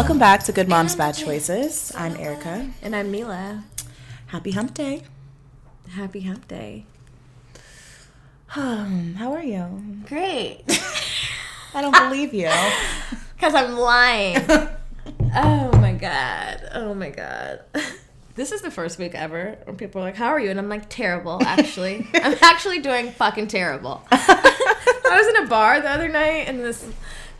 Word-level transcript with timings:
Welcome 0.00 0.18
back 0.18 0.44
to 0.44 0.52
Good 0.52 0.66
Moms 0.66 0.96
Bad 0.96 1.12
Choices. 1.14 1.92
I'm 1.94 2.16
Erica. 2.16 2.70
And 2.80 2.96
I'm 2.96 3.10
Mila. 3.10 3.64
Happy 4.28 4.52
Hump 4.52 4.72
Day. 4.72 5.02
Happy 5.90 6.22
Hump 6.22 6.48
Day. 6.48 6.86
Um, 8.56 9.16
how 9.16 9.34
are 9.34 9.42
you? 9.42 10.02
Great. 10.08 10.62
I 11.74 11.82
don't 11.82 11.92
believe 11.92 12.32
you. 12.32 12.50
Because 13.36 13.54
I'm 13.54 13.76
lying. 13.76 14.38
oh 15.34 15.70
my 15.78 15.92
god. 15.92 16.70
Oh 16.72 16.94
my 16.94 17.10
god. 17.10 17.60
This 18.36 18.52
is 18.52 18.62
the 18.62 18.70
first 18.70 18.98
week 18.98 19.14
ever 19.14 19.58
when 19.64 19.76
people 19.76 20.00
are 20.00 20.04
like, 20.04 20.16
How 20.16 20.28
are 20.28 20.40
you? 20.40 20.48
And 20.48 20.58
I'm 20.58 20.70
like, 20.70 20.88
Terrible, 20.88 21.42
actually. 21.44 22.08
I'm 22.14 22.38
actually 22.40 22.80
doing 22.80 23.12
fucking 23.12 23.48
terrible. 23.48 24.02
I 24.10 25.18
was 25.22 25.26
in 25.26 25.44
a 25.44 25.46
bar 25.46 25.78
the 25.82 25.90
other 25.90 26.08
night 26.08 26.48
and 26.48 26.60
this 26.60 26.86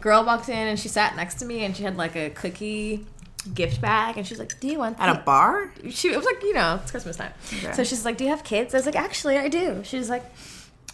girl 0.00 0.24
walked 0.24 0.48
in 0.48 0.66
and 0.68 0.78
she 0.78 0.88
sat 0.88 1.16
next 1.16 1.34
to 1.40 1.45
me 1.45 1.64
and 1.64 1.77
she 1.77 1.82
had 1.82 1.96
like 1.96 2.16
a 2.16 2.30
cookie 2.30 3.06
gift 3.54 3.80
bag 3.80 4.16
and 4.18 4.26
she's 4.26 4.38
like, 4.38 4.59
Do 4.60 4.68
you 4.68 4.78
want 4.78 4.98
that? 4.98 5.09
At 5.09 5.16
a 5.16 5.23
bar? 5.24 5.73
she 5.90 6.09
it 6.12 6.16
was 6.16 6.26
like 6.26 6.42
you 6.42 6.52
know 6.54 6.78
it's 6.82 6.90
christmas 6.90 7.16
time 7.16 7.32
Okay. 7.54 7.73
so 7.73 7.84
she's 7.84 8.04
like 8.04 8.16
do 8.18 8.24
you 8.24 8.30
have 8.30 8.45
kids 8.45 8.74
i 8.74 8.78
was 8.78 8.84
like 8.86 8.96
actually 8.96 9.38
i 9.38 9.48
do 9.48 9.80
she's 9.82 10.10
like 10.10 10.24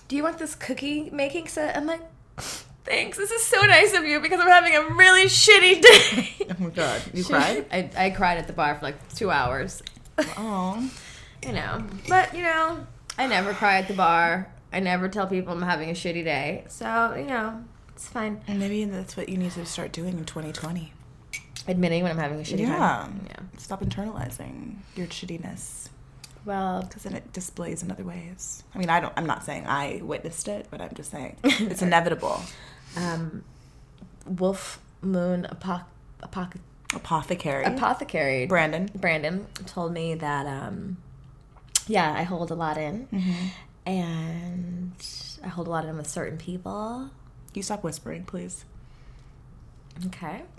do 0.08 0.14
you 0.16 0.22
want 0.22 0.38
this 0.38 0.54
cookie 0.54 1.10
making 1.10 1.48
set 1.48 1.76
i'm 1.76 1.86
like 1.86 2.00
thanks 2.84 3.18
this 3.18 3.32
is 3.32 3.42
so 3.44 3.60
nice 3.62 3.94
of 3.94 4.04
you 4.04 4.20
because 4.20 4.38
i'm 4.40 4.46
having 4.46 4.76
a 4.76 4.94
really 4.94 5.24
shitty 5.24 5.82
day 5.82 6.46
Oh 6.50 6.62
my 6.64 6.70
god. 6.70 7.02
You 7.12 7.22
She- 7.24 7.28
cried? 7.32 7.66
I, 7.72 7.90
I 7.96 8.10
cried 8.10 8.38
at 8.38 8.46
the 8.46 8.52
bar 8.52 8.76
for 8.76 8.84
like 8.84 9.14
two 9.14 9.30
hours 9.32 9.82
Oh. 10.18 10.88
you 11.44 11.52
know 11.52 11.82
but 12.08 12.32
you 12.34 12.42
know 12.42 12.86
i 13.18 13.26
never 13.26 13.52
cry 13.54 13.78
at 13.78 13.88
the 13.88 13.94
bar 13.94 14.48
i 14.72 14.78
never 14.78 15.08
tell 15.08 15.26
people 15.26 15.52
i'm 15.52 15.62
having 15.62 15.90
a 15.90 15.94
shitty 15.94 16.22
day 16.22 16.64
so 16.68 17.14
you 17.18 17.24
know 17.26 17.64
it's 17.96 18.08
fine 18.08 18.40
And 18.46 18.58
maybe 18.60 18.84
that's 18.84 19.16
what 19.16 19.28
you 19.28 19.36
need 19.38 19.52
to 19.52 19.64
start 19.66 19.90
doing 19.92 20.18
in 20.18 20.24
2020. 20.24 20.92
admitting 21.66 22.02
when 22.02 22.12
i'm 22.12 22.18
having 22.18 22.38
a 22.38 22.42
shitty 22.42 22.60
Yeah. 22.60 22.76
time 22.78 23.26
yeah 23.28 23.40
Stop 23.58 23.80
internalizing 23.82 24.76
your 24.94 25.06
shittiness 25.08 25.88
well 26.44 26.82
because 26.82 27.02
then 27.02 27.14
it 27.14 27.32
displays 27.32 27.82
in 27.82 27.90
other 27.90 28.04
ways. 28.04 28.62
I 28.72 28.78
mean, 28.78 28.88
I 28.88 29.00
don't. 29.00 29.12
I'm 29.16 29.26
not 29.26 29.42
saying 29.44 29.66
I 29.66 30.00
witnessed 30.04 30.46
it, 30.46 30.68
but 30.70 30.80
I'm 30.80 30.94
just 30.94 31.10
saying 31.10 31.36
it's 31.44 31.82
inevitable. 31.82 32.40
um 32.96 33.42
wolf 34.26 34.78
moon 35.02 35.46
apoc 35.50 35.84
apoc 36.22 36.52
Apothecary. 36.94 37.64
apothecary 37.64 38.46
Brandon. 38.46 38.88
Brandon 38.94 39.46
told 39.66 39.92
me 39.92 40.14
that 40.14 40.46
um 40.46 40.98
yeah, 41.88 42.12
I 42.16 42.22
hold 42.22 42.52
a 42.52 42.54
lot 42.54 42.76
in 42.78 43.08
Mm-hmm. 43.12 43.46
and 43.90 44.92
I 45.44 45.48
hold 45.48 45.66
a 45.66 45.70
lot 45.70 45.84
in 45.84 45.96
with 45.96 46.06
certain 46.08 46.38
people. 46.38 47.10
You 47.56 47.62
stop 47.62 47.82
whispering, 47.82 48.24
please. 48.24 48.66
Okay. 50.08 50.42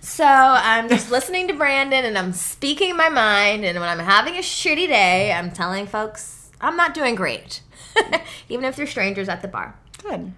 so 0.00 0.24
I'm 0.24 0.88
just 0.88 1.10
listening 1.10 1.46
to 1.48 1.54
Brandon 1.54 2.06
and 2.06 2.16
I'm 2.16 2.32
speaking 2.32 2.96
my 2.96 3.10
mind 3.10 3.66
and 3.66 3.78
when 3.78 3.86
I'm 3.86 3.98
having 3.98 4.36
a 4.36 4.40
shitty 4.40 4.88
day, 4.88 5.30
I'm 5.30 5.50
telling 5.50 5.86
folks 5.86 6.50
I'm 6.58 6.78
not 6.78 6.94
doing 6.94 7.14
great. 7.14 7.60
Even 8.48 8.64
if 8.64 8.76
they're 8.76 8.86
strangers 8.86 9.28
at 9.28 9.42
the 9.42 9.48
bar. 9.48 9.78
Good. 9.98 10.32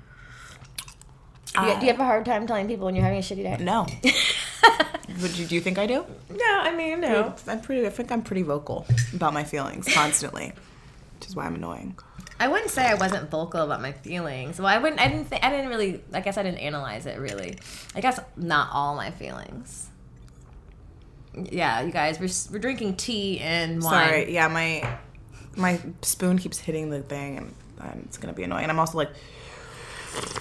Do 1.55 1.67
you, 1.67 1.75
do 1.79 1.87
you 1.87 1.93
have 1.93 2.01
a 2.01 2.05
hard 2.05 2.25
time 2.25 2.49
telling 2.49 2.67
people 2.67 2.87
when 2.87 2.97
you're 2.97 3.05
having 3.05 3.21
a 3.21 3.23
shitty 3.23 3.45
day? 3.45 3.57
No. 3.63 3.87
Would 5.23 5.39
you, 5.39 5.47
do 5.47 5.55
you 5.55 5.61
think 5.61 5.79
I 5.79 5.87
do? 5.87 6.05
No, 6.29 6.59
I 6.61 6.75
mean 6.75 7.01
no. 7.01 7.33
I'm 7.47 7.61
pretty. 7.61 7.87
I 7.87 7.91
think 7.91 8.11
I'm 8.11 8.23
pretty 8.23 8.43
vocal 8.43 8.85
about 9.15 9.33
my 9.33 9.45
feelings 9.45 9.87
constantly, 9.95 10.53
which 11.21 11.29
is 11.29 11.37
why 11.37 11.45
I'm 11.45 11.55
annoying. 11.55 11.97
I 12.41 12.49
wouldn't 12.49 12.71
say 12.71 12.85
I 12.85 12.95
wasn't 12.95 13.31
vocal 13.31 13.63
about 13.63 13.81
my 13.81 13.93
feelings. 13.93 14.59
Well, 14.59 14.67
I 14.69 14.79
wouldn't. 14.79 15.01
I 15.01 15.09
didn't. 15.09 15.27
Think, 15.27 15.45
I 15.45 15.51
didn't 15.51 15.69
really. 15.69 16.03
I 16.13 16.21
guess 16.21 16.37
I 16.37 16.43
didn't 16.43 16.59
analyze 16.59 17.07
it 17.07 17.19
really. 17.19 17.59
I 17.95 18.01
guess 18.01 18.19
not 18.37 18.69
all 18.73 18.97
my 18.97 19.11
feelings. 19.13 19.89
Yeah, 21.37 21.81
you 21.83 21.91
guys, 21.93 22.21
we're, 22.21 22.53
we're 22.53 22.61
drinking 22.61 22.97
tea 22.97 23.41
and 23.41 23.83
wine. 23.83 24.09
Sorry. 24.09 24.33
Yeah, 24.35 24.49
my 24.49 24.99
my 25.57 25.81
spoon 26.03 26.39
keeps 26.39 26.59
hitting 26.59 26.91
the 26.91 27.03
thing, 27.03 27.39
and 27.39 27.55
um, 27.81 28.03
it's 28.05 28.19
gonna 28.19 28.33
be 28.33 28.43
annoying. 28.43 28.63
And 28.65 28.71
I'm 28.73 28.79
also 28.79 28.99
like 28.99 29.11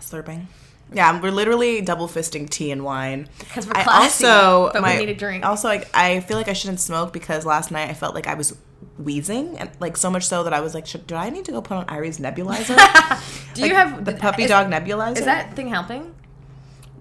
slurping. 0.00 0.46
Yeah, 0.92 1.20
we're 1.20 1.32
literally 1.32 1.80
double 1.80 2.06
fisting 2.08 2.48
tea 2.48 2.70
and 2.70 2.84
wine. 2.84 3.28
'Cause 3.52 3.66
we're 3.66 3.72
I 3.74 3.82
classy, 3.82 4.24
also, 4.24 4.70
but 4.72 4.82
we 4.82 4.96
need 4.96 5.08
a 5.08 5.14
drink. 5.14 5.44
Also, 5.44 5.66
like 5.68 5.88
I 5.94 6.20
feel 6.20 6.36
like 6.36 6.48
I 6.48 6.52
shouldn't 6.52 6.80
smoke 6.80 7.12
because 7.12 7.44
last 7.44 7.70
night 7.70 7.90
I 7.90 7.94
felt 7.94 8.14
like 8.14 8.26
I 8.28 8.34
was 8.34 8.56
wheezing, 8.98 9.58
and 9.58 9.70
like 9.80 9.96
so 9.96 10.10
much 10.10 10.26
so 10.26 10.42
that 10.44 10.52
I 10.52 10.60
was 10.60 10.74
like, 10.74 10.86
should, 10.86 11.06
do 11.06 11.14
I 11.14 11.30
need 11.30 11.44
to 11.46 11.52
go 11.52 11.60
put 11.62 11.76
on 11.76 11.86
Irie's 11.86 12.18
nebulizer? 12.18 12.76
Do 13.54 13.66
you 13.66 13.74
have 13.74 14.04
the 14.04 14.12
puppy 14.12 14.44
is- 14.44 14.50
dog 14.50 14.68
nebulizer? 14.68 15.18
Is 15.18 15.24
that 15.24 15.54
thing 15.56 15.68
helping? 15.68 16.14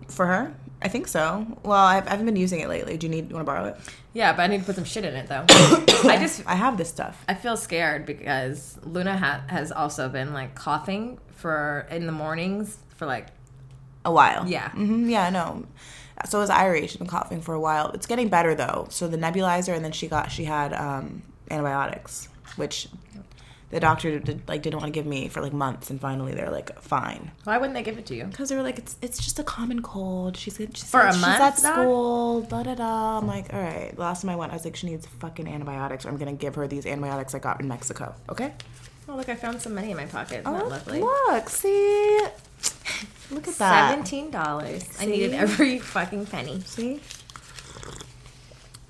for 0.09 0.25
her? 0.27 0.53
I 0.81 0.87
think 0.87 1.07
so. 1.07 1.45
Well, 1.63 1.77
I've, 1.83 2.05
I 2.07 2.11
haven't 2.11 2.25
been 2.27 2.35
using 2.35 2.59
it 2.59 2.69
lately. 2.69 2.95
Do 2.97 3.07
you 3.07 3.11
need? 3.11 3.29
You 3.29 3.35
want 3.35 3.45
to 3.45 3.51
borrow 3.51 3.65
it? 3.65 3.77
Yeah, 4.13 4.33
but 4.33 4.43
I 4.43 4.47
need 4.47 4.59
to 4.59 4.65
put 4.65 4.75
some 4.75 4.83
shit 4.83 5.03
in 5.03 5.15
it 5.15 5.27
though. 5.27 5.45
I 6.09 6.17
just 6.19 6.43
I 6.45 6.55
have 6.55 6.77
this 6.77 6.89
stuff. 6.89 7.23
I 7.27 7.33
feel 7.33 7.57
scared 7.57 8.05
because 8.05 8.77
Luna 8.83 9.17
ha- 9.17 9.41
has 9.47 9.71
also 9.71 10.07
been 10.09 10.33
like 10.33 10.53
coughing 10.53 11.17
for 11.31 11.87
in 11.89 12.05
the 12.05 12.11
mornings 12.11 12.77
for 12.95 13.05
like 13.05 13.27
A 14.05 14.11
while. 14.11 14.47
Yeah. 14.47 14.69
hmm 14.69 15.09
yeah, 15.09 15.29
no. 15.29 15.65
So 16.25 16.41
is 16.41 16.49
Irie. 16.49 16.81
She's 16.87 16.97
been 16.97 17.07
coughing 17.07 17.41
for 17.41 17.53
a 17.55 17.59
while. 17.59 17.89
It's 17.91 18.05
getting 18.05 18.29
better 18.29 18.53
though. 18.53 18.87
So 18.89 19.07
the 19.07 19.17
nebulizer, 19.17 19.73
and 19.75 19.83
then 19.83 19.91
she 19.91 20.07
got 20.07 20.31
she 20.31 20.43
had 20.45 20.71
um, 20.73 21.23
antibiotics, 21.51 22.27
which 22.55 22.87
the 23.71 23.79
doctor 23.79 24.19
did, 24.19 24.47
like 24.47 24.61
didn't 24.61 24.79
want 24.79 24.93
to 24.93 24.97
give 24.97 25.05
me 25.07 25.27
for 25.27 25.41
like 25.41 25.51
months, 25.51 25.89
and 25.89 25.99
finally 25.99 26.33
they're 26.33 26.51
like, 26.51 26.79
fine, 26.81 27.31
why 27.45 27.57
wouldn't 27.57 27.73
they 27.73 27.83
give 27.83 27.97
it 27.97 28.05
to 28.07 28.15
you? 28.15 28.25
because 28.25 28.49
they 28.49 28.55
were 28.55 28.61
like, 28.63 28.77
it's 28.77 28.95
it's 29.01 29.17
just 29.23 29.39
a 29.39 29.43
common 29.43 29.81
cold. 29.81 30.37
She's 30.37 30.55
she's, 30.57 30.83
For 30.83 31.01
a 31.01 31.11
she's 31.11 31.21
month, 31.21 31.41
at 31.41 31.57
school. 31.57 32.41
Da 32.41 32.63
da 32.63 32.75
da. 32.75 33.17
I'm 33.17 33.27
like, 33.27 33.51
all 33.53 33.59
right. 33.59 33.91
The 33.95 33.99
last 34.01 34.21
time 34.21 34.29
I 34.29 34.35
went, 34.35 34.51
I 34.51 34.55
was 34.55 34.63
like, 34.65 34.75
she 34.75 34.87
needs 34.87 35.05
fucking 35.05 35.47
antibiotics, 35.47 36.05
or 36.05 36.09
I'm 36.09 36.17
gonna 36.17 36.33
give 36.33 36.55
her 36.55 36.67
these 36.67 36.85
antibiotics 36.85 37.33
I 37.35 37.39
got 37.39 37.59
in 37.59 37.67
Mexico. 37.67 38.13
Okay. 38.29 38.53
Oh 39.09 39.15
look, 39.15 39.29
I 39.29 39.35
found 39.35 39.61
some 39.61 39.75
money 39.75 39.91
in 39.91 39.97
my 39.97 40.05
pocket. 40.05 40.41
Isn't 40.41 40.47
Oh, 40.47 40.57
that 40.57 40.87
lovely? 40.87 40.99
look, 41.01 41.49
see, 41.49 42.21
look 43.31 43.47
at 43.47 43.55
that. 43.57 43.89
Seventeen 43.91 44.31
dollars. 44.31 44.83
I 44.99 45.05
needed 45.05 45.33
every 45.33 45.79
fucking 45.79 46.27
penny. 46.27 46.61
See, 46.61 47.01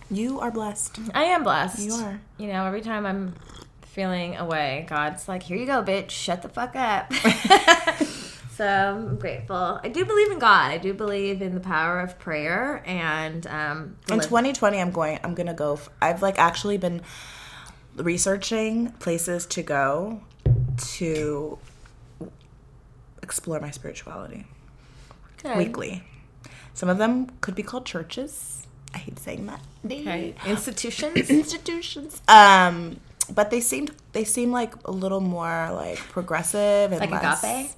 you 0.09 0.39
are 0.39 0.51
blessed. 0.51 0.99
I 1.13 1.25
am 1.25 1.43
blessed. 1.43 1.79
You 1.79 1.93
are. 1.93 2.19
You 2.38 2.47
know, 2.47 2.66
every 2.66 2.81
time 2.81 3.05
I'm 3.05 3.35
feeling 3.81 4.35
away, 4.38 4.85
God's 4.89 5.27
like, 5.27 5.43
"Here 5.43 5.57
you 5.57 5.66
go, 5.66 5.83
bitch. 5.83 6.11
Shut 6.11 6.41
the 6.41 6.49
fuck 6.49 6.75
up." 6.75 7.11
so 8.51 8.65
I'm 8.65 9.17
grateful. 9.17 9.79
I 9.83 9.89
do 9.89 10.05
believe 10.05 10.31
in 10.31 10.39
God. 10.39 10.71
I 10.71 10.77
do 10.77 10.94
believe 10.94 11.41
in 11.41 11.53
the 11.53 11.61
power 11.61 11.99
of 11.99 12.19
prayer 12.19 12.83
and 12.85 13.45
um. 13.47 13.97
In 14.09 14.19
2020, 14.19 14.79
I'm 14.79 14.91
going. 14.91 15.19
I'm 15.23 15.33
gonna 15.33 15.53
go. 15.53 15.73
f- 15.73 15.89
I've 16.01 16.21
like 16.21 16.38
actually 16.38 16.77
been 16.77 17.01
researching 17.95 18.91
places 18.94 19.45
to 19.47 19.63
go 19.63 20.21
to 20.77 21.57
explore 23.23 23.59
my 23.59 23.71
spirituality 23.71 24.45
Good. 25.41 25.57
weekly. 25.57 26.03
Some 26.73 26.89
of 26.89 26.97
them 26.97 27.31
could 27.41 27.55
be 27.55 27.63
called 27.63 27.85
churches. 27.85 28.54
I 28.95 28.97
hate 28.97 29.19
saying 29.19 29.45
that. 29.47 29.59
Okay. 29.85 30.33
Institutions. 30.47 31.29
Institutions. 31.29 32.22
Um, 32.28 33.00
but 33.33 33.51
they 33.51 33.59
seemed 33.61 33.91
they 34.13 34.23
seem 34.23 34.51
like 34.51 34.73
a 34.85 34.91
little 34.91 35.19
more 35.22 35.69
like 35.73 35.97
progressive 35.97 36.92
and 36.92 37.00
Like 37.01 37.12
less- 37.12 37.44
agape? 37.44 37.71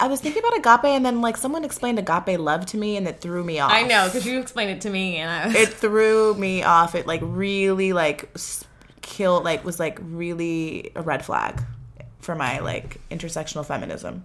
I 0.00 0.06
was 0.06 0.20
thinking 0.20 0.44
about 0.46 0.56
agape, 0.58 0.84
and 0.94 1.04
then 1.04 1.20
like 1.20 1.36
someone 1.36 1.64
explained 1.64 1.98
agape 1.98 2.38
love 2.38 2.66
to 2.66 2.76
me, 2.76 2.96
and 2.96 3.08
it 3.08 3.20
threw 3.20 3.42
me 3.42 3.58
off. 3.58 3.72
I 3.72 3.82
know 3.82 4.06
because 4.06 4.24
you 4.24 4.38
explained 4.38 4.70
it 4.70 4.80
to 4.82 4.90
me, 4.90 5.16
and 5.16 5.28
I 5.28 5.46
was. 5.46 5.56
it 5.56 5.68
threw 5.84 6.34
me 6.34 6.62
off. 6.62 6.94
It 6.94 7.06
like 7.08 7.20
really 7.24 7.92
like 7.92 8.28
killed 9.02 9.42
like 9.44 9.64
was 9.64 9.80
like 9.80 9.98
really 10.02 10.92
a 10.94 11.02
red 11.02 11.24
flag 11.24 11.60
for 12.20 12.34
my 12.36 12.60
like 12.60 13.00
intersectional 13.10 13.64
feminism. 13.66 14.24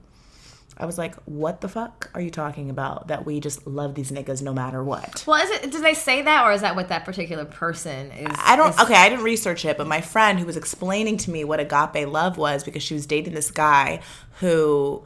I 0.78 0.86
was 0.86 0.98
like, 0.98 1.16
what 1.26 1.62
the 1.62 1.68
fuck 1.68 2.10
are 2.14 2.22
you 2.22 2.32
talking 2.32 2.70
about? 2.70 3.08
That 3.10 3.26
we 3.26 3.40
just 3.40 3.68
love 3.68 3.94
these 3.96 4.12
niggas 4.12 4.42
no 4.42 4.54
matter 4.54 4.84
what. 4.84 5.24
well, 5.28 5.42
is 5.44 5.50
it? 5.52 5.72
Did 5.72 5.84
they 5.84 5.94
say 5.94 6.24
that, 6.24 6.46
or 6.46 6.52
is 6.52 6.62
that 6.62 6.76
what 6.76 6.90
that 6.90 7.06
particular 7.06 7.46
person 7.46 8.12
is? 8.12 8.36
I 8.40 8.56
don't. 8.56 8.70
is- 8.72 8.80
Okay, 8.80 8.96
I 8.96 9.10
didn't 9.10 9.24
research 9.24 9.66
it, 9.66 9.78
but 9.78 9.88
my 9.88 10.02
friend 10.02 10.40
who 10.40 10.46
was 10.46 10.58
explaining 10.58 11.18
to 11.18 11.32
me 11.32 11.44
what 11.44 11.60
agape 11.60 12.08
love 12.08 12.38
was 12.38 12.64
because 12.64 12.82
she 12.84 12.94
was 12.96 13.06
dating 13.06 13.34
this 13.34 13.52
guy 13.52 14.02
who 14.40 15.04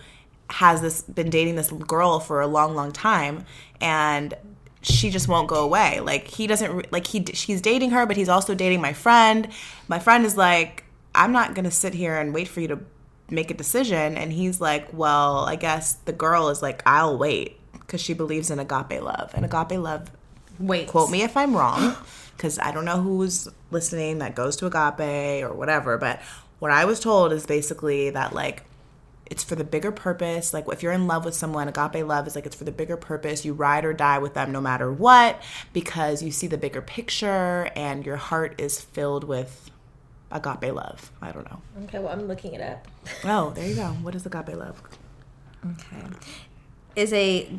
has 0.49 0.79
this 0.81 1.01
been 1.01 1.29
dating 1.29 1.55
this 1.55 1.69
girl 1.71 2.19
for 2.21 2.39
a 2.39 2.47
long, 2.47 2.73
long 2.73 2.91
time, 2.93 3.43
and 3.81 4.33
she 4.81 5.09
just 5.09 5.27
won't 5.27 5.49
go 5.49 5.63
away. 5.65 5.99
Like 5.99 6.27
he 6.27 6.47
doesn't 6.47 6.91
like 6.93 7.07
he 7.07 7.25
she's 7.33 7.59
dating 7.61 7.89
her, 7.91 8.05
but 8.05 8.15
he's 8.15 8.29
also 8.29 8.55
dating 8.55 8.79
my 8.79 8.93
friend. 8.93 9.49
My 9.89 9.99
friend 9.99 10.25
is 10.25 10.37
like, 10.37 10.85
I'm 11.13 11.33
not 11.33 11.55
gonna 11.55 11.71
sit 11.71 11.93
here 11.93 12.15
and 12.17 12.33
wait 12.33 12.47
for 12.47 12.61
you 12.61 12.69
to 12.69 12.79
make 13.29 13.51
a 13.51 13.53
decision, 13.53 14.17
and 14.17 14.31
he's 14.31 14.61
like, 14.61 14.87
well, 14.93 15.39
I 15.39 15.55
guess 15.55 15.93
the 15.93 16.13
girl 16.13 16.49
is 16.49 16.61
like, 16.61 16.81
I'll 16.85 17.17
wait 17.17 17.59
because 17.71 18.01
she 18.01 18.13
believes 18.13 18.51
in 18.51 18.59
agape 18.59 19.01
love, 19.01 19.31
and 19.33 19.45
agape 19.45 19.79
love 19.79 20.11
Wait. 20.59 20.87
quote 20.87 21.09
me 21.09 21.21
if 21.23 21.37
I'm 21.37 21.55
wrong, 21.55 21.95
because 22.35 22.59
I 22.59 22.71
don't 22.71 22.85
know 22.85 23.01
who's 23.01 23.47
listening 23.71 24.19
that 24.19 24.35
goes 24.35 24.55
to 24.57 24.65
Agape 24.65 25.43
or 25.43 25.53
whatever. 25.53 25.97
But 25.97 26.21
what 26.59 26.71
I 26.71 26.85
was 26.85 26.99
told 26.99 27.31
is 27.31 27.45
basically 27.45 28.09
that 28.11 28.33
like 28.33 28.63
it's 29.29 29.43
for 29.43 29.55
the 29.55 29.63
bigger 29.63 29.91
purpose. 29.91 30.53
Like 30.53 30.65
if 30.69 30.81
you're 30.81 30.93
in 30.93 31.07
love 31.07 31.25
with 31.25 31.35
someone, 31.35 31.67
agape 31.67 32.05
love 32.05 32.27
is 32.27 32.35
like 32.35 32.45
it's 32.45 32.55
for 32.55 32.63
the 32.63 32.71
bigger 32.71 32.97
purpose. 32.97 33.45
You 33.45 33.53
ride 33.53 33.85
or 33.85 33.93
die 33.93 34.19
with 34.19 34.33
them 34.33 34.51
no 34.51 34.61
matter 34.61 34.91
what 34.91 35.41
because 35.73 36.23
you 36.23 36.31
see 36.31 36.47
the 36.47 36.57
bigger 36.57 36.81
picture 36.81 37.69
and 37.75 38.05
your 38.05 38.17
heart 38.17 38.59
is 38.59 38.79
filled 38.79 39.23
with 39.23 39.69
agape 40.31 40.73
love. 40.73 41.11
I 41.21 41.31
don't 41.31 41.49
know. 41.49 41.61
Okay, 41.85 41.99
well, 41.99 42.09
I'm 42.09 42.27
looking 42.27 42.53
it 42.53 42.61
up. 42.61 42.87
Oh, 43.23 43.51
there 43.51 43.67
you 43.67 43.75
go. 43.75 43.87
What 44.01 44.15
is 44.15 44.25
agape 44.25 44.55
love? 44.55 44.81
Okay. 45.65 46.03
Is 46.95 47.13
a 47.13 47.49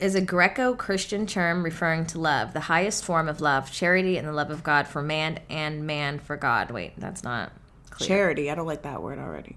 is 0.00 0.14
a 0.16 0.20
Greco-Christian 0.20 1.24
term 1.26 1.62
referring 1.62 2.04
to 2.06 2.18
love, 2.18 2.52
the 2.52 2.60
highest 2.60 3.04
form 3.04 3.28
of 3.28 3.40
love, 3.40 3.70
charity 3.70 4.16
and 4.16 4.26
the 4.26 4.32
love 4.32 4.50
of 4.50 4.62
God 4.64 4.88
for 4.88 5.00
man 5.02 5.38
and 5.48 5.86
man 5.86 6.18
for 6.18 6.36
God. 6.36 6.70
Wait, 6.72 6.92
that's 6.98 7.22
not 7.22 7.52
clear. 7.90 8.08
Charity. 8.08 8.50
I 8.50 8.54
don't 8.56 8.66
like 8.66 8.82
that 8.82 9.02
word 9.02 9.18
already. 9.18 9.56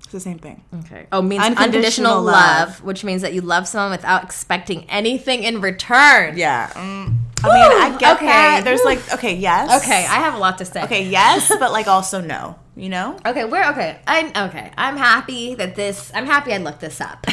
It's 0.00 0.12
the 0.12 0.20
same 0.20 0.38
thing. 0.38 0.62
Okay. 0.80 1.06
Oh, 1.12 1.22
means 1.22 1.42
Unconditional 1.42 1.64
unconditional, 1.66 2.22
love. 2.22 2.68
love. 2.68 2.82
which 2.82 3.04
means 3.04 3.22
that 3.22 3.32
you 3.32 3.40
love 3.40 3.66
someone 3.68 3.92
without 3.92 4.24
expecting 4.24 4.84
anything 4.90 5.44
in 5.44 5.60
return. 5.60 6.36
Yeah. 6.36 6.68
mm, 6.74 7.16
I 7.44 7.48
mean, 7.48 7.82
I 7.94 7.98
get 7.98 8.16
okay. 8.16 8.26
that. 8.26 8.62
There's 8.64 8.84
like, 8.84 9.14
okay, 9.14 9.34
yes. 9.34 9.82
Okay, 9.82 10.00
I 10.06 10.16
have 10.20 10.34
a 10.34 10.38
lot 10.38 10.58
to 10.58 10.64
say. 10.64 10.82
Okay, 10.84 11.04
yes, 11.08 11.52
but 11.58 11.72
like 11.72 11.86
also 11.86 12.20
no. 12.20 12.58
You 12.76 12.88
know? 12.88 13.18
Okay, 13.26 13.44
we're 13.44 13.68
okay. 13.70 13.98
I'm 14.06 14.28
okay. 14.48 14.72
I'm 14.76 14.96
happy 14.96 15.54
that 15.54 15.74
this. 15.74 16.10
I'm 16.14 16.26
happy 16.26 16.52
I 16.52 16.58
looked 16.58 16.80
this 16.80 17.00
up. 17.00 17.26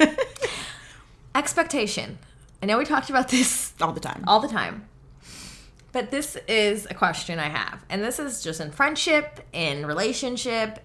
Expectation. 1.34 2.18
I 2.62 2.66
know 2.66 2.78
we 2.78 2.84
talked 2.84 3.10
about 3.10 3.28
this 3.28 3.72
All 3.80 3.92
the 3.92 4.00
time. 4.00 4.24
all 4.26 4.40
the 4.40 4.48
time. 4.48 4.88
But 5.92 6.10
this 6.10 6.36
is 6.48 6.86
a 6.90 6.94
question 6.94 7.38
I 7.38 7.48
have. 7.48 7.84
And 7.88 8.02
this 8.02 8.18
is 8.18 8.42
just 8.42 8.60
in 8.60 8.72
friendship, 8.72 9.40
in 9.52 9.86
relationship, 9.86 10.80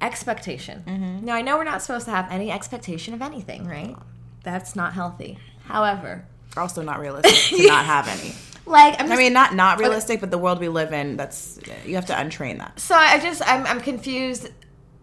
expectation. 0.00 0.84
Mm-hmm. 0.86 1.24
Now, 1.24 1.34
I 1.34 1.42
know 1.42 1.56
we're 1.56 1.64
not 1.64 1.82
supposed 1.82 2.04
to 2.06 2.10
have 2.10 2.30
any 2.30 2.50
expectation 2.50 3.14
of 3.14 3.22
anything, 3.22 3.66
right? 3.66 3.96
That's 4.42 4.76
not 4.76 4.92
healthy. 4.92 5.38
However, 5.64 6.26
also 6.60 6.82
not 6.82 7.00
realistic 7.00 7.58
to 7.58 7.66
not 7.66 7.84
have 7.86 8.08
any. 8.08 8.34
like, 8.66 8.94
I'm 9.00 9.06
just, 9.06 9.12
I 9.12 9.22
mean, 9.22 9.32
not 9.32 9.54
not 9.54 9.78
realistic, 9.78 10.20
but 10.20 10.30
the 10.30 10.38
world 10.38 10.60
we 10.60 10.68
live 10.68 10.92
in, 10.92 11.16
that's 11.16 11.58
you 11.84 11.94
have 11.94 12.06
to 12.06 12.14
untrain 12.14 12.58
that. 12.58 12.78
so 12.80 12.94
I 12.94 13.18
just, 13.18 13.42
I'm, 13.46 13.66
I'm 13.66 13.80
confused. 13.80 14.50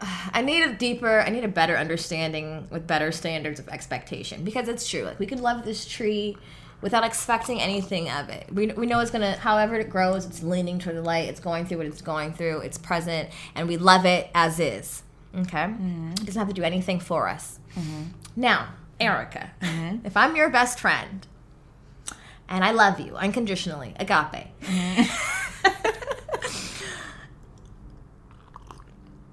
I 0.00 0.42
need 0.42 0.62
a 0.64 0.72
deeper, 0.72 1.20
I 1.20 1.30
need 1.30 1.44
a 1.44 1.48
better 1.48 1.76
understanding 1.76 2.66
with 2.70 2.86
better 2.86 3.12
standards 3.12 3.60
of 3.60 3.68
expectation 3.68 4.44
because 4.44 4.68
it's 4.68 4.88
true. 4.88 5.02
Like, 5.02 5.18
we 5.18 5.26
could 5.26 5.40
love 5.40 5.64
this 5.64 5.86
tree 5.86 6.36
without 6.82 7.04
expecting 7.04 7.60
anything 7.60 8.10
of 8.10 8.28
it. 8.28 8.52
We, 8.52 8.66
we 8.66 8.86
know 8.86 9.00
it's 9.00 9.10
gonna, 9.10 9.36
however 9.36 9.76
it 9.76 9.88
grows, 9.88 10.26
it's 10.26 10.42
leaning 10.42 10.78
toward 10.78 10.96
the 10.96 11.02
light, 11.02 11.28
it's 11.28 11.40
going 11.40 11.64
through 11.64 11.78
what 11.78 11.86
it's 11.86 12.02
going 12.02 12.34
through, 12.34 12.58
it's 12.58 12.76
present, 12.76 13.30
and 13.54 13.68
we 13.68 13.76
love 13.76 14.04
it 14.04 14.28
as 14.34 14.60
is. 14.60 15.02
Okay? 15.34 15.58
Mm-hmm. 15.58 16.10
It 16.10 16.26
doesn't 16.26 16.38
have 16.38 16.48
to 16.48 16.54
do 16.54 16.64
anything 16.64 17.00
for 17.00 17.28
us. 17.28 17.60
Mm-hmm. 17.76 18.02
Now, 18.36 18.74
Erica, 19.00 19.52
mm-hmm. 19.60 20.04
if 20.04 20.16
I'm 20.16 20.36
your 20.36 20.50
best 20.50 20.78
friend 20.78 21.26
and 22.52 22.62
I 22.62 22.70
love 22.72 23.00
you 23.00 23.16
unconditionally, 23.16 23.94
agape, 23.98 24.46
mm-hmm. 24.60 25.02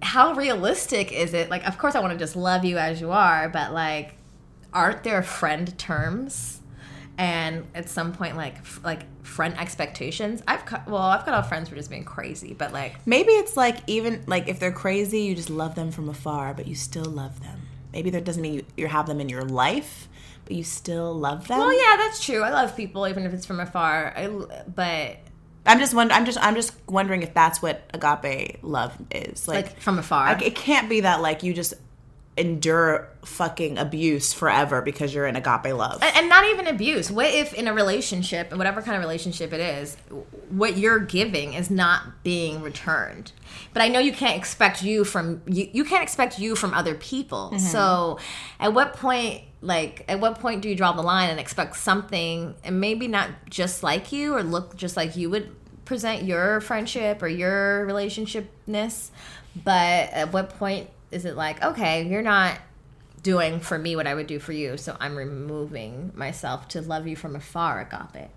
how 0.01 0.33
realistic 0.33 1.12
is 1.12 1.33
it? 1.33 1.50
Like, 1.50 1.68
of 1.68 1.77
course, 1.77 1.95
I 1.95 2.00
want 2.00 2.13
to 2.13 2.18
just 2.18 2.36
love 2.36 2.66
you 2.66 2.77
as 2.77 3.00
you 3.01 3.12
are, 3.12 3.50
but 3.50 3.74
like, 3.74 4.16
aren't 4.74 5.04
there 5.04 5.21
friend 5.21 5.77
terms? 5.77 6.62
And 7.18 7.68
at 7.75 7.89
some 7.89 8.13
point, 8.13 8.38
like, 8.38 8.56
f- 8.56 8.80
like 8.83 9.01
friend 9.24 9.54
expectations. 9.60 10.42
I've 10.48 10.66
cut, 10.66 10.88
well, 10.88 11.01
I've 11.01 11.25
got 11.25 11.36
off 11.36 11.50
friends 11.50 11.68
for 11.68 11.75
just 11.75 11.89
being 11.89 12.06
crazy, 12.06 12.54
but 12.54 12.71
like, 12.71 13.06
Maybe 13.06 13.33
it's 13.33 13.57
like 13.57 13.77
even 13.88 14.24
like 14.25 14.48
if 14.48 14.60
they're 14.60 14.71
crazy, 14.71 15.21
you 15.21 15.36
just 15.36 15.50
love 15.50 15.75
them 15.75 15.92
from 15.92 16.07
afar, 16.10 16.54
but 16.54 16.68
you 16.68 16.75
still 16.75 17.04
love 17.06 17.42
them. 17.42 17.60
Maybe 17.92 18.10
that 18.12 18.24
doesn't 18.24 18.42
mean 18.42 18.54
you, 18.54 18.66
you 18.77 18.88
have 18.88 19.07
them 19.07 19.19
in 19.19 19.30
your 19.30 19.44
life, 19.44 20.09
but 20.50 20.57
you 20.57 20.63
still 20.63 21.13
love 21.13 21.48
them. 21.48 21.60
well, 21.60 21.72
yeah, 21.72 21.96
that's 21.96 22.25
true. 22.25 22.42
I 22.42 22.50
love 22.50 22.75
people 22.75 23.07
even 23.07 23.24
if 23.24 23.34
it's 23.34 23.46
from 23.46 23.60
afar. 23.60 24.12
I, 24.18 24.28
but 24.68 25.18
I'm 25.66 25.78
just 25.78 25.94
wondering. 25.94 26.18
I'm 26.19 26.25
just 26.25 26.40
I'm 26.42 26.56
just 26.56 26.74
wondering 26.88 27.22
if 27.22 27.36
that's 27.36 27.62
what 27.62 27.84
agape 27.94 28.57
love 28.63 28.98
is. 29.12 29.48
Like, 29.48 29.68
like 29.68 29.80
from 29.80 30.00
afar, 30.00 30.25
like 30.25 30.42
it 30.42 30.56
can't 30.56 30.90
be 30.90 31.01
that 31.01 31.22
like 31.22 31.44
you 31.44 31.54
just 31.54 31.75
endure 32.40 33.10
fucking 33.26 33.78
abuse 33.78 34.34
forever 34.34 34.82
because 34.82 35.14
you're 35.14 35.28
in 35.28 35.36
agape 35.36 35.74
love. 35.74 36.02
and 36.02 36.16
and 36.16 36.30
not 36.30 36.46
even 36.46 36.68
abuse. 36.68 37.12
What 37.12 37.28
if 37.28 37.54
in 37.54 37.68
a 37.68 37.74
relationship, 37.74 38.50
and 38.50 38.58
whatever 38.58 38.82
kind 38.82 38.96
of 38.96 39.02
relationship 39.02 39.54
it 39.54 39.60
is, 39.60 39.98
what 40.50 40.78
you're 40.78 41.00
giving 41.00 41.54
is 41.54 41.70
not 41.70 42.24
being 42.24 42.62
returned? 42.62 43.32
But 43.74 43.82
I 43.82 43.88
know 43.88 44.00
you 44.00 44.14
can't 44.14 44.38
expect 44.38 44.84
you 44.84 45.04
from 45.04 45.42
you. 45.46 45.70
You 45.72 45.84
can't 45.84 46.04
expect 46.04 46.40
you 46.40 46.56
from 46.56 46.74
other 46.74 46.96
people. 46.96 47.52
Mm-hmm. 47.54 47.66
So, 47.66 48.20
at 48.60 48.74
what 48.74 48.94
point, 48.94 49.44
like, 49.62 50.06
at 50.08 50.20
what 50.20 50.40
point 50.40 50.62
do 50.62 50.70
you 50.70 50.76
draw 50.76 50.92
the 50.92 51.02
line 51.02 51.30
and 51.30 51.40
expect 51.40 51.78
something, 51.78 52.56
and 52.64 52.80
maybe 52.80 53.08
not 53.08 53.30
just 53.50 53.84
like 53.84 54.12
you 54.12 54.36
or 54.36 54.44
look 54.44 54.76
just 54.76 54.96
like 54.96 55.16
you 55.16 55.30
would 55.30 55.56
present 55.86 56.24
your 56.24 56.62
friendship 56.62 57.24
or 57.24 57.28
your 57.28 57.86
relationshipness? 57.88 59.10
But 59.64 60.12
at 60.14 60.32
what 60.32 60.52
point 60.52 60.90
is 61.12 61.26
it 61.26 61.36
like, 61.36 61.64
okay, 61.64 62.08
you're 62.08 62.22
not 62.22 62.60
doing 63.24 63.60
for 63.60 63.78
me 63.78 63.96
what 63.96 64.08
I 64.08 64.16
would 64.16 64.28
do 64.28 64.40
for 64.40 64.52
you, 64.54 64.78
so 64.78 64.96
I'm 65.00 65.16
removing 65.16 66.12
myself 66.16 66.68
to 66.70 66.82
love 66.82 67.08
you 67.08 67.16
from 67.16 67.36
afar, 67.36 67.82
agape. 67.82 68.30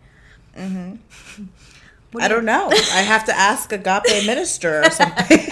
I 2.18 2.28
don't 2.28 2.44
know. 2.44 2.68
I 2.70 3.00
have 3.02 3.24
to 3.26 3.34
ask 3.36 3.72
agape 3.72 4.26
minister 4.26 4.82
or 4.82 4.90
something. 4.90 5.38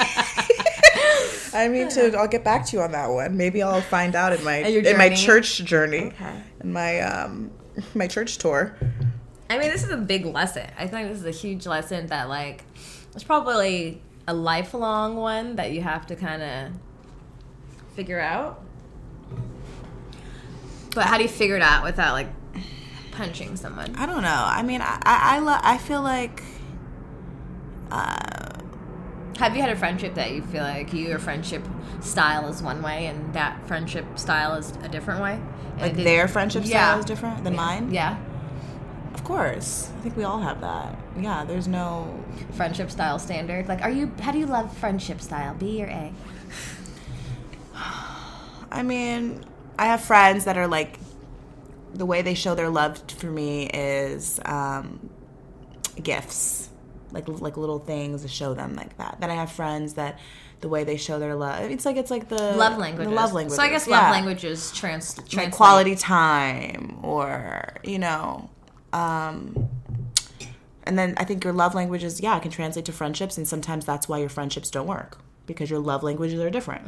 I 1.53 1.67
need 1.69 1.91
to. 1.91 2.17
I'll 2.17 2.29
get 2.29 2.45
back 2.45 2.67
to 2.67 2.77
you 2.77 2.83
on 2.83 2.93
that 2.93 3.09
one. 3.09 3.37
Maybe 3.37 3.63
I'll 3.63 3.81
find 3.81 4.15
out 4.15 4.33
in 4.33 4.45
my 4.45 4.57
in 4.59 4.97
my 4.99 5.09
church 5.15 5.59
journey, 5.65 6.07
Okay. 6.09 6.43
in 6.63 6.73
my 6.73 7.01
um 7.01 7.51
my 7.95 8.07
church 8.07 8.39
tour. 8.39 8.77
I 9.49 9.59
mean, 9.59 9.71
this 9.71 9.83
is 9.83 9.91
a 9.91 9.97
big 9.97 10.27
lesson. 10.27 10.69
I 10.79 10.87
think 10.87 11.09
this 11.09 11.19
is 11.19 11.25
a 11.25 11.33
huge 11.33 11.67
lesson 11.67 12.07
that, 12.07 12.29
like, 12.29 12.63
it's 13.15 13.25
probably 13.25 14.01
a 14.29 14.35
lifelong 14.35 15.17
one 15.17 15.57
that 15.57 15.73
you 15.73 15.81
have 15.81 16.07
to 16.07 16.15
kind 16.15 16.41
of 16.43 16.73
figure 17.95 18.21
out. 18.21 18.63
But 20.95 21.05
how 21.07 21.17
do 21.17 21.23
you 21.23 21.29
figure 21.29 21.57
it 21.57 21.63
out 21.63 21.85
without, 21.85 22.13
like, 22.15 22.29
punching 23.13 23.57
someone? 23.57 23.95
I 23.97 24.07
don't 24.07 24.23
know. 24.23 24.45
I 24.47 24.63
mean, 24.63 24.81
I 24.81 24.99
I 25.03 25.37
I, 25.37 25.39
lo- 25.39 25.59
I 25.63 25.79
feel 25.79 26.03
like 26.03 26.43
uh, 27.91 28.19
Have 29.39 29.55
you 29.57 29.63
had 29.63 29.71
a 29.71 29.77
friendship 29.77 30.15
that 30.15 30.33
you 30.33 30.43
feel 30.43 30.63
like 30.63 30.93
your 30.93 31.19
friendship 31.19 31.65
style 32.01 32.49
is 32.49 32.63
one 32.63 32.83
way 32.83 33.07
and 33.07 33.33
that 33.35 33.67
friendship 33.69 34.19
style 34.19 34.55
is 34.55 34.73
a 34.83 34.89
different 34.89 35.21
way? 35.23 35.41
And 35.73 35.81
like 35.81 35.97
did- 35.97 36.07
their 36.07 36.29
friendship 36.29 36.63
Yeah. 36.67 36.89
style 36.89 36.99
is 37.01 37.05
different 37.05 37.45
than 37.45 37.55
mine. 37.57 37.93
Yeah. 37.93 38.19
Of 39.15 39.25
course, 39.25 39.91
I 39.97 40.01
think 40.03 40.17
we 40.17 40.25
all 40.25 40.41
have 40.41 40.61
that. 40.61 40.97
Yeah, 41.19 41.45
there's 41.45 41.69
no. 41.69 42.17
friendship 42.53 42.91
style 42.91 43.19
standard? 43.19 43.69
Like, 43.69 43.83
are 43.83 43.91
you? 43.91 44.11
How 44.21 44.33
do 44.33 44.39
you 44.39 44.47
love 44.47 44.77
friendship 44.77 45.21
style? 45.21 45.55
B 45.55 45.83
or 45.83 45.87
A? 45.87 46.13
I 48.71 48.83
mean, 48.83 49.45
I 49.79 49.87
have 49.87 50.03
friends 50.03 50.45
that 50.45 50.57
are 50.57 50.69
like, 50.69 50.99
the 51.95 52.07
way 52.07 52.23
they 52.23 52.35
show 52.35 52.55
their 52.55 52.69
love 52.69 53.03
for 53.19 53.27
me 53.27 53.67
is 53.67 54.39
um, 54.45 55.11
gifts, 56.01 56.69
like 57.13 57.29
like 57.29 57.57
little 57.57 57.79
things 57.81 58.23
to 58.23 58.29
show 58.29 58.55
them 58.55 58.77
like 58.77 58.97
that. 58.99 59.17
Then 59.21 59.31
I 59.31 59.35
have 59.35 59.51
friends 59.51 59.95
that 59.95 60.19
the 60.61 60.69
way 60.69 60.85
they 60.85 60.97
show 60.97 61.19
their 61.19 61.35
love, 61.35 61.71
it's 61.71 61.85
like 61.85 61.97
it's 61.97 62.11
like 62.11 62.29
the 62.29 62.53
Love 62.53 62.79
languages. 62.79 63.11
The 63.11 63.15
love 63.15 63.33
languages. 63.33 63.57
So 63.57 63.63
I 63.63 63.69
guess 63.69 63.87
yeah. 63.87 64.03
love 64.03 64.11
languages 64.13 64.73
trans 64.73 65.17
like 65.17 65.29
translate. 65.29 65.55
quality 65.55 65.97
time, 65.97 66.99
or 67.03 67.77
you 67.83 67.99
know. 67.99 68.51
Um, 68.93 69.69
and 70.85 70.99
then 70.99 71.15
I 71.17 71.25
think 71.25 71.45
your 71.45 71.53
love 71.53 71.75
languages, 71.75 72.21
yeah, 72.21 72.39
can 72.39 72.51
translate 72.51 72.85
to 72.87 72.93
friendships, 72.93 73.37
and 73.37 73.47
sometimes 73.47 73.85
that's 73.85 74.09
why 74.09 74.19
your 74.19 74.29
friendships 74.29 74.71
don't 74.71 74.87
work 74.87 75.19
because 75.47 75.71
your 75.71 75.81
love 75.81 76.03
languages 76.03 76.41
are 76.41 76.51
different. 76.51 76.87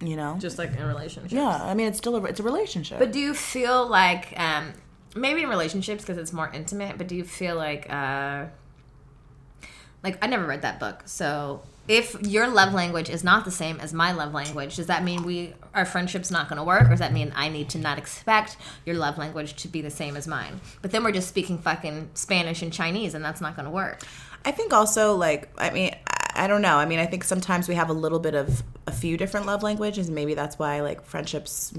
You 0.00 0.16
know, 0.16 0.36
just 0.38 0.58
like 0.58 0.76
in 0.76 0.86
relationships. 0.86 1.32
yeah. 1.32 1.62
I 1.62 1.74
mean, 1.74 1.86
it's 1.86 1.98
still 1.98 2.16
a 2.16 2.24
it's 2.24 2.40
a 2.40 2.42
relationship. 2.42 2.98
But 2.98 3.12
do 3.12 3.18
you 3.18 3.32
feel 3.32 3.86
like 3.86 4.38
um, 4.38 4.72
maybe 5.14 5.42
in 5.42 5.48
relationships 5.48 6.02
because 6.02 6.18
it's 6.18 6.32
more 6.32 6.50
intimate? 6.52 6.98
But 6.98 7.08
do 7.08 7.16
you 7.16 7.24
feel 7.24 7.56
like 7.56 7.90
uh, 7.90 8.46
like 10.04 10.22
I 10.22 10.26
never 10.26 10.46
read 10.46 10.62
that 10.62 10.78
book, 10.78 11.02
so 11.06 11.62
if 11.88 12.20
your 12.22 12.48
love 12.48 12.74
language 12.74 13.08
is 13.08 13.22
not 13.22 13.44
the 13.44 13.50
same 13.50 13.78
as 13.78 13.92
my 13.92 14.10
love 14.12 14.34
language, 14.34 14.76
does 14.76 14.86
that 14.86 15.04
mean 15.04 15.22
we 15.22 15.54
our 15.72 15.84
friendship's 15.84 16.30
not 16.30 16.48
going 16.48 16.56
to 16.56 16.64
work, 16.64 16.86
or 16.86 16.90
does 16.90 16.98
that 16.98 17.12
mean 17.12 17.32
I 17.36 17.48
need 17.48 17.68
to 17.70 17.78
not 17.78 17.96
expect 17.96 18.56
your 18.84 18.96
love 18.96 19.18
language 19.18 19.54
to 19.62 19.68
be 19.68 19.82
the 19.82 19.90
same 19.90 20.16
as 20.16 20.26
mine? 20.26 20.60
But 20.82 20.90
then 20.90 21.04
we're 21.04 21.12
just 21.12 21.28
speaking 21.28 21.58
fucking 21.58 22.10
Spanish 22.14 22.62
and 22.62 22.72
Chinese, 22.72 23.14
and 23.14 23.24
that's 23.24 23.40
not 23.40 23.56
going 23.56 23.66
to 23.66 23.70
work. 23.70 24.02
I 24.46 24.52
think 24.52 24.72
also 24.72 25.14
like 25.16 25.50
I 25.58 25.70
mean 25.70 25.94
I, 26.34 26.46
don't 26.46 26.62
know. 26.62 26.76
I 26.76 26.86
mean 26.86 27.00
I 27.00 27.06
think 27.06 27.24
sometimes 27.24 27.68
we 27.68 27.74
have 27.74 27.90
a 27.90 27.92
little 27.92 28.20
bit 28.20 28.34
of 28.34 28.62
a 28.86 28.92
few 28.92 29.16
different 29.16 29.44
love 29.46 29.62
languages. 29.62 30.08
Maybe 30.08 30.34
that's 30.34 30.58
why 30.58 30.80
like 30.80 31.04
friendships 31.04 31.74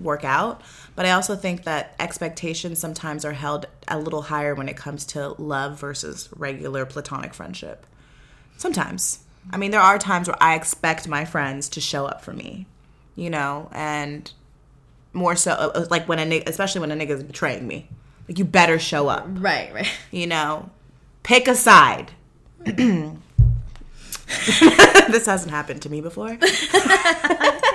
work 0.00 0.24
out. 0.24 0.62
But 0.96 1.04
I 1.04 1.10
also 1.10 1.36
think 1.36 1.64
that 1.64 1.94
expectations 2.00 2.78
sometimes 2.78 3.24
are 3.26 3.34
held 3.34 3.66
a 3.88 3.98
little 3.98 4.22
higher 4.22 4.54
when 4.54 4.68
it 4.68 4.76
comes 4.76 5.04
to 5.06 5.34
love 5.40 5.78
versus 5.78 6.30
regular 6.34 6.86
platonic 6.86 7.34
friendship. 7.34 7.86
Sometimes. 8.56 9.20
I 9.50 9.56
mean, 9.58 9.70
there 9.70 9.80
are 9.80 9.98
times 9.98 10.28
where 10.28 10.40
I 10.40 10.54
expect 10.54 11.08
my 11.08 11.24
friends 11.24 11.68
to 11.70 11.80
show 11.80 12.06
up 12.06 12.22
for 12.22 12.32
me, 12.32 12.66
you 13.16 13.28
know, 13.28 13.68
and 13.72 14.30
more 15.12 15.34
so 15.36 15.50
uh, 15.52 15.72
uh, 15.74 15.86
like 15.90 16.08
when 16.08 16.18
a 16.20 16.24
nigga, 16.24 16.48
especially 16.48 16.80
when 16.80 16.92
a 16.92 16.96
nigga 16.96 17.10
is 17.10 17.22
betraying 17.24 17.66
me. 17.66 17.88
Like 18.28 18.38
you 18.38 18.44
better 18.44 18.78
show 18.78 19.08
up, 19.08 19.26
Right, 19.28 19.74
right. 19.74 19.90
you 20.10 20.26
know. 20.26 20.70
Pick 21.22 21.48
a 21.48 21.54
side. 21.54 22.12
this 22.64 23.16
hasn't 25.26 25.50
happened 25.50 25.82
to 25.82 25.90
me 25.90 26.00
before. 26.00 26.38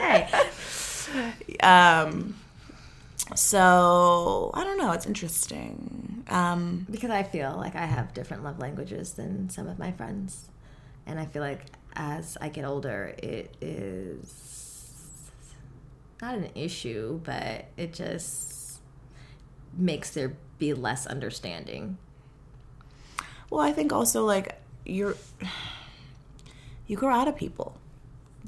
Okay. 0.07 0.27
Um 1.61 2.35
so 3.35 4.51
I 4.53 4.63
don't 4.63 4.77
know, 4.77 4.91
it's 4.91 5.05
interesting. 5.05 6.23
Um 6.29 6.85
Because 6.89 7.11
I 7.11 7.23
feel 7.23 7.55
like 7.57 7.75
I 7.75 7.85
have 7.85 8.13
different 8.13 8.43
love 8.43 8.59
languages 8.59 9.13
than 9.13 9.49
some 9.49 9.67
of 9.67 9.79
my 9.79 9.91
friends. 9.91 10.49
And 11.05 11.19
I 11.19 11.25
feel 11.25 11.41
like 11.41 11.65
as 11.93 12.37
I 12.41 12.49
get 12.49 12.65
older, 12.65 13.15
it 13.21 13.55
is 13.61 15.29
not 16.21 16.35
an 16.35 16.49
issue, 16.55 17.19
but 17.23 17.65
it 17.77 17.93
just 17.93 18.79
makes 19.77 20.11
there 20.11 20.33
be 20.57 20.73
less 20.73 21.05
understanding. 21.05 21.97
Well, 23.49 23.61
I 23.61 23.71
think 23.71 23.93
also 23.93 24.25
like 24.25 24.55
you're 24.85 25.15
you 26.87 26.97
grow 26.97 27.13
out 27.13 27.27
of 27.27 27.35
people. 27.35 27.77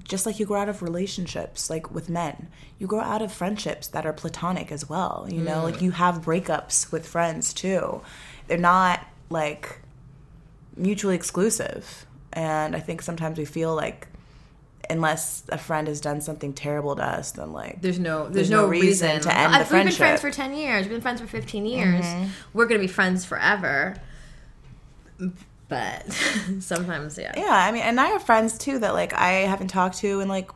Just 0.04 0.26
like 0.26 0.40
you 0.40 0.46
grow 0.46 0.62
out 0.62 0.70
of 0.70 0.82
relationships, 0.82 1.70
like 1.70 1.92
with 1.92 2.10
men. 2.10 2.48
You 2.80 2.88
grow 2.88 3.02
out 3.02 3.22
of 3.22 3.32
friendships 3.32 3.88
that 3.88 4.06
are 4.06 4.14
platonic 4.14 4.72
as 4.72 4.90
well. 4.90 5.28
You 5.30 5.42
know, 5.42 5.64
like 5.64 5.82
you 5.82 5.92
have 5.92 6.22
breakups 6.22 6.92
with 6.92 7.06
friends 7.06 7.54
too. 7.54 8.02
They're 8.48 8.58
not 8.58 9.06
like 9.30 9.82
mutually 10.76 11.16
exclusive. 11.16 12.06
And 12.34 12.76
I 12.76 12.80
think 12.80 13.02
sometimes 13.02 13.38
we 13.38 13.46
feel 13.46 13.76
like 13.76 14.08
unless 14.90 15.44
a 15.50 15.58
friend 15.58 15.88
has 15.88 16.02
done 16.02 16.22
something 16.22 16.54
terrible 16.54 16.96
to 16.96 17.04
us, 17.04 17.34
then 17.34 17.52
like 17.54 17.82
There's 17.82 18.00
no 18.00 18.24
there's, 18.24 18.34
There's 18.34 18.50
no, 18.50 18.62
no 18.64 18.68
reason 18.68 19.10
reason 19.16 19.22
to 19.22 19.38
end 19.38 19.54
Uh, 19.54 19.64
the 19.64 19.76
We've 19.76 19.84
been 19.84 19.94
friends 19.94 20.22
for 20.22 20.32
10 20.32 20.56
years. 20.56 20.84
We've 20.84 20.92
been 20.94 21.02
friends 21.02 21.22
for 21.22 21.28
15 21.28 21.66
years. 21.66 22.06
We're 22.54 22.66
going 22.66 22.80
to 22.82 22.88
be 22.88 22.92
friends 22.92 23.26
forever. 23.26 23.96
But 25.68 26.12
sometimes 26.60 27.18
yeah. 27.18 27.34
Yeah, 27.38 27.52
I 27.52 27.72
mean, 27.72 27.84
and 27.84 28.00
I 28.00 28.08
have 28.08 28.24
friends 28.24 28.58
too 28.58 28.80
that 28.80 28.94
like 28.94 29.14
I 29.14 29.32
haven't 29.32 29.68
talked 29.68 29.98
to, 30.00 30.20
and 30.20 30.30
like, 30.30 30.50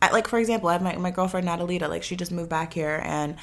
I, 0.00 0.12
like 0.12 0.28
for 0.28 0.38
example, 0.38 0.68
I 0.68 0.74
have 0.74 0.82
my 0.82 0.96
my 0.96 1.10
girlfriend 1.10 1.46
Natalita. 1.48 1.88
Like 1.88 2.02
she 2.02 2.16
just 2.16 2.30
moved 2.32 2.50
back 2.50 2.72
here, 2.72 3.02
and 3.04 3.36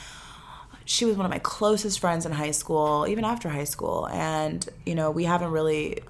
she 0.85 1.05
was 1.05 1.17
one 1.17 1.25
of 1.25 1.31
my 1.31 1.39
closest 1.39 1.99
friends 1.99 2.25
in 2.25 2.31
high 2.31 2.51
school, 2.51 3.05
even 3.07 3.25
after 3.25 3.49
high 3.49 3.63
school. 3.65 4.07
And 4.07 4.67
you 4.85 4.95
know, 4.95 5.11
we 5.11 5.25
haven't 5.25 5.51
really 5.51 6.01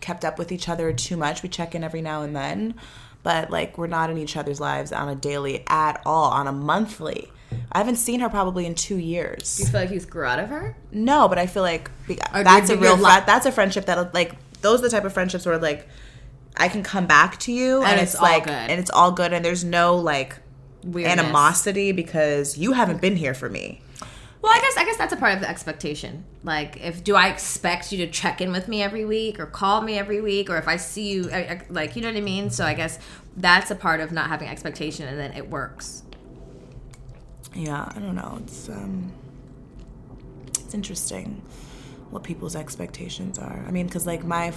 kept 0.00 0.24
up 0.24 0.38
with 0.38 0.50
each 0.52 0.68
other 0.68 0.92
too 0.92 1.16
much. 1.16 1.42
We 1.42 1.48
check 1.48 1.74
in 1.74 1.84
every 1.84 2.02
now 2.02 2.22
and 2.22 2.34
then, 2.34 2.74
but 3.22 3.50
like 3.50 3.76
we're 3.78 3.86
not 3.86 4.10
in 4.10 4.18
each 4.18 4.36
other's 4.36 4.60
lives 4.60 4.92
on 4.92 5.08
a 5.08 5.14
daily 5.14 5.64
at 5.68 6.00
all, 6.06 6.30
on 6.30 6.46
a 6.46 6.52
monthly. 6.52 7.30
I 7.72 7.78
haven't 7.78 7.96
seen 7.96 8.20
her 8.20 8.28
probably 8.28 8.64
in 8.66 8.74
two 8.74 8.96
years. 8.96 9.58
You 9.60 9.66
feel 9.66 9.80
like 9.80 9.90
you 9.90 10.00
grew 10.00 10.24
out 10.24 10.38
of 10.38 10.48
her? 10.50 10.76
No, 10.92 11.28
but 11.28 11.38
I 11.38 11.46
feel 11.46 11.62
like 11.64 11.90
Or 12.34 12.44
that's 12.44 12.70
a 12.70 12.76
real 12.76 12.96
li- 12.96 13.22
that's 13.26 13.46
a 13.46 13.52
friendship 13.52 13.86
that 13.86 14.14
like 14.14 14.34
those 14.60 14.80
are 14.80 14.82
the 14.82 14.90
type 14.90 15.04
of 15.04 15.12
friendships 15.12 15.46
where 15.46 15.58
like 15.58 15.88
I 16.56 16.68
can 16.68 16.82
come 16.82 17.06
back 17.06 17.38
to 17.40 17.52
you 17.52 17.82
and, 17.82 18.00
it's 18.00 18.14
it's, 18.14 18.20
all 18.20 18.28
like 18.28 18.44
good. 18.44 18.52
and 18.52 18.80
it's 18.80 18.90
all 18.90 19.12
good 19.12 19.32
and 19.32 19.44
there's 19.44 19.64
no 19.64 19.96
like 19.96 20.36
Weirdness. 20.84 21.18
animosity 21.18 21.92
because 21.92 22.56
you 22.56 22.72
haven't 22.72 23.00
been 23.00 23.16
here 23.16 23.34
for 23.34 23.48
me. 23.48 23.82
Well, 24.42 24.52
I 24.54 24.60
guess 24.60 24.76
I 24.78 24.84
guess 24.84 24.96
that's 24.96 25.12
a 25.12 25.16
part 25.16 25.34
of 25.34 25.40
the 25.40 25.48
expectation. 25.48 26.24
Like, 26.44 26.78
if 26.82 27.04
do 27.04 27.14
I 27.14 27.28
expect 27.28 27.92
you 27.92 27.98
to 28.06 28.10
check 28.10 28.40
in 28.40 28.52
with 28.52 28.68
me 28.68 28.82
every 28.82 29.04
week 29.04 29.38
or 29.38 29.44
call 29.46 29.82
me 29.82 29.98
every 29.98 30.20
week, 30.22 30.48
or 30.48 30.56
if 30.56 30.66
I 30.66 30.76
see 30.76 31.10
you, 31.10 31.30
I, 31.30 31.36
I- 31.36 31.62
like 31.68 31.94
you 31.94 32.02
know 32.02 32.08
what 32.08 32.16
I 32.16 32.20
mean. 32.22 32.48
So 32.50 32.64
I 32.64 32.72
guess 32.74 32.98
that's 33.36 33.70
a 33.70 33.74
part 33.74 34.00
of 34.00 34.12
not 34.12 34.28
having 34.28 34.48
expectation, 34.48 35.06
and 35.06 35.18
then 35.18 35.32
it 35.34 35.50
works. 35.50 36.04
Yeah, 37.54 37.90
I 37.94 37.98
don't 37.98 38.14
know. 38.14 38.38
It's 38.42 38.68
um 38.70 39.12
it's 40.58 40.72
interesting 40.74 41.42
what 42.10 42.22
people's 42.22 42.56
expectations 42.56 43.38
are. 43.38 43.64
I 43.66 43.70
mean, 43.70 43.88
cuz 43.90 44.06
like 44.06 44.24
my 44.24 44.52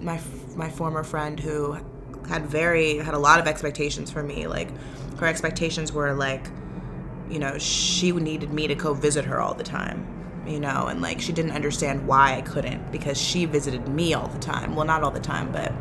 my 0.00 0.18
my 0.56 0.68
former 0.68 1.04
friend 1.04 1.38
who 1.38 1.78
had 2.28 2.46
very 2.46 2.96
had 2.98 3.14
a 3.14 3.18
lot 3.18 3.38
of 3.38 3.46
expectations 3.46 4.10
for 4.10 4.22
me, 4.22 4.46
like 4.48 4.68
her 5.18 5.26
expectations 5.26 5.92
were 5.92 6.12
like 6.12 6.46
you 7.30 7.38
know, 7.38 7.58
she 7.58 8.12
needed 8.12 8.52
me 8.52 8.66
to 8.68 8.74
go 8.74 8.94
visit 8.94 9.24
her 9.24 9.40
all 9.40 9.54
the 9.54 9.64
time, 9.64 10.06
you 10.46 10.60
know, 10.60 10.86
and 10.86 11.00
like 11.00 11.20
she 11.20 11.32
didn't 11.32 11.52
understand 11.52 12.06
why 12.06 12.36
I 12.36 12.42
couldn't 12.42 12.90
because 12.90 13.20
she 13.20 13.44
visited 13.44 13.88
me 13.88 14.14
all 14.14 14.28
the 14.28 14.38
time. 14.38 14.74
Well, 14.74 14.86
not 14.86 15.02
all 15.02 15.10
the 15.10 15.20
time, 15.20 15.52
but 15.52 15.72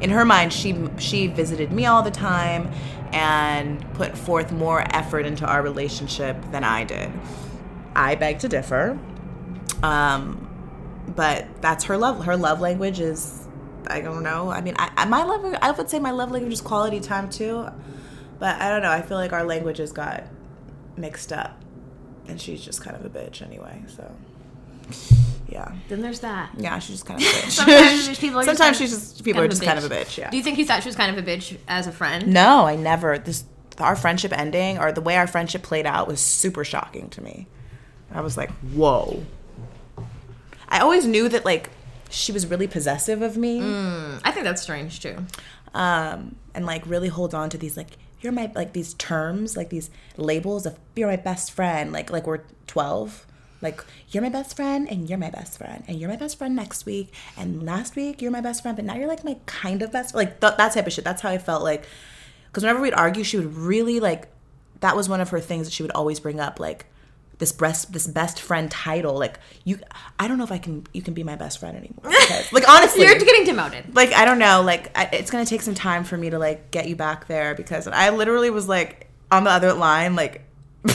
in 0.00 0.10
her 0.10 0.24
mind, 0.24 0.52
she 0.52 0.76
she 0.98 1.26
visited 1.26 1.72
me 1.72 1.86
all 1.86 2.02
the 2.02 2.10
time 2.10 2.70
and 3.12 3.80
put 3.94 4.16
forth 4.16 4.52
more 4.52 4.84
effort 4.94 5.26
into 5.26 5.46
our 5.46 5.62
relationship 5.62 6.36
than 6.50 6.64
I 6.64 6.84
did. 6.84 7.10
I 7.94 8.14
beg 8.14 8.40
to 8.40 8.48
differ. 8.48 8.98
Um, 9.82 10.42
but 11.14 11.46
that's 11.62 11.84
her 11.84 11.96
love. 11.96 12.24
Her 12.24 12.36
love 12.36 12.60
language 12.60 13.00
is 13.00 13.46
I 13.88 14.00
don't 14.00 14.22
know. 14.22 14.50
I 14.50 14.60
mean, 14.60 14.74
I, 14.78 15.04
my 15.04 15.22
love 15.22 15.56
I 15.62 15.70
would 15.70 15.88
say 15.88 15.98
my 15.98 16.10
love 16.10 16.30
language 16.30 16.52
is 16.52 16.60
quality 16.60 17.00
time 17.00 17.30
too. 17.30 17.68
But 18.38 18.60
I 18.60 18.68
don't 18.68 18.82
know. 18.82 18.90
I 18.90 19.00
feel 19.00 19.16
like 19.16 19.32
our 19.32 19.44
languages 19.44 19.92
got 19.92 20.24
mixed 20.96 21.32
up, 21.32 21.60
and 22.28 22.40
she's 22.40 22.64
just 22.64 22.82
kind 22.82 22.96
of 22.96 23.04
a 23.04 23.08
bitch 23.08 23.42
anyway. 23.42 23.82
So, 23.88 24.10
yeah, 25.48 25.72
Then 25.88 26.00
there's 26.02 26.20
that. 26.20 26.50
yeah, 26.56 26.78
she's 26.78 26.96
just 26.96 27.06
kind 27.06 27.20
of 27.20 27.26
a 27.26 27.30
bitch. 27.32 27.50
Sometimes 27.50 28.18
people 28.18 28.42
just 28.42 28.46
Sometimes 28.46 28.58
kind 28.58 28.76
she's 28.76 28.90
just 28.90 29.24
people 29.24 29.40
are 29.42 29.48
just 29.48 29.62
kind 29.62 29.78
of 29.78 29.84
a 29.90 29.94
bitch. 29.94 30.18
Yeah. 30.18 30.30
Do 30.30 30.36
you 30.36 30.42
think 30.42 30.58
you 30.58 30.64
thought 30.66 30.82
she 30.82 30.88
was 30.88 30.96
kind 30.96 31.16
of 31.16 31.24
a 31.24 31.28
bitch 31.28 31.56
as 31.68 31.86
a 31.86 31.92
friend? 31.92 32.26
No, 32.28 32.66
I 32.66 32.76
never. 32.76 33.18
This 33.18 33.44
our 33.78 33.94
friendship 33.94 34.32
ending 34.36 34.78
or 34.78 34.90
the 34.90 35.02
way 35.02 35.16
our 35.16 35.26
friendship 35.26 35.62
played 35.62 35.84
out 35.86 36.08
was 36.08 36.18
super 36.18 36.64
shocking 36.64 37.10
to 37.10 37.22
me. 37.22 37.46
I 38.10 38.22
was 38.22 38.36
like, 38.36 38.50
whoa. 38.72 39.22
I 40.68 40.78
always 40.80 41.04
knew 41.06 41.28
that 41.28 41.44
like 41.44 41.70
she 42.08 42.32
was 42.32 42.46
really 42.46 42.66
possessive 42.66 43.20
of 43.22 43.36
me. 43.36 43.60
I 43.62 44.30
think 44.32 44.44
that's 44.44 44.62
strange 44.62 45.00
too. 45.00 45.16
um, 45.74 46.36
and 46.54 46.64
like 46.64 46.86
really 46.86 47.08
hold 47.08 47.34
on 47.34 47.50
to 47.50 47.58
these 47.58 47.76
like 47.76 47.98
you're 48.20 48.32
my 48.32 48.50
like 48.54 48.72
these 48.72 48.94
terms 48.94 49.56
like 49.56 49.68
these 49.70 49.90
labels 50.16 50.66
of 50.66 50.78
you're 50.94 51.08
my 51.08 51.16
best 51.16 51.50
friend 51.50 51.92
like 51.92 52.10
like 52.10 52.26
we're 52.26 52.40
12 52.66 53.26
like 53.62 53.84
you're 54.10 54.22
my 54.22 54.28
best 54.28 54.56
friend 54.56 54.88
and 54.90 55.08
you're 55.08 55.18
my 55.18 55.30
best 55.30 55.58
friend 55.58 55.82
and 55.88 55.98
you're 55.98 56.08
my 56.08 56.16
best 56.16 56.38
friend 56.38 56.54
next 56.54 56.86
week 56.86 57.12
and 57.36 57.64
last 57.64 57.96
week 57.96 58.20
you're 58.20 58.30
my 58.30 58.40
best 58.40 58.62
friend 58.62 58.76
but 58.76 58.84
now 58.84 58.94
you're 58.94 59.08
like 59.08 59.24
my 59.24 59.36
kind 59.46 59.82
of 59.82 59.92
best 59.92 60.14
like 60.14 60.40
th- 60.40 60.56
that 60.56 60.72
type 60.72 60.86
of 60.86 60.92
shit. 60.92 61.04
That's 61.04 61.22
how 61.22 61.30
i 61.30 61.38
felt 61.38 61.62
like 61.62 61.86
because 62.48 62.62
whenever 62.62 62.80
we'd 62.80 62.94
argue 62.94 63.24
she 63.24 63.36
would 63.36 63.54
really 63.54 64.00
like 64.00 64.28
that 64.80 64.96
was 64.96 65.08
one 65.08 65.20
of 65.20 65.30
her 65.30 65.40
things 65.40 65.66
that 65.66 65.72
she 65.72 65.82
would 65.82 65.92
always 65.92 66.20
bring 66.20 66.40
up 66.40 66.60
like 66.60 66.86
this 67.38 67.52
breast 67.52 67.92
this 67.92 68.06
best 68.06 68.40
friend 68.40 68.70
title 68.70 69.18
like 69.18 69.38
you 69.64 69.78
i 70.18 70.26
don't 70.26 70.38
know 70.38 70.44
if 70.44 70.52
i 70.52 70.58
can 70.58 70.86
you 70.94 71.02
can 71.02 71.12
be 71.12 71.22
my 71.22 71.36
best 71.36 71.58
friend 71.58 71.76
anymore 71.76 72.02
because, 72.04 72.52
like 72.52 72.68
honestly 72.68 73.02
You're 73.04 73.18
getting 73.18 73.44
demoted. 73.44 73.94
like 73.94 74.12
I 74.12 74.24
don't 74.24 74.38
know, 74.38 74.62
like 74.62 74.96
I, 74.96 75.08
it's 75.12 75.30
gonna 75.30 75.46
take 75.46 75.62
some 75.62 75.74
time 75.74 76.04
for 76.04 76.16
me 76.16 76.30
to 76.30 76.38
like 76.38 76.70
get 76.70 76.88
you 76.88 76.96
back 76.96 77.26
there 77.26 77.54
because 77.54 77.86
I 77.86 78.10
literally 78.10 78.50
was 78.50 78.68
like 78.68 79.08
on 79.30 79.44
the 79.44 79.50
other 79.50 79.72
line, 79.72 80.16
like. 80.16 80.42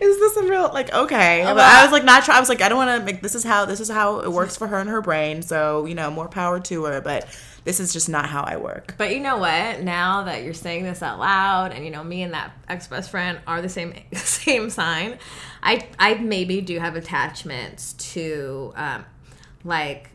Is 0.00 0.18
this 0.18 0.36
a 0.36 0.42
real 0.42 0.70
like 0.72 0.92
okay? 0.92 1.42
Oh, 1.42 1.54
but 1.54 1.62
I 1.62 1.84
was 1.84 1.92
like 1.92 2.04
not 2.04 2.24
try. 2.24 2.36
I 2.36 2.40
was 2.40 2.48
like 2.48 2.60
I 2.60 2.68
don't 2.68 2.78
want 2.78 2.98
to 2.98 3.04
make 3.04 3.22
this 3.22 3.34
is 3.36 3.44
how 3.44 3.66
this 3.66 3.78
is 3.78 3.88
how 3.88 4.20
it 4.20 4.32
works 4.32 4.56
for 4.56 4.66
her 4.66 4.80
in 4.80 4.88
her 4.88 5.00
brain. 5.00 5.42
So 5.42 5.86
you 5.86 5.94
know 5.94 6.10
more 6.10 6.28
power 6.28 6.58
to 6.58 6.84
her. 6.84 7.00
But 7.00 7.26
this 7.64 7.80
is 7.80 7.92
just 7.92 8.08
not 8.08 8.26
how 8.26 8.42
I 8.42 8.56
work. 8.56 8.94
But 8.98 9.14
you 9.14 9.20
know 9.20 9.38
what? 9.38 9.82
Now 9.82 10.24
that 10.24 10.42
you're 10.42 10.54
saying 10.54 10.84
this 10.84 11.02
out 11.02 11.18
loud, 11.18 11.72
and 11.72 11.84
you 11.84 11.90
know 11.90 12.02
me 12.02 12.22
and 12.22 12.32
that 12.34 12.52
ex 12.68 12.88
best 12.88 13.10
friend 13.10 13.38
are 13.46 13.62
the 13.62 13.68
same 13.68 13.94
same 14.12 14.70
sign, 14.70 15.18
I 15.62 15.88
I 15.98 16.14
maybe 16.14 16.60
do 16.60 16.78
have 16.78 16.96
attachments 16.96 17.92
to 18.14 18.72
um, 18.76 19.04
like 19.64 20.10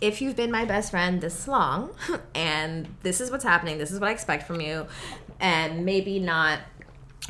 if 0.00 0.22
you've 0.22 0.36
been 0.36 0.50
my 0.50 0.64
best 0.64 0.90
friend 0.90 1.20
this 1.20 1.46
long, 1.46 1.90
and 2.34 2.88
this 3.02 3.20
is 3.20 3.30
what's 3.30 3.44
happening, 3.44 3.78
this 3.78 3.90
is 3.90 4.00
what 4.00 4.08
I 4.08 4.12
expect 4.12 4.46
from 4.46 4.60
you, 4.60 4.86
and 5.40 5.84
maybe 5.84 6.18
not 6.18 6.60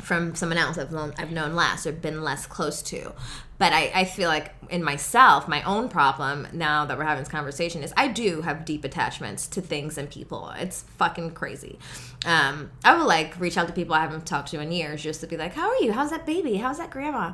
from 0.01 0.35
someone 0.35 0.57
else 0.57 0.77
I've 0.77 0.91
known 0.91 1.13
I've 1.17 1.31
known 1.31 1.55
less 1.55 1.85
or 1.85 1.91
been 1.91 2.23
less 2.23 2.45
close 2.45 2.81
to. 2.83 3.13
But 3.61 3.73
I, 3.73 3.91
I 3.93 4.05
feel 4.05 4.27
like 4.27 4.55
in 4.71 4.83
myself, 4.83 5.47
my 5.47 5.61
own 5.61 5.87
problem 5.87 6.47
now 6.51 6.83
that 6.85 6.97
we're 6.97 7.03
having 7.03 7.21
this 7.21 7.31
conversation 7.31 7.83
is 7.83 7.93
I 7.95 8.07
do 8.07 8.41
have 8.41 8.65
deep 8.65 8.83
attachments 8.83 9.45
to 9.49 9.61
things 9.61 9.99
and 9.99 10.09
people. 10.09 10.51
It's 10.57 10.81
fucking 10.97 11.35
crazy. 11.35 11.77
Um, 12.25 12.71
I 12.83 12.97
will 12.97 13.05
like 13.05 13.39
reach 13.39 13.59
out 13.59 13.67
to 13.67 13.73
people 13.73 13.93
I 13.93 13.99
haven't 13.99 14.25
talked 14.25 14.49
to 14.49 14.59
in 14.59 14.71
years 14.71 15.03
just 15.03 15.21
to 15.21 15.27
be 15.27 15.37
like, 15.37 15.53
How 15.53 15.69
are 15.69 15.75
you? 15.75 15.91
How's 15.91 16.09
that 16.09 16.25
baby? 16.25 16.55
How's 16.55 16.79
that 16.79 16.89
grandma? 16.89 17.33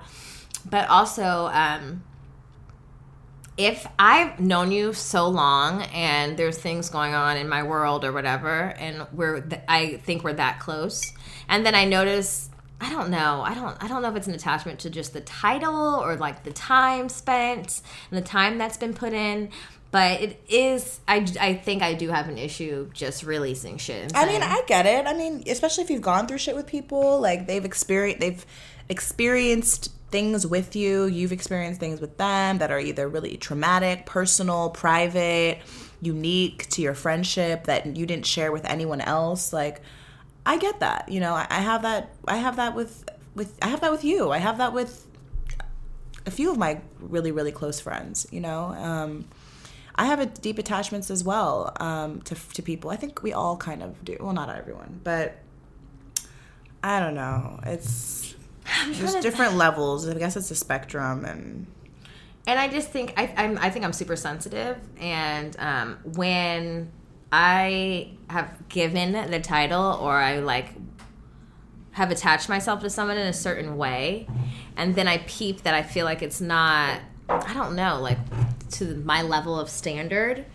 But 0.69 0.89
also, 0.89 1.49
um, 1.53 2.03
if 3.55 3.87
I've 3.97 4.37
known 4.37 4.73
you 4.73 4.91
so 4.91 5.29
long 5.29 5.83
and 5.93 6.35
there's 6.35 6.57
things 6.57 6.89
going 6.89 7.13
on 7.13 7.37
in 7.37 7.47
my 7.47 7.63
world 7.63 8.03
or 8.03 8.11
whatever, 8.11 8.73
and 8.77 9.07
we're 9.13 9.39
th- 9.39 9.61
I 9.69 10.01
think 10.03 10.25
we're 10.25 10.33
that 10.33 10.59
close, 10.59 11.13
and 11.47 11.65
then 11.65 11.73
I 11.73 11.85
notice 11.85 12.46
I 12.79 12.91
don't 12.91 13.09
know 13.09 13.41
I 13.43 13.55
don't 13.55 13.75
I 13.83 13.87
don't 13.87 14.01
know 14.03 14.09
if 14.09 14.15
it's 14.15 14.27
an 14.27 14.35
attachment 14.35 14.79
to 14.81 14.89
just 14.89 15.13
the 15.13 15.21
title 15.21 15.95
or 15.95 16.15
like 16.15 16.43
the 16.43 16.51
time 16.51 17.09
spent 17.09 17.81
and 18.11 18.17
the 18.17 18.27
time 18.27 18.57
that's 18.57 18.77
been 18.77 18.93
put 18.93 19.13
in, 19.13 19.49
But 19.91 20.21
it 20.21 20.41
is, 20.49 20.99
I, 21.07 21.25
I 21.39 21.53
think 21.55 21.81
I 21.81 21.93
do 21.93 22.09
have 22.09 22.27
an 22.27 22.37
issue 22.37 22.89
just 22.93 23.23
releasing 23.23 23.77
shit. 23.77 24.11
I 24.13 24.25
mean, 24.25 24.43
I 24.43 24.61
get 24.67 24.85
it. 24.85 25.05
I 25.07 25.13
mean, 25.13 25.43
especially 25.47 25.85
if 25.85 25.89
you've 25.89 26.01
gone 26.01 26.27
through 26.27 26.39
shit 26.39 26.55
with 26.55 26.67
people, 26.67 27.19
like 27.19 27.47
they've 27.47 27.63
experienced 27.63 28.19
they've 28.19 28.45
experienced 28.89 29.93
things 30.11 30.45
with 30.45 30.75
you, 30.75 31.05
you've 31.05 31.31
experienced 31.31 31.79
things 31.79 32.01
with 32.01 32.17
them 32.17 32.57
that 32.59 32.71
are 32.71 32.79
either 32.79 33.07
really 33.07 33.37
traumatic, 33.37 34.05
personal, 34.05 34.69
private, 34.69 35.59
unique 36.01 36.67
to 36.69 36.81
your 36.81 36.93
friendship 36.93 37.65
that 37.65 37.97
you 37.97 38.05
didn't 38.05 38.25
share 38.25 38.51
with 38.51 38.65
anyone 38.65 39.01
else. 39.01 39.51
Like 39.53 39.81
I 40.47 40.57
get 40.57 40.79
that. 40.79 41.09
You 41.09 41.19
know, 41.19 41.33
I, 41.33 41.45
I 41.49 41.59
have 41.59 41.81
that 41.81 42.15
I 42.27 42.37
have 42.37 42.55
that 42.55 42.73
with 42.73 43.03
with 43.35 43.57
I 43.61 43.67
have 43.67 43.81
that 43.81 43.91
with 43.91 44.03
you. 44.03 44.31
I 44.31 44.37
have 44.37 44.57
that 44.59 44.73
with 44.73 45.05
a 46.25 46.31
few 46.31 46.49
of 46.49 46.57
my 46.57 46.79
really 46.99 47.31
really 47.31 47.51
close 47.51 47.79
friends, 47.79 48.25
you 48.31 48.39
know. 48.39 48.73
Um 48.73 49.25
I 49.97 50.05
have 50.05 50.19
a 50.19 50.27
deep 50.27 50.59
attachments 50.59 51.09
as 51.09 51.23
well 51.23 51.75
um, 51.79 52.21
to 52.21 52.35
to 52.53 52.61
people. 52.61 52.91
I 52.91 52.97
think 52.97 53.23
we 53.23 53.33
all 53.33 53.57
kind 53.57 53.81
of 53.81 54.05
do. 54.05 54.15
Well, 54.19 54.33
not 54.33 54.55
everyone, 54.55 55.01
but 55.03 55.37
I 56.83 56.99
don't 56.99 57.15
know. 57.15 57.59
It's 57.65 58.35
there's 58.91 59.15
different 59.15 59.55
levels. 59.55 60.07
I 60.07 60.13
guess 60.13 60.37
it's 60.37 60.51
a 60.51 60.55
spectrum, 60.55 61.25
and 61.25 61.65
and 62.45 62.59
I 62.59 62.67
just 62.67 62.89
think 62.89 63.13
I, 63.17 63.33
I'm 63.35 63.57
I 63.57 63.71
think 63.71 63.85
I'm 63.85 63.93
super 63.93 64.15
sensitive, 64.15 64.77
and 64.99 65.55
um, 65.57 65.97
when 66.03 66.91
I 67.31 68.11
have 68.29 68.69
given 68.69 69.11
the 69.29 69.39
title 69.39 69.99
or 70.01 70.17
I 70.17 70.39
like 70.39 70.73
have 71.91 72.11
attached 72.11 72.47
myself 72.47 72.81
to 72.81 72.89
someone 72.89 73.17
in 73.17 73.27
a 73.27 73.33
certain 73.33 73.75
way, 73.75 74.27
and 74.75 74.95
then 74.95 75.07
I 75.07 75.17
peep 75.19 75.63
that 75.63 75.73
I 75.73 75.81
feel 75.83 76.05
like 76.05 76.21
it's 76.21 76.39
not 76.39 76.99
I 77.29 77.53
don't 77.53 77.75
know 77.75 77.99
like 77.99 78.19
to 78.71 78.95
my 79.05 79.21
level 79.21 79.59
of 79.59 79.69
standard. 79.69 80.45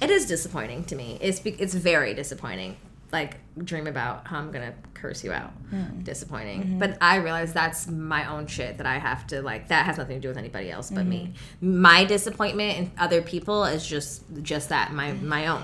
It 0.00 0.10
is 0.10 0.26
disappointing 0.26 0.84
to 0.84 0.96
me. 0.96 1.18
It's 1.20 1.40
it's 1.44 1.74
very 1.74 2.14
disappointing. 2.14 2.76
Like 3.10 3.38
dream 3.64 3.86
about 3.86 4.26
how 4.26 4.38
I'm 4.38 4.50
gonna 4.50 4.74
curse 4.94 5.24
you 5.24 5.32
out. 5.32 5.50
Hmm. 5.70 6.00
Disappointing. 6.02 6.62
Mm-hmm. 6.62 6.78
But 6.78 6.98
I 7.00 7.16
realize 7.16 7.52
that's 7.52 7.86
my 7.86 8.30
own 8.30 8.46
shit 8.46 8.78
that 8.78 8.86
I 8.86 8.98
have 8.98 9.26
to 9.28 9.42
like. 9.42 9.68
That 9.68 9.86
has 9.86 9.96
nothing 9.98 10.16
to 10.16 10.20
do 10.20 10.28
with 10.28 10.36
anybody 10.36 10.70
else 10.70 10.90
but 10.90 11.06
me. 11.06 11.32
Mm-hmm. 11.62 11.80
My 11.80 12.04
disappointment 12.04 12.78
in 12.78 12.90
other 12.98 13.22
people 13.22 13.64
is 13.64 13.86
just 13.86 14.22
just 14.42 14.68
that 14.68 14.92
my 14.92 15.12
my 15.12 15.46
own. 15.46 15.62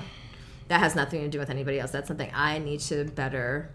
That 0.69 0.81
has 0.81 0.97
nothing 0.97 1.21
to 1.21 1.29
do 1.29 1.39
with 1.39 1.51
anybody 1.51 1.79
else. 1.79 1.91
That's 1.91 2.09
something 2.09 2.31
I 2.33 2.59
need 2.59 2.81
to 2.81 3.05
better 3.05 3.71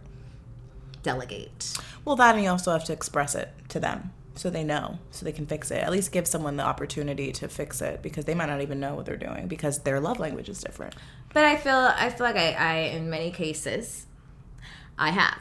delegate. 1.03 1.77
well, 2.03 2.15
that 2.15 2.35
and 2.35 2.43
you 2.43 2.49
also 2.49 2.71
have 2.71 2.83
to 2.85 2.93
express 2.93 3.35
it 3.35 3.49
to 3.69 3.79
them 3.79 4.11
so 4.35 4.49
they 4.49 4.63
know, 4.63 4.99
so 5.11 5.25
they 5.25 5.33
can 5.33 5.45
fix 5.45 5.69
it. 5.69 5.83
At 5.83 5.91
least 5.91 6.13
give 6.13 6.25
someone 6.25 6.55
the 6.55 6.63
opportunity 6.63 7.33
to 7.33 7.49
fix 7.49 7.81
it 7.81 8.01
because 8.01 8.23
they 8.23 8.33
might 8.33 8.45
not 8.45 8.61
even 8.61 8.79
know 8.79 8.95
what 8.95 9.05
they're 9.05 9.17
doing 9.17 9.47
because 9.47 9.79
their 9.79 9.99
love 9.99 10.17
language 10.17 10.47
is 10.47 10.61
different. 10.61 10.95
But 11.33 11.45
I 11.45 11.55
feel 11.55 11.75
I 11.75 12.09
feel 12.09 12.25
like 12.25 12.36
I, 12.36 12.51
I 12.53 12.74
in 12.95 13.09
many 13.09 13.31
cases 13.31 14.05
I 14.98 15.12
have. 15.12 15.38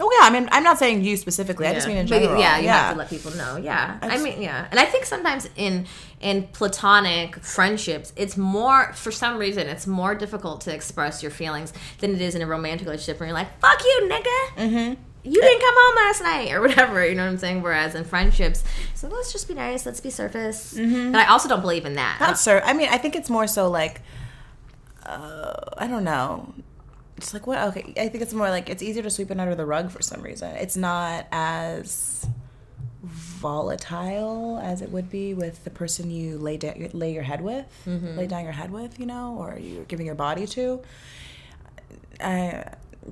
Oh 0.00 0.10
yeah, 0.20 0.26
I 0.26 0.30
mean, 0.30 0.48
I'm 0.50 0.64
not 0.64 0.78
saying 0.78 1.04
you 1.04 1.16
specifically. 1.16 1.66
I 1.68 1.74
just 1.74 1.86
mean 1.86 1.96
in 1.96 2.06
But, 2.08 2.18
general. 2.20 2.40
yeah, 2.40 2.58
you 2.58 2.68
have 2.68 2.92
to 2.94 2.98
let 2.98 3.08
people 3.08 3.30
know. 3.36 3.56
Yeah, 3.56 3.98
I 4.02 4.08
just- 4.10 4.24
mean, 4.24 4.42
yeah, 4.42 4.66
and 4.70 4.80
I 4.80 4.84
think 4.84 5.04
sometimes 5.04 5.48
in 5.56 5.86
in 6.20 6.48
platonic 6.52 7.36
friendships, 7.36 8.12
it's 8.16 8.36
more 8.36 8.92
for 8.94 9.12
some 9.12 9.38
reason 9.38 9.68
it's 9.68 9.86
more 9.86 10.14
difficult 10.14 10.60
to 10.62 10.74
express 10.74 11.22
your 11.22 11.30
feelings 11.30 11.72
than 11.98 12.12
it 12.14 12.20
is 12.20 12.34
in 12.34 12.42
a 12.42 12.46
romantic 12.46 12.86
relationship 12.86 13.20
where 13.20 13.28
you're 13.28 13.34
like, 13.34 13.58
"Fuck 13.60 13.82
you, 13.84 14.00
nigga." 14.10 14.56
Mm-hmm. 14.56 15.02
You 15.22 15.40
didn't 15.40 15.60
come 15.60 15.74
home 15.76 15.96
last 15.96 16.22
night, 16.22 16.50
or 16.52 16.60
whatever. 16.62 17.06
You 17.06 17.14
know 17.14 17.24
what 17.24 17.30
I'm 17.32 17.38
saying? 17.38 17.62
Whereas 17.62 17.94
in 17.94 18.04
friendships, 18.04 18.64
so 18.94 19.06
let's 19.08 19.32
just 19.32 19.46
be 19.48 19.54
nice, 19.54 19.86
let's 19.86 20.00
be 20.00 20.10
surface. 20.10 20.74
Mm-hmm. 20.74 21.12
But 21.12 21.20
I 21.20 21.28
also 21.30 21.48
don't 21.48 21.60
believe 21.60 21.84
in 21.84 21.94
that. 21.94 22.16
Not 22.20 22.38
sir. 22.38 22.60
I 22.64 22.72
mean, 22.72 22.88
I 22.90 22.98
think 22.98 23.14
it's 23.14 23.30
more 23.30 23.46
so 23.46 23.68
like, 23.70 24.00
uh, 25.10 25.70
I 25.78 25.86
don't 25.86 26.04
know. 26.04 26.54
It's 27.16 27.34
like 27.34 27.46
what? 27.46 27.58
Okay, 27.68 27.92
I 27.98 28.08
think 28.08 28.22
it's 28.22 28.32
more 28.32 28.48
like 28.48 28.70
it's 28.70 28.82
easier 28.82 29.02
to 29.02 29.10
sweep 29.10 29.30
it 29.30 29.38
under 29.38 29.54
the 29.54 29.66
rug 29.66 29.90
for 29.90 30.00
some 30.02 30.22
reason. 30.22 30.54
It's 30.56 30.76
not 30.76 31.26
as 31.32 32.26
volatile 33.02 34.58
as 34.62 34.82
it 34.82 34.90
would 34.90 35.10
be 35.10 35.34
with 35.34 35.64
the 35.64 35.70
person 35.70 36.10
you 36.10 36.38
lay 36.38 36.56
down, 36.56 36.88
lay 36.92 37.12
your 37.12 37.22
head 37.22 37.40
with, 37.40 37.66
lay 38.16 38.26
down 38.26 38.44
your 38.44 38.52
head 38.52 38.70
with, 38.70 38.98
you 38.98 39.06
know, 39.06 39.36
or 39.38 39.58
you're 39.58 39.84
giving 39.84 40.06
your 40.06 40.14
body 40.14 40.46
to. 40.48 40.80
I, 42.20 42.64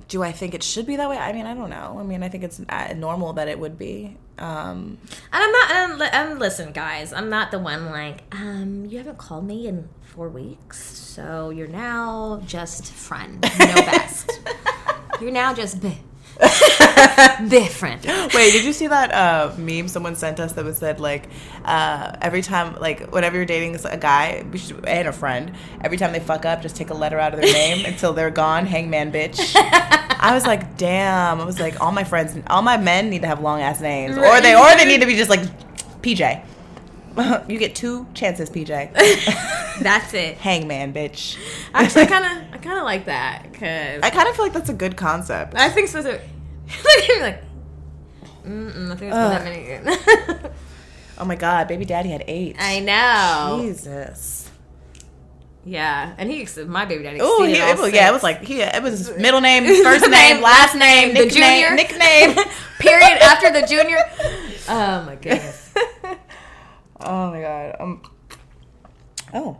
do 0.07 0.21
I 0.23 0.31
think 0.31 0.53
it 0.53 0.63
should 0.63 0.85
be 0.85 0.95
that 0.97 1.09
way? 1.09 1.17
I 1.17 1.33
mean, 1.33 1.45
I 1.45 1.53
don't 1.53 1.69
know. 1.69 1.97
I 1.99 2.03
mean, 2.03 2.21
I 2.23 2.29
think 2.29 2.43
it's 2.43 2.61
normal 2.95 3.33
that 3.33 3.47
it 3.47 3.59
would 3.59 3.77
be. 3.77 4.17
Um, 4.37 4.97
And 5.33 5.43
I'm 5.43 5.97
not. 5.97 6.13
And 6.13 6.39
listen, 6.39 6.71
guys, 6.71 7.11
I'm 7.11 7.29
not 7.29 7.51
the 7.51 7.59
one 7.59 7.87
like, 7.91 8.23
um, 8.33 8.85
you 8.85 8.97
haven't 8.99 9.17
called 9.17 9.45
me 9.45 9.67
in 9.67 9.89
four 10.03 10.29
weeks, 10.29 10.79
so 10.83 11.49
you're 11.49 11.67
now 11.67 12.41
just 12.45 12.91
friend, 12.93 13.41
no 13.59 13.75
best. 13.75 14.39
you're 15.19 15.31
now 15.31 15.53
just 15.53 15.81
b, 15.81 15.97
friend. 17.69 18.01
Wait, 18.33 18.51
did 18.51 18.63
you 18.63 18.71
see 18.73 18.87
that 18.87 19.13
uh, 19.13 19.53
meme 19.57 19.87
someone 19.87 20.15
sent 20.15 20.39
us 20.39 20.53
that 20.53 20.63
was 20.63 20.77
said 20.77 20.99
like 20.99 21.27
uh, 21.65 22.15
every 22.21 22.41
time 22.41 22.75
like 22.79 23.11
whenever 23.11 23.35
you're 23.35 23.45
dating 23.45 23.77
a 23.85 23.97
guy 23.97 24.45
should- 24.55 24.85
and 24.85 25.07
a 25.07 25.11
friend, 25.11 25.53
every 25.81 25.97
time 25.97 26.13
they 26.13 26.19
fuck 26.19 26.45
up, 26.45 26.61
just 26.61 26.75
take 26.75 26.89
a 26.89 26.93
letter 26.93 27.19
out 27.19 27.33
of 27.33 27.41
their 27.41 27.51
name 27.51 27.85
until 27.91 28.13
they're 28.13 28.29
gone. 28.29 28.65
Hangman, 28.65 29.11
bitch. 29.11 29.53
I 30.21 30.33
was 30.33 30.45
like, 30.45 30.77
damn. 30.77 31.39
I 31.41 31.45
was 31.45 31.59
like, 31.59 31.81
all 31.81 31.91
my 31.91 32.03
friends, 32.03 32.37
all 32.47 32.61
my 32.61 32.77
men 32.77 33.09
need 33.09 33.21
to 33.21 33.27
have 33.27 33.41
long 33.41 33.61
ass 33.61 33.81
names, 33.81 34.17
or 34.17 34.41
they 34.41 34.55
or 34.55 34.75
they 34.75 34.85
need 34.85 35.01
to 35.01 35.07
be 35.07 35.15
just 35.15 35.29
like 35.29 35.41
PJ. 36.01 36.45
you 37.47 37.57
get 37.57 37.75
two 37.75 38.07
chances, 38.13 38.49
PJ. 38.49 38.93
That's 39.81 40.13
it. 40.13 40.37
Hangman, 40.37 40.93
bitch. 40.93 41.37
Actually, 41.73 42.03
I 42.03 42.05
kind 42.07 42.25
of, 42.25 42.53
I 42.53 42.57
kind 42.57 42.77
of 42.77 42.83
like 42.83 43.05
that 43.05 43.51
because 43.51 44.01
I 44.03 44.09
kind 44.09 44.27
of 44.27 44.35
feel 44.35 44.45
like 44.45 44.53
that's 44.53 44.69
a 44.69 44.73
good 44.73 44.97
concept. 44.97 45.55
I 45.55 45.69
think 45.69 45.87
so. 45.87 46.01
too. 46.01 46.19
Like, 47.19 47.43
mm-mm, 48.45 48.91
I 48.91 48.95
think 48.95 49.13
it's 49.13 49.15
that 49.15 49.43
many. 49.43 50.51
Oh 51.17 51.25
my 51.25 51.35
god, 51.35 51.67
baby 51.67 51.85
daddy 51.85 52.09
had 52.09 52.23
eight. 52.27 52.55
I 52.59 52.79
know. 52.79 53.59
Jesus. 53.61 54.49
Yeah, 55.65 56.15
and 56.17 56.31
he, 56.31 56.47
my 56.65 56.85
baby 56.85 57.03
daddy. 57.03 57.19
Oh, 57.21 57.43
exceeded 57.43 57.61
all 57.61 57.69
it 57.71 57.79
was, 57.79 57.93
yeah, 57.93 58.09
it 58.09 58.13
was 58.13 58.23
like 58.23 58.41
he, 58.41 58.61
it 58.61 58.81
was 58.81 59.15
middle 59.17 59.41
name, 59.41 59.65
first 59.83 60.09
name, 60.09 60.41
last 60.41 60.75
name, 60.75 61.09
the 61.09 61.25
nickname, 61.25 61.69
junior 61.69 61.75
nickname. 61.75 62.35
period 62.79 63.21
after 63.21 63.51
the 63.51 63.67
junior. 63.67 63.99
Oh 64.69 65.03
my 65.05 65.15
goodness. 65.15 65.73
Oh 67.01 67.31
my 67.31 67.41
god. 67.41 67.75
Um. 67.79 68.01
Oh, 69.33 69.57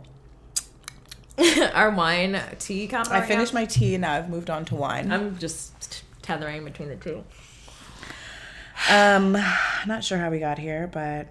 Our 1.74 1.90
wine 1.90 2.40
tea 2.58 2.86
combo. 2.86 3.12
I 3.12 3.22
finished 3.22 3.54
my 3.54 3.64
tea 3.64 3.94
and 3.94 4.02
now 4.02 4.14
I've 4.14 4.28
moved 4.28 4.50
on 4.50 4.64
to 4.66 4.74
wine. 4.74 5.10
I'm 5.12 5.38
just 5.38 6.04
tethering 6.22 6.64
between 6.64 6.88
the 6.88 6.96
two. 6.96 7.24
Um, 8.90 9.32
not 9.86 10.02
sure 10.04 10.18
how 10.18 10.30
we 10.30 10.38
got 10.38 10.58
here, 10.58 10.88
but 10.92 11.28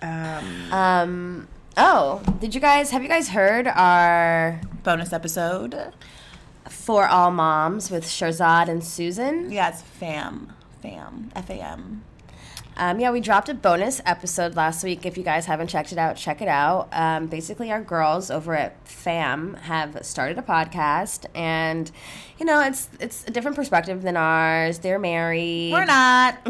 um, 0.00 0.72
Um. 0.72 1.48
Oh, 1.76 2.22
did 2.38 2.54
you 2.54 2.60
guys 2.60 2.90
have 2.90 3.02
you 3.02 3.08
guys 3.08 3.28
heard 3.28 3.66
our 3.66 4.60
bonus 4.82 5.12
episode. 5.12 5.92
For 6.68 7.06
All 7.06 7.30
Moms 7.30 7.90
with 7.90 8.04
Sharzad 8.04 8.68
and 8.68 8.82
Susan? 8.84 9.50
Yeah, 9.50 9.68
it's 9.70 9.82
fam, 9.82 10.52
fam, 10.80 11.30
F 11.34 11.50
A 11.50 11.54
M. 11.54 12.04
Um, 12.82 12.98
yeah, 12.98 13.12
we 13.12 13.20
dropped 13.20 13.48
a 13.48 13.54
bonus 13.54 14.00
episode 14.04 14.56
last 14.56 14.82
week. 14.82 15.06
If 15.06 15.16
you 15.16 15.22
guys 15.22 15.46
haven't 15.46 15.68
checked 15.68 15.92
it 15.92 15.98
out, 15.98 16.16
check 16.16 16.42
it 16.42 16.48
out. 16.48 16.88
Um, 16.90 17.28
basically, 17.28 17.70
our 17.70 17.80
girls 17.80 18.28
over 18.28 18.56
at 18.56 18.88
FAM 18.88 19.54
have 19.54 20.04
started 20.04 20.36
a 20.36 20.42
podcast, 20.42 21.26
and 21.32 21.88
you 22.40 22.44
know, 22.44 22.60
it's 22.60 22.88
it's 22.98 23.24
a 23.28 23.30
different 23.30 23.56
perspective 23.56 24.02
than 24.02 24.16
ours. 24.16 24.80
They're 24.80 24.98
married, 24.98 25.70
We're 25.70 25.84
not 25.84 26.40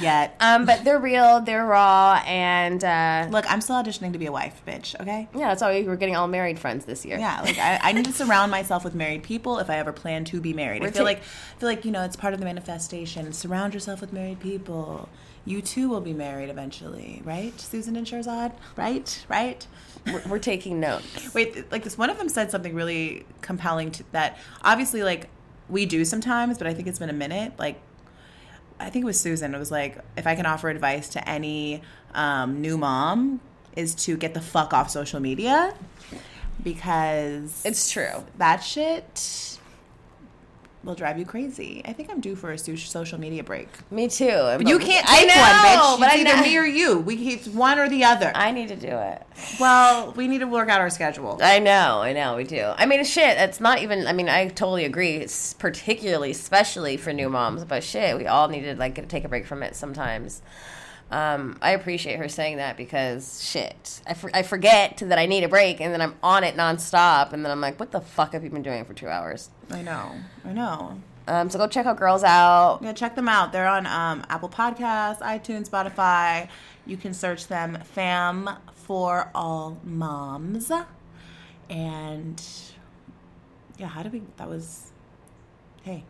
yet. 0.00 0.36
um, 0.38 0.64
but 0.64 0.84
they're 0.84 1.00
real, 1.00 1.40
they're 1.40 1.66
raw, 1.66 2.22
and 2.24 2.84
uh, 2.84 3.26
Look, 3.32 3.44
I'm 3.50 3.60
still 3.60 3.74
auditioning 3.74 4.12
to 4.12 4.18
be 4.20 4.26
a 4.26 4.32
wife, 4.32 4.62
bitch. 4.64 4.94
Okay. 5.00 5.26
yeah, 5.34 5.48
that's 5.48 5.60
why 5.60 5.80
we 5.80 5.88
are 5.88 5.96
getting 5.96 6.14
all 6.14 6.28
married 6.28 6.60
friends 6.60 6.84
this 6.84 7.04
year. 7.04 7.18
Yeah, 7.18 7.40
like 7.40 7.58
I, 7.58 7.80
I 7.82 7.90
need 7.90 8.04
to 8.04 8.12
surround 8.22 8.52
myself 8.52 8.84
with 8.84 8.94
married 8.94 9.24
people 9.24 9.58
if 9.58 9.68
I 9.68 9.78
ever 9.78 9.92
plan 9.92 10.24
to 10.26 10.40
be 10.40 10.52
married. 10.52 10.82
I 10.82 10.84
We're 10.84 10.92
feel 10.92 10.98
ta- 11.00 11.04
like 11.04 11.18
I 11.18 11.58
feel 11.58 11.68
like 11.68 11.84
you 11.84 11.90
know 11.90 12.04
it's 12.04 12.14
part 12.14 12.32
of 12.32 12.38
the 12.38 12.46
manifestation. 12.46 13.32
Surround 13.32 13.74
yourself 13.74 14.00
with 14.00 14.12
married 14.12 14.38
people. 14.38 15.08
You 15.46 15.60
too 15.60 15.88
will 15.90 16.00
be 16.00 16.12
married 16.14 16.48
eventually, 16.48 17.20
right, 17.24 17.58
Susan 17.60 17.96
and 17.96 18.06
Sharzad? 18.06 18.52
Right, 18.76 19.24
right. 19.28 19.66
We're, 20.06 20.22
we're 20.26 20.38
taking 20.38 20.80
notes. 20.80 21.34
Wait, 21.34 21.70
like 21.70 21.84
this 21.84 21.98
one 21.98 22.08
of 22.10 22.16
them 22.18 22.28
said 22.30 22.50
something 22.50 22.74
really 22.74 23.26
compelling 23.42 23.90
to 23.92 24.04
that. 24.12 24.38
Obviously, 24.62 25.02
like 25.02 25.28
we 25.68 25.84
do 25.86 26.04
sometimes, 26.04 26.56
but 26.58 26.66
I 26.66 26.72
think 26.74 26.88
it's 26.88 26.98
been 26.98 27.10
a 27.10 27.14
minute. 27.14 27.52
Like 27.58 27.80
I 28.80 28.88
think 28.90 29.02
it 29.02 29.06
was 29.06 29.20
Susan. 29.20 29.54
It 29.54 29.58
was 29.58 29.70
like 29.70 29.98
if 30.16 30.26
I 30.26 30.34
can 30.34 30.46
offer 30.46 30.68
advice 30.70 31.08
to 31.10 31.28
any 31.28 31.82
um, 32.14 32.60
new 32.60 32.78
mom 32.78 33.40
is 33.76 33.94
to 33.94 34.16
get 34.16 34.34
the 34.34 34.40
fuck 34.40 34.72
off 34.72 34.88
social 34.90 35.20
media 35.20 35.74
because 36.62 37.62
It's 37.64 37.90
true. 37.90 38.24
that 38.38 38.58
shit 38.58 39.53
will 40.84 40.94
drive 40.94 41.18
you 41.18 41.24
crazy. 41.24 41.82
I 41.84 41.92
think 41.92 42.10
I'm 42.10 42.20
due 42.20 42.36
for 42.36 42.52
a 42.52 42.58
social 42.58 43.18
media 43.18 43.42
break. 43.42 43.68
Me 43.90 44.08
too. 44.08 44.26
But 44.28 44.66
you 44.68 44.78
can't 44.78 45.06
I 45.08 45.18
take 45.20 45.28
know, 45.28 45.40
one, 45.40 45.50
bitch. 45.54 46.00
but 46.00 46.06
It's 46.06 46.14
I 46.14 46.20
either 46.32 46.36
know. 46.36 46.42
me 46.42 46.58
or 46.58 46.64
you. 46.64 46.98
We 46.98 47.14
it's 47.34 47.48
one 47.48 47.78
or 47.78 47.88
the 47.88 48.04
other. 48.04 48.30
I 48.34 48.50
need 48.52 48.68
to 48.68 48.76
do 48.76 48.88
it. 48.88 49.22
well, 49.58 50.12
we 50.12 50.28
need 50.28 50.38
to 50.40 50.46
work 50.46 50.68
out 50.68 50.80
our 50.80 50.90
schedule. 50.90 51.38
I 51.42 51.58
know, 51.58 52.00
I 52.02 52.12
know, 52.12 52.36
we 52.36 52.44
do. 52.44 52.72
I 52.76 52.86
mean, 52.86 53.02
shit, 53.04 53.38
it's 53.38 53.60
not 53.60 53.80
even. 53.82 54.06
I 54.06 54.12
mean, 54.12 54.28
I 54.28 54.48
totally 54.48 54.84
agree. 54.84 55.16
It's 55.16 55.54
particularly, 55.54 56.30
especially 56.30 56.96
for 56.96 57.12
new 57.12 57.28
moms. 57.28 57.64
But 57.64 57.82
shit, 57.82 58.16
we 58.16 58.26
all 58.26 58.48
need 58.48 58.62
to 58.62 58.74
like 58.76 59.08
take 59.08 59.24
a 59.24 59.28
break 59.28 59.46
from 59.46 59.62
it 59.62 59.74
sometimes. 59.76 60.42
Um, 61.10 61.58
I 61.62 61.72
appreciate 61.72 62.18
her 62.18 62.28
saying 62.28 62.56
that 62.56 62.76
because 62.76 63.42
shit, 63.44 64.00
I, 64.06 64.14
for, 64.14 64.30
I 64.34 64.42
forget 64.42 64.98
that 64.98 65.18
I 65.18 65.26
need 65.26 65.44
a 65.44 65.48
break, 65.48 65.80
and 65.80 65.92
then 65.92 66.00
I'm 66.00 66.14
on 66.22 66.42
it 66.44 66.56
nonstop, 66.56 67.32
and 67.32 67.44
then 67.44 67.52
I'm 67.52 67.60
like, 67.60 67.78
what 67.78 67.92
the 67.92 68.00
fuck 68.00 68.32
have 68.32 68.42
you 68.42 68.50
been 68.50 68.62
doing 68.62 68.84
for 68.84 68.94
two 68.94 69.08
hours? 69.08 69.50
I 69.70 69.82
know. 69.82 70.12
I 70.44 70.52
know. 70.52 71.00
Um, 71.26 71.48
so 71.50 71.58
go 71.58 71.66
check 71.68 71.86
out 71.86 71.98
Girls 71.98 72.24
Out. 72.24 72.80
Yeah, 72.82 72.92
check 72.92 73.14
them 73.14 73.28
out. 73.28 73.52
They're 73.52 73.68
on 73.68 73.86
um, 73.86 74.24
Apple 74.28 74.48
Podcasts, 74.48 75.20
iTunes, 75.20 75.68
Spotify. 75.68 76.48
You 76.84 76.96
can 76.96 77.14
search 77.14 77.46
them 77.46 77.78
Fam 77.82 78.50
for 78.74 79.30
All 79.34 79.78
Moms. 79.84 80.70
And 81.70 82.42
yeah, 83.78 83.86
how 83.86 84.02
did 84.02 84.12
we? 84.12 84.22
That 84.36 84.48
was. 84.48 84.90
Hey, 85.82 86.04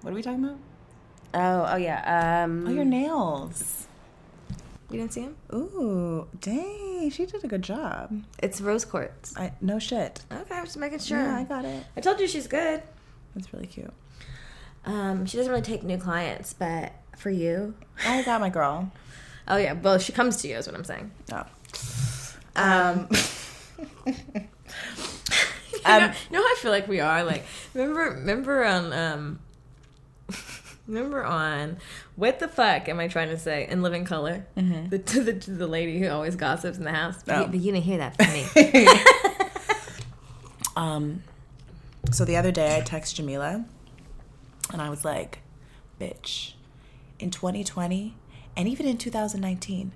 what 0.00 0.12
are 0.12 0.14
we 0.14 0.22
talking 0.22 0.44
about? 0.44 0.58
Oh, 1.34 1.74
oh 1.74 1.76
yeah. 1.76 2.44
Um, 2.44 2.66
Oh, 2.66 2.70
your 2.70 2.84
nails. 2.84 3.86
You 4.92 4.98
didn't 4.98 5.14
see 5.14 5.22
him? 5.22 5.36
Ooh, 5.54 6.28
dang, 6.38 7.08
she 7.10 7.24
did 7.24 7.42
a 7.42 7.48
good 7.48 7.62
job. 7.62 8.22
It's 8.42 8.60
rose 8.60 8.84
quartz. 8.84 9.34
I 9.38 9.52
no 9.62 9.78
shit. 9.78 10.20
Okay, 10.30 10.54
I'm 10.54 10.66
just 10.66 10.76
making 10.76 10.98
sure. 10.98 11.18
Yeah, 11.18 11.38
I 11.38 11.44
got 11.44 11.64
it. 11.64 11.84
I 11.96 12.00
told 12.02 12.20
you 12.20 12.28
she's 12.28 12.46
good. 12.46 12.82
That's 13.34 13.50
really 13.54 13.66
cute. 13.66 13.90
Um, 14.84 15.24
she 15.24 15.38
doesn't 15.38 15.50
really 15.50 15.62
take 15.62 15.82
new 15.82 15.96
clients, 15.96 16.52
but 16.52 16.92
for 17.16 17.30
you, 17.30 17.74
I 18.04 18.22
got 18.22 18.42
my 18.42 18.50
girl. 18.50 18.92
oh 19.48 19.56
yeah, 19.56 19.72
well 19.72 19.98
she 19.98 20.12
comes 20.12 20.36
to 20.42 20.48
you 20.48 20.56
is 20.56 20.66
what 20.66 20.76
I'm 20.76 20.84
saying. 20.84 21.10
Oh. 21.32 21.44
Um, 22.54 23.08
you, 24.06 24.12
know, 24.12 24.18
you 25.82 26.32
know 26.32 26.42
how 26.42 26.44
I 26.44 26.56
feel 26.58 26.70
like 26.70 26.86
we 26.86 27.00
are 27.00 27.24
like 27.24 27.44
remember 27.72 28.16
remember 28.16 28.62
on 28.62 28.92
um 28.92 29.38
remember 30.86 31.24
on 31.24 31.76
what 32.16 32.40
the 32.40 32.48
fuck 32.48 32.88
am 32.88 32.98
I 33.00 33.08
trying 33.08 33.28
to 33.28 33.38
say 33.38 33.66
in 33.68 33.82
Living 33.82 34.04
Color 34.04 34.44
the, 34.56 34.98
to 34.98 35.22
the 35.22 35.32
to 35.34 35.50
the 35.52 35.66
lady 35.66 35.98
who 36.00 36.08
always 36.08 36.34
gossips 36.36 36.76
in 36.78 36.84
the 36.84 36.92
house 36.92 37.22
but, 37.24 37.36
Oh. 37.36 37.40
you, 37.42 37.46
but 37.46 37.60
you 37.60 37.72
didn't 37.72 37.84
hear 37.84 37.98
that 37.98 38.16
from 38.16 38.32
me 38.32 38.86
Um, 40.76 41.22
so 42.10 42.24
the 42.24 42.36
other 42.36 42.50
day 42.50 42.76
I 42.76 42.80
text 42.80 43.16
Jamila 43.16 43.64
and 44.72 44.80
I 44.80 44.88
was 44.88 45.04
like, 45.04 45.40
bitch, 46.00 46.54
in 47.18 47.30
2020 47.30 48.16
and 48.56 48.68
even 48.68 48.86
in 48.86 48.96
2019, 48.96 49.92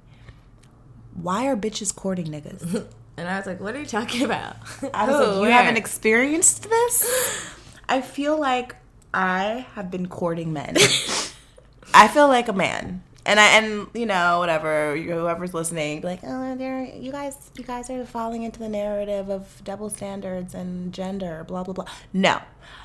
why 1.15 1.47
are 1.47 1.57
bitches 1.57 1.95
courting 1.95 2.27
niggas? 2.27 2.87
and 3.17 3.29
I 3.29 3.39
was 3.39 3.47
like 3.47 3.59
what 3.61 3.75
are 3.75 3.81
you 3.81 3.87
talking 3.87 4.23
about 4.23 4.57
I 4.93 5.07
was 5.07 5.17
Who? 5.17 5.23
like, 5.25 5.35
you 5.37 5.41
Where? 5.43 5.51
haven't 5.53 5.79
experienced 5.79 6.69
this? 6.69 7.51
I 7.89 8.03
feel 8.03 8.39
like 8.39 8.77
I 9.17 9.67
have 9.75 9.91
been 9.91 10.09
courting 10.09 10.53
men. 10.53 10.77
I 11.95 12.09
feel 12.09 12.29
like 12.29 12.49
a 12.49 12.53
man. 12.53 13.03
And 13.25 13.41
I 13.41 13.47
and 13.59 13.89
you 13.95 14.07
know 14.07 14.39
whatever 14.39 14.95
whoever's 14.97 15.53
listening, 15.53 16.03
like 16.03 16.21
oh 16.23 16.55
they're 16.55 16.85
you 16.85 17.11
guys 17.11 17.37
you 17.57 17.65
guys 17.65 17.91
are 17.91 18.05
falling 18.07 18.45
into 18.45 18.61
the 18.61 18.69
narrative 18.69 19.29
of 19.31 19.63
double 19.65 19.91
standards 19.91 20.55
and 20.55 20.93
gender 20.93 21.43
blah 21.49 21.65
blah 21.65 21.75
blah. 21.75 21.87
No, 22.13 22.41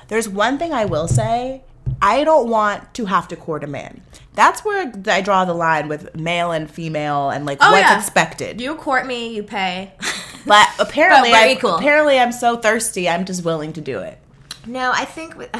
there's 0.08 0.28
one 0.28 0.58
thing 0.58 0.72
I 0.72 0.84
will 0.86 1.06
say. 1.06 1.62
I 2.00 2.24
don't 2.24 2.48
want 2.48 2.92
to 2.94 3.04
have 3.06 3.28
to 3.28 3.36
court 3.36 3.62
a 3.62 3.66
man. 3.68 4.02
That's 4.34 4.64
where 4.64 4.92
I 5.06 5.20
draw 5.20 5.44
the 5.44 5.54
line 5.54 5.86
with 5.88 6.16
male 6.16 6.50
and 6.50 6.68
female 6.68 7.30
and 7.30 7.44
like 7.46 7.58
Oh, 7.60 7.70
what's 7.70 7.82
yeah. 7.82 7.98
expected. 7.98 8.60
you 8.60 8.74
court 8.74 9.06
me 9.06 9.34
you 9.36 9.42
pay 9.44 9.92
but 10.46 10.68
apparently, 10.80 11.30
But 11.30 11.38
I- 11.38 11.76
apparently, 11.76 12.18
I'm 12.18 12.32
so 12.32 12.56
thirsty. 12.56 13.08
I'm 13.08 13.24
just 13.26 13.44
willing 13.44 13.72
to 13.74 13.80
do 13.80 14.00
it. 14.00 14.18
No, 14.66 14.90
I 14.92 15.04
think 15.04 15.36
with, 15.36 15.50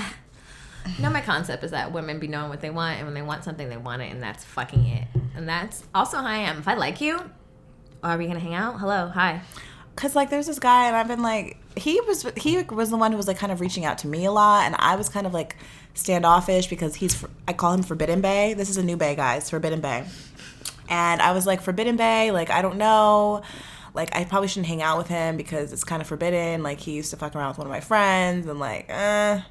no, 1.00 1.10
my 1.10 1.20
concept 1.20 1.64
is 1.64 1.70
that 1.70 1.92
women 1.92 2.18
be 2.18 2.28
knowing 2.28 2.48
what 2.48 2.60
they 2.60 2.70
want, 2.70 2.98
and 2.98 3.06
when 3.06 3.14
they 3.14 3.22
want 3.22 3.44
something, 3.44 3.68
they 3.68 3.76
want 3.76 4.02
it, 4.02 4.12
and 4.12 4.22
that's 4.22 4.44
fucking 4.44 4.86
it. 4.86 5.08
And 5.36 5.48
that's 5.48 5.84
also 5.94 6.18
how 6.18 6.26
I 6.26 6.38
am. 6.38 6.58
If 6.58 6.68
I 6.68 6.74
like 6.74 7.00
you, 7.00 7.18
are 8.02 8.18
we 8.18 8.26
gonna 8.26 8.40
hang 8.40 8.54
out? 8.54 8.80
Hello, 8.80 9.08
hi. 9.08 9.42
Cause 9.94 10.16
like 10.16 10.30
there's 10.30 10.46
this 10.46 10.58
guy 10.58 10.86
and 10.86 10.96
I've 10.96 11.06
been 11.06 11.22
like 11.22 11.58
he 11.76 12.00
was 12.00 12.26
he 12.36 12.62
was 12.62 12.88
the 12.88 12.96
one 12.96 13.12
who 13.12 13.18
was 13.18 13.28
like 13.28 13.36
kind 13.36 13.52
of 13.52 13.60
reaching 13.60 13.84
out 13.84 13.98
to 13.98 14.08
me 14.08 14.24
a 14.24 14.32
lot 14.32 14.64
and 14.64 14.74
I 14.78 14.96
was 14.96 15.10
kind 15.10 15.26
of 15.26 15.34
like 15.34 15.56
standoffish 15.92 16.66
because 16.66 16.94
he's 16.94 17.22
I 17.46 17.52
call 17.52 17.74
him 17.74 17.82
Forbidden 17.82 18.22
Bae. 18.22 18.54
This 18.54 18.70
is 18.70 18.78
a 18.78 18.82
new 18.82 18.96
Bae 18.96 19.14
guys, 19.14 19.50
Forbidden 19.50 19.80
Bae. 19.80 20.06
And 20.88 21.20
I 21.20 21.32
was 21.32 21.46
like 21.46 21.60
Forbidden 21.60 21.96
Bae, 21.96 22.30
like 22.30 22.50
I 22.50 22.62
don't 22.62 22.78
know. 22.78 23.42
Like 23.94 24.16
I 24.16 24.24
probably 24.24 24.48
shouldn't 24.48 24.66
hang 24.66 24.80
out 24.80 24.96
with 24.96 25.08
him 25.08 25.36
because 25.36 25.72
it's 25.74 25.84
kind 25.84 26.00
of 26.00 26.08
forbidden. 26.08 26.62
Like 26.62 26.80
he 26.80 26.92
used 26.92 27.10
to 27.10 27.16
fuck 27.18 27.36
around 27.36 27.48
with 27.48 27.58
one 27.58 27.66
of 27.66 27.70
my 27.70 27.80
friends 27.80 28.46
and 28.46 28.58
like 28.58 28.86
eh 28.88 29.42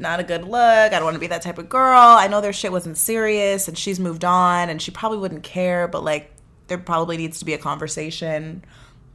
not 0.00 0.18
a 0.18 0.24
good 0.24 0.44
look. 0.44 0.54
I 0.54 0.88
don't 0.88 1.04
want 1.04 1.14
to 1.14 1.20
be 1.20 1.26
that 1.28 1.42
type 1.42 1.58
of 1.58 1.68
girl. 1.68 1.98
I 1.98 2.26
know 2.26 2.40
their 2.40 2.52
shit 2.52 2.72
wasn't 2.72 2.96
serious 2.96 3.68
and 3.68 3.76
she's 3.76 4.00
moved 4.00 4.24
on 4.24 4.70
and 4.70 4.80
she 4.80 4.90
probably 4.90 5.18
wouldn't 5.18 5.42
care, 5.42 5.86
but 5.86 6.02
like 6.02 6.32
there 6.68 6.78
probably 6.78 7.16
needs 7.16 7.38
to 7.40 7.44
be 7.44 7.52
a 7.52 7.58
conversation, 7.58 8.64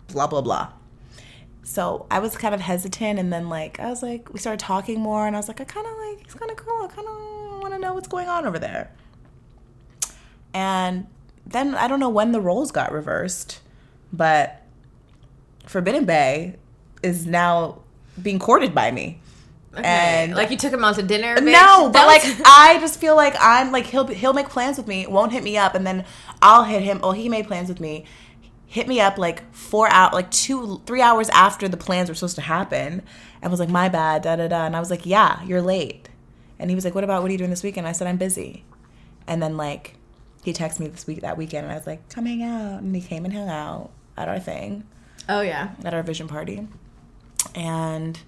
blah, 0.07 0.27
blah, 0.27 0.41
blah. 0.41 0.71
So 1.63 2.05
I 2.11 2.19
was 2.19 2.37
kind 2.37 2.53
of 2.53 2.61
hesitant 2.61 3.17
and 3.17 3.33
then 3.33 3.49
like 3.49 3.79
I 3.79 3.89
was 3.89 4.03
like 4.03 4.31
we 4.31 4.39
started 4.39 4.59
talking 4.59 4.99
more 4.99 5.25
and 5.25 5.35
I 5.35 5.39
was 5.39 5.47
like 5.47 5.59
I 5.59 5.63
kind 5.63 5.87
of 5.87 5.93
like 5.97 6.23
he's 6.23 6.35
kind 6.35 6.51
of 6.51 6.57
cool. 6.57 6.83
I 6.83 6.87
kind 6.87 7.07
of 7.07 7.61
want 7.61 7.73
to 7.73 7.79
know 7.79 7.95
what's 7.95 8.07
going 8.07 8.29
on 8.29 8.45
over 8.45 8.59
there. 8.59 8.91
And 10.53 11.07
then 11.47 11.73
I 11.73 11.87
don't 11.87 11.99
know 11.99 12.09
when 12.09 12.31
the 12.31 12.39
roles 12.39 12.71
got 12.71 12.91
reversed, 12.91 13.59
but 14.13 14.61
Forbidden 15.65 16.05
Bae 16.05 16.55
is 17.01 17.25
now 17.25 17.81
being 18.21 18.37
courted 18.37 18.75
by 18.75 18.91
me. 18.91 19.19
And 19.83 20.35
like 20.35 20.51
you 20.51 20.57
took 20.57 20.73
him 20.73 20.83
out 20.83 20.95
to 20.95 21.03
dinner. 21.03 21.35
bitch? 21.37 21.51
no, 21.51 21.89
but 21.89 22.07
like 22.07 22.23
I 22.45 22.77
just 22.79 22.99
feel 22.99 23.15
like 23.15 23.35
I'm 23.39 23.71
like 23.71 23.85
he'll 23.85 24.07
he'll 24.07 24.33
make 24.33 24.49
plans 24.49 24.77
with 24.77 24.87
me, 24.87 25.07
won't 25.07 25.31
hit 25.31 25.43
me 25.43 25.57
up, 25.57 25.75
and 25.75 25.85
then 25.85 26.05
I'll 26.41 26.63
hit 26.63 26.83
him. 26.83 26.99
Oh, 27.03 27.11
he 27.11 27.29
made 27.29 27.47
plans 27.47 27.69
with 27.69 27.79
me, 27.79 28.05
hit 28.65 28.87
me 28.87 28.99
up 28.99 29.17
like 29.17 29.53
four 29.53 29.87
out 29.89 30.13
like 30.13 30.31
two 30.31 30.81
three 30.85 31.01
hours 31.01 31.29
after 31.29 31.67
the 31.67 31.77
plans 31.77 32.09
were 32.09 32.15
supposed 32.15 32.35
to 32.35 32.41
happen, 32.41 33.01
and 33.41 33.51
was 33.51 33.59
like 33.59 33.69
my 33.69 33.89
bad, 33.89 34.21
da 34.21 34.35
da 34.35 34.47
da, 34.47 34.65
and 34.65 34.75
I 34.75 34.79
was 34.79 34.89
like 34.89 35.05
yeah, 35.05 35.43
you're 35.43 35.61
late, 35.61 36.09
and 36.59 36.69
he 36.69 36.75
was 36.75 36.85
like 36.85 36.95
what 36.95 37.03
about 37.03 37.21
what 37.21 37.29
are 37.29 37.31
you 37.31 37.37
doing 37.37 37.49
this 37.49 37.63
weekend? 37.63 37.87
I 37.87 37.91
said 37.91 38.07
I'm 38.07 38.17
busy, 38.17 38.63
and 39.27 39.41
then 39.41 39.57
like 39.57 39.95
he 40.43 40.53
texted 40.53 40.79
me 40.81 40.87
this 40.87 41.07
week 41.07 41.21
that 41.21 41.37
weekend, 41.37 41.65
and 41.65 41.71
I 41.71 41.75
was 41.75 41.87
like 41.87 42.07
come 42.09 42.25
hang 42.25 42.43
out, 42.43 42.81
and 42.81 42.95
he 42.95 43.01
came 43.01 43.25
and 43.25 43.33
hung 43.33 43.49
out 43.49 43.91
at 44.17 44.29
our 44.29 44.39
thing 44.39 44.85
oh 45.27 45.41
yeah, 45.41 45.71
at 45.83 45.93
our 45.93 46.03
vision 46.03 46.27
party 46.27 46.67
and 47.53 48.19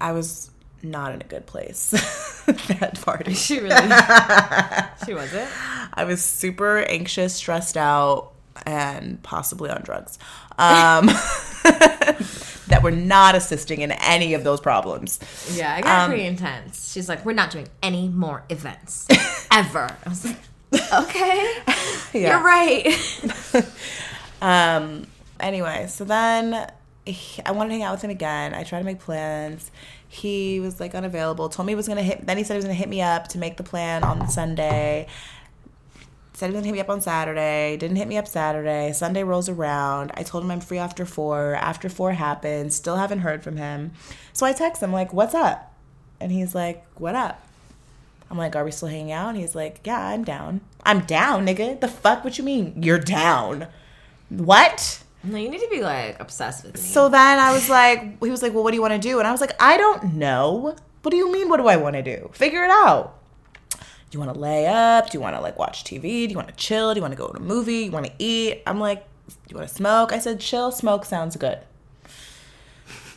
i 0.00 0.12
was 0.12 0.50
not 0.82 1.12
in 1.14 1.20
a 1.20 1.24
good 1.24 1.46
place 1.46 1.90
that 2.46 2.98
party 3.02 3.34
she 3.34 3.60
really, 3.60 3.70
she 5.06 5.14
wasn't. 5.14 5.48
i 5.94 6.04
was 6.04 6.22
super 6.24 6.78
anxious 6.78 7.34
stressed 7.34 7.76
out 7.76 8.32
and 8.66 9.22
possibly 9.22 9.70
on 9.70 9.80
drugs 9.82 10.18
um, 10.58 11.06
that 12.68 12.80
were 12.82 12.90
not 12.90 13.34
assisting 13.34 13.80
in 13.80 13.92
any 13.92 14.34
of 14.34 14.44
those 14.44 14.60
problems 14.60 15.18
Yeah, 15.54 15.74
I 15.74 15.80
got 15.80 16.00
Um, 16.02 16.10
pretty 16.10 16.26
intense. 16.26 16.92
She's 16.92 17.08
like, 17.08 17.24
"We're 17.24 17.32
not 17.32 17.50
doing 17.50 17.68
any 17.82 18.08
more 18.08 18.44
events 18.50 19.06
ever." 19.50 19.88
I 20.04 20.08
was 20.08 20.24
like, 20.26 20.36
"Okay, 20.92 21.54
Yeah. 22.12 22.36
you're 22.36 22.44
right." 22.44 23.64
Um. 24.42 25.06
Anyway, 25.40 25.86
so 25.88 26.04
then 26.04 26.54
I 26.54 27.50
wanted 27.52 27.70
to 27.70 27.74
hang 27.74 27.82
out 27.82 27.92
with 27.92 28.02
him 28.04 28.10
again. 28.10 28.54
I 28.54 28.62
tried 28.62 28.80
to 28.80 28.84
make 28.84 29.00
plans. 29.00 29.70
He 30.12 30.60
was 30.60 30.78
like 30.78 30.94
unavailable. 30.94 31.48
Told 31.48 31.64
me 31.64 31.70
he 31.70 31.74
was 31.74 31.88
gonna 31.88 32.02
hit. 32.02 32.26
Then 32.26 32.36
he 32.36 32.44
said 32.44 32.52
he 32.52 32.58
was 32.58 32.66
gonna 32.66 32.74
hit 32.74 32.90
me 32.90 33.00
up 33.00 33.28
to 33.28 33.38
make 33.38 33.56
the 33.56 33.62
plan 33.62 34.04
on 34.04 34.28
Sunday. 34.28 35.06
Said 36.34 36.50
he 36.50 36.52
was 36.52 36.56
gonna 36.56 36.66
hit 36.66 36.74
me 36.74 36.80
up 36.80 36.90
on 36.90 37.00
Saturday. 37.00 37.78
Didn't 37.78 37.96
hit 37.96 38.06
me 38.06 38.18
up 38.18 38.28
Saturday. 38.28 38.92
Sunday 38.92 39.22
rolls 39.22 39.48
around. 39.48 40.12
I 40.14 40.22
told 40.22 40.44
him 40.44 40.50
I'm 40.50 40.60
free 40.60 40.76
after 40.76 41.06
four. 41.06 41.54
After 41.54 41.88
four 41.88 42.12
happens. 42.12 42.76
Still 42.76 42.96
haven't 42.96 43.20
heard 43.20 43.42
from 43.42 43.56
him. 43.56 43.92
So 44.34 44.44
I 44.44 44.52
text 44.52 44.82
him 44.82 44.92
like, 44.92 45.14
"What's 45.14 45.34
up?" 45.34 45.72
And 46.20 46.30
he's 46.30 46.54
like, 46.54 46.84
"What 46.96 47.14
up?" 47.14 47.42
I'm 48.30 48.36
like, 48.36 48.54
"Are 48.54 48.66
we 48.66 48.70
still 48.70 48.88
hanging 48.88 49.12
out?" 49.12 49.30
And 49.30 49.38
he's 49.38 49.54
like, 49.54 49.80
"Yeah, 49.82 50.08
I'm 50.08 50.24
down. 50.24 50.60
I'm 50.84 51.00
down, 51.00 51.46
nigga. 51.46 51.80
The 51.80 51.88
fuck? 51.88 52.22
What 52.22 52.36
you 52.36 52.44
mean? 52.44 52.82
You're 52.82 52.98
down? 52.98 53.66
What?" 54.28 55.02
No, 55.24 55.38
you 55.38 55.48
need 55.48 55.60
to 55.60 55.68
be 55.70 55.80
like 55.80 56.20
obsessed 56.20 56.64
with 56.64 56.74
me. 56.74 56.80
So 56.80 57.08
then 57.08 57.38
I 57.38 57.52
was 57.52 57.68
like, 57.68 58.22
he 58.22 58.30
was 58.30 58.42
like, 58.42 58.52
well, 58.54 58.64
what 58.64 58.70
do 58.70 58.76
you 58.76 58.82
want 58.82 58.94
to 58.94 58.98
do? 58.98 59.18
And 59.18 59.28
I 59.28 59.30
was 59.32 59.40
like, 59.40 59.54
I 59.62 59.76
don't 59.76 60.14
know. 60.14 60.76
What 61.02 61.10
do 61.10 61.16
you 61.16 61.30
mean? 61.32 61.48
What 61.48 61.58
do 61.58 61.66
I 61.68 61.76
want 61.76 61.94
to 61.94 62.02
do? 62.02 62.30
Figure 62.32 62.64
it 62.64 62.70
out. 62.70 63.18
Do 63.70 64.18
you 64.18 64.20
want 64.20 64.34
to 64.34 64.38
lay 64.38 64.66
up? 64.66 65.10
Do 65.10 65.16
you 65.18 65.22
want 65.22 65.36
to 65.36 65.40
like 65.40 65.58
watch 65.58 65.84
TV? 65.84 66.02
Do 66.02 66.30
you 66.30 66.36
want 66.36 66.48
to 66.48 66.54
chill? 66.54 66.92
Do 66.92 66.98
you 66.98 67.02
want 67.02 67.12
to 67.12 67.18
go 67.18 67.28
to 67.28 67.38
a 67.38 67.40
movie? 67.40 67.84
You 67.84 67.90
want 67.90 68.06
to 68.06 68.12
eat? 68.18 68.62
I'm 68.66 68.78
like, 68.78 69.06
do 69.28 69.34
you 69.48 69.56
want 69.56 69.68
to 69.68 69.74
smoke? 69.74 70.12
I 70.12 70.18
said, 70.18 70.38
chill, 70.40 70.70
smoke 70.70 71.04
sounds 71.04 71.36
good. 71.36 71.58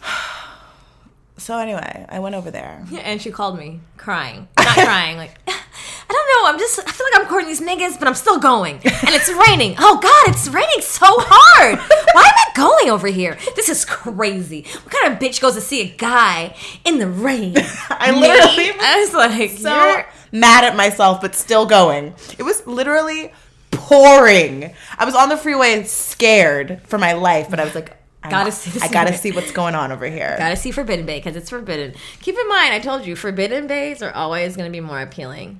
so 1.37 1.57
anyway, 1.57 2.05
I 2.07 2.19
went 2.19 2.35
over 2.35 2.51
there. 2.51 2.85
Yeah, 2.89 2.99
And 2.99 3.21
she 3.21 3.31
called 3.31 3.57
me 3.57 3.81
crying. 3.97 4.47
Not 4.57 4.67
crying, 4.77 5.17
like, 5.17 5.37
I 6.07 6.13
don't 6.13 6.43
know. 6.43 6.49
I'm 6.53 6.59
just, 6.59 6.79
I 6.79 6.91
feel 6.91 7.05
like 7.11 7.21
I'm 7.21 7.27
courting 7.27 7.47
these 7.47 7.61
niggas, 7.61 7.97
but 7.99 8.07
I'm 8.07 8.13
still 8.15 8.39
going. 8.39 8.75
And 8.75 9.09
it's 9.09 9.29
raining. 9.47 9.75
Oh, 9.79 9.99
God, 9.99 10.33
it's 10.35 10.47
raining 10.47 10.81
so 10.81 11.05
hard. 11.09 11.77
Why 12.13 12.21
am 12.23 12.33
I 12.37 12.51
going 12.55 12.89
over 12.91 13.07
here? 13.07 13.37
This 13.55 13.69
is 13.69 13.85
crazy. 13.85 14.63
What 14.83 14.91
kind 14.91 15.11
of 15.13 15.19
bitch 15.19 15.41
goes 15.41 15.55
to 15.55 15.61
see 15.61 15.81
a 15.81 15.87
guy 15.95 16.55
in 16.85 16.99
the 16.99 17.07
rain? 17.07 17.55
I 17.89 18.11
Me? 18.11 18.19
literally 18.21 18.71
I 18.79 18.99
was 19.01 19.13
like, 19.13 19.51
so 19.51 19.75
you're- 19.75 20.03
mad 20.31 20.63
at 20.63 20.75
myself, 20.75 21.21
but 21.21 21.33
still 21.35 21.65
going. 21.65 22.13
It 22.37 22.43
was 22.43 22.65
literally 22.67 23.31
pouring. 23.71 24.73
I 24.97 25.05
was 25.05 25.15
on 25.15 25.29
the 25.29 25.37
freeway 25.37 25.83
scared 25.83 26.81
for 26.87 26.97
my 26.97 27.13
life, 27.13 27.49
but 27.49 27.59
I 27.59 27.65
was 27.65 27.75
like, 27.75 27.91
I'm- 28.23 28.31
Gotta 28.31 28.51
see 28.51 28.79
I 28.81 28.87
gotta 28.91 29.13
see 29.15 29.31
what's 29.31 29.51
going 29.51 29.75
on 29.75 29.91
over 29.91 30.05
here. 30.07 30.35
Gotta 30.39 30.55
see 30.55 30.71
Forbidden 30.71 31.05
Bae 31.05 31.17
because 31.19 31.35
it's 31.35 31.49
forbidden. 31.51 31.93
Keep 32.21 32.35
in 32.37 32.47
mind, 32.49 32.73
I 32.73 32.79
told 32.79 33.05
you, 33.05 33.15
Forbidden 33.15 33.67
Baes 33.67 34.01
are 34.01 34.11
always 34.13 34.55
going 34.57 34.65
to 34.67 34.71
be 34.71 34.81
more 34.81 34.99
appealing 34.99 35.59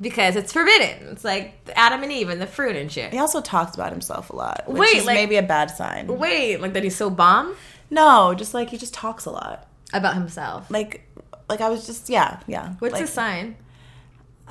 because 0.00 0.36
it's 0.36 0.52
forbidden. 0.52 1.08
It's 1.08 1.24
like 1.24 1.54
Adam 1.74 2.02
and 2.02 2.12
Eve 2.12 2.28
and 2.28 2.40
the 2.40 2.46
fruit 2.46 2.76
and 2.76 2.90
shit. 2.90 3.12
He 3.12 3.18
also 3.18 3.40
talks 3.40 3.74
about 3.74 3.90
himself 3.92 4.30
a 4.30 4.36
lot, 4.36 4.64
which 4.68 4.78
Wait, 4.80 4.96
is 4.96 5.04
like- 5.06 5.14
maybe 5.14 5.36
a 5.36 5.42
bad 5.42 5.70
sign. 5.70 6.06
Wait, 6.06 6.60
like 6.60 6.72
that 6.74 6.84
he's 6.84 6.96
so 6.96 7.10
bomb 7.10 7.54
No, 7.90 8.34
just 8.34 8.54
like 8.54 8.70
he 8.70 8.78
just 8.78 8.94
talks 8.94 9.24
a 9.24 9.30
lot. 9.30 9.66
about 9.92 10.14
himself. 10.14 10.70
Like, 10.70 11.02
like 11.48 11.60
I 11.60 11.68
was 11.68 11.86
just 11.86 12.08
yeah, 12.10 12.40
yeah. 12.46 12.74
What's 12.78 12.92
like, 12.92 13.00
his 13.02 13.10
sign? 13.10 13.56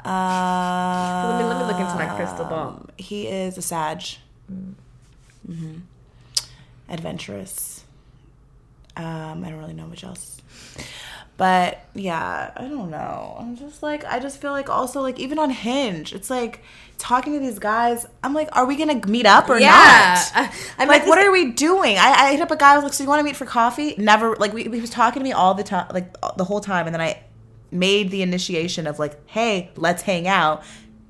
Uh, 0.05 1.29
Let 1.31 1.39
me- 1.39 1.45
let 1.49 1.57
me 1.59 1.65
look 1.65 1.79
into 1.79 1.95
my 1.95 2.15
crystal 2.15 2.45
ball. 2.45 2.85
He 2.97 3.27
is 3.27 3.57
a 3.57 3.61
Sag. 3.61 4.03
hmm 5.45 5.77
Adventurous. 6.89 7.83
Um, 8.95 9.43
I 9.43 9.49
don't 9.49 9.59
really 9.59 9.73
know 9.73 9.87
much 9.87 10.03
else. 10.03 10.41
But 11.37 11.85
yeah, 11.93 12.51
I 12.55 12.61
don't 12.67 12.89
know. 12.89 13.35
I'm 13.39 13.55
just 13.55 13.83
like, 13.83 14.03
I 14.05 14.19
just 14.19 14.41
feel 14.41 14.51
like 14.51 14.69
also 14.69 15.01
like 15.01 15.19
even 15.19 15.37
on 15.37 15.51
Hinge, 15.51 16.11
it's 16.13 16.31
like 16.31 16.63
talking 16.97 17.33
to 17.33 17.39
these 17.39 17.59
guys. 17.59 18.07
I'm 18.23 18.33
like, 18.33 18.49
are 18.53 18.65
we 18.65 18.75
gonna 18.75 18.99
meet 19.07 19.27
up 19.27 19.47
or 19.47 19.59
Yeah. 19.59 19.69
not? 19.69 20.31
I- 20.35 20.51
I 20.79 20.85
met 20.85 20.87
like, 20.87 21.05
what 21.07 21.19
are 21.19 21.31
we 21.31 21.51
doing? 21.51 21.97
I, 21.97 22.11
I 22.11 22.31
hit 22.31 22.41
up 22.41 22.49
a 22.49 22.55
guy. 22.55 22.73
I 22.73 22.75
was 22.75 22.83
like, 22.85 22.93
so 22.93 23.03
you 23.03 23.09
want 23.09 23.19
to 23.19 23.23
meet 23.23 23.35
for 23.35 23.45
coffee? 23.45 23.93
Never. 23.99 24.35
Like, 24.35 24.51
we, 24.51 24.63
he 24.63 24.81
was 24.81 24.89
talking 24.89 25.19
to 25.19 25.23
me 25.23 25.31
all 25.31 25.53
the 25.53 25.63
time, 25.63 25.87
like 25.93 26.11
the 26.37 26.43
whole 26.43 26.59
time, 26.59 26.87
and 26.87 26.93
then 26.95 27.01
I 27.01 27.21
made 27.69 28.09
the 28.09 28.23
initiation 28.23 28.87
of 28.87 28.97
like, 28.97 29.19
hey, 29.29 29.69
let's 29.75 30.01
hang 30.01 30.27
out. 30.27 30.63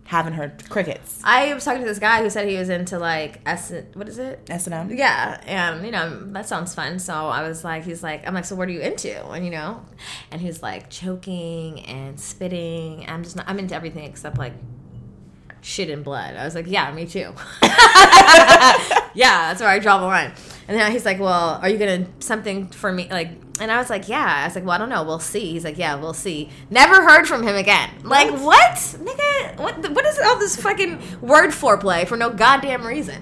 Haven't 0.08 0.34
heard 0.34 0.70
crickets. 0.70 1.20
I 1.26 1.54
was 1.54 1.66
talking 1.66 1.82
to 1.82 1.88
this 1.88 2.00
guy 2.00 2.22
who 2.22 2.30
said 2.30 2.48
he 2.48 2.58
was 2.58 2.70
into 2.70 2.98
like 2.98 3.42
S. 3.46 3.74
What 3.94 4.08
is 4.08 4.18
it? 4.18 4.40
S 4.50 4.66
and 4.66 4.74
M. 4.74 4.98
Yeah, 4.98 5.42
and 5.46 5.86
you 5.86 5.92
know 5.92 6.24
that 6.28 6.48
sounds 6.48 6.74
fun. 6.74 7.00
So 7.00 7.14
I 7.14 7.46
was 7.46 7.66
like, 7.66 7.84
he's 7.84 8.02
like, 8.02 8.26
I'm 8.26 8.34
like, 8.34 8.46
so 8.46 8.56
what 8.56 8.70
are 8.70 8.72
you 8.72 8.80
into? 8.80 9.22
And 9.32 9.44
you 9.44 9.52
know, 9.52 9.86
and 10.32 10.40
he's 10.40 10.64
like 10.64 10.90
choking 10.90 11.86
and 11.88 12.18
spitting. 12.18 13.04
I'm 13.06 13.22
just 13.22 13.36
not. 13.36 13.50
I'm 13.50 13.60
into 13.60 13.76
everything 13.76 14.06
except 14.06 14.38
like 14.38 14.54
shit 15.68 15.90
and 15.90 16.04
blood. 16.04 16.36
I 16.36 16.46
was 16.46 16.56
like, 16.56 16.66
yeah, 16.68 16.92
me 16.94 17.06
too. 17.06 17.34
yeah, 17.62 19.50
that's 19.50 19.60
where 19.60 19.70
I 19.70 19.80
draw 19.80 20.00
the 20.00 20.06
line. 20.06 20.32
And 20.68 20.78
then 20.78 20.92
he's 20.92 21.06
like, 21.06 21.20
well, 21.20 21.60
are 21.62 21.70
you 21.70 21.78
gonna 21.78 22.08
something 22.20 22.68
for 22.68 22.92
me? 22.92 23.08
Like, 23.10 23.32
and 23.60 23.70
I 23.72 23.78
was 23.78 23.90
like, 23.90 24.08
yeah. 24.08 24.42
I 24.44 24.46
was 24.46 24.56
like, 24.56 24.64
well, 24.64 24.74
I 24.74 24.78
don't 24.78 24.90
know. 24.90 25.04
We'll 25.04 25.20
see. 25.20 25.52
He's 25.52 25.66
like, 25.66 25.78
yeah, 25.78 25.96
we'll 25.96 26.14
see. 26.14 26.50
Never 26.70 26.96
heard 27.04 27.28
from 27.28 27.44
him 27.44 27.56
again. 27.56 27.90
Like, 28.04 28.32
what, 28.32 28.76
nigga? 28.76 29.58
What? 29.58 29.92
What 29.92 30.06
is 30.06 30.20
all 30.20 30.40
this 30.40 30.56
fucking 30.56 31.22
word 31.22 31.52
foreplay 31.52 32.08
for 32.08 32.16
no 32.16 32.30
goddamn 32.30 32.86
reason? 32.86 33.22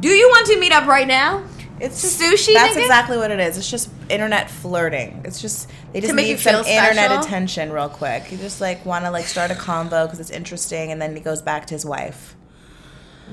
Do 0.00 0.08
you 0.08 0.28
want 0.28 0.46
to 0.48 0.60
meet 0.60 0.72
up 0.72 0.86
right 0.86 1.08
now? 1.08 1.44
It's 1.80 2.00
just 2.00 2.20
Sushi, 2.20 2.54
That's 2.54 2.76
nigga? 2.76 2.82
exactly 2.82 3.16
what 3.16 3.30
it 3.30 3.40
is. 3.40 3.58
It's 3.58 3.70
just 3.70 3.90
internet 4.08 4.48
flirting. 4.48 5.22
It's 5.24 5.40
just 5.40 5.68
they 5.92 6.00
just 6.00 6.14
need 6.14 6.38
some 6.38 6.64
internet 6.64 6.94
special? 7.10 7.18
attention 7.18 7.72
real 7.72 7.88
quick. 7.88 8.30
You 8.30 8.38
just 8.38 8.60
like 8.60 8.86
want 8.86 9.04
to 9.04 9.10
like 9.10 9.26
start 9.26 9.50
a 9.50 9.54
convo 9.54 10.06
because 10.06 10.20
it's 10.20 10.30
interesting, 10.30 10.92
and 10.92 11.02
then 11.02 11.16
he 11.16 11.20
goes 11.20 11.42
back 11.42 11.66
to 11.66 11.74
his 11.74 11.84
wife. 11.84 12.36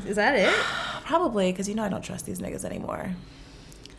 Is 0.07 0.15
that 0.15 0.35
it? 0.35 0.53
Probably 1.05 1.51
because 1.51 1.69
you 1.69 1.75
know 1.75 1.83
I 1.83 1.89
don't 1.89 2.01
trust 2.03 2.25
these 2.25 2.39
niggas 2.39 2.65
anymore. 2.65 3.15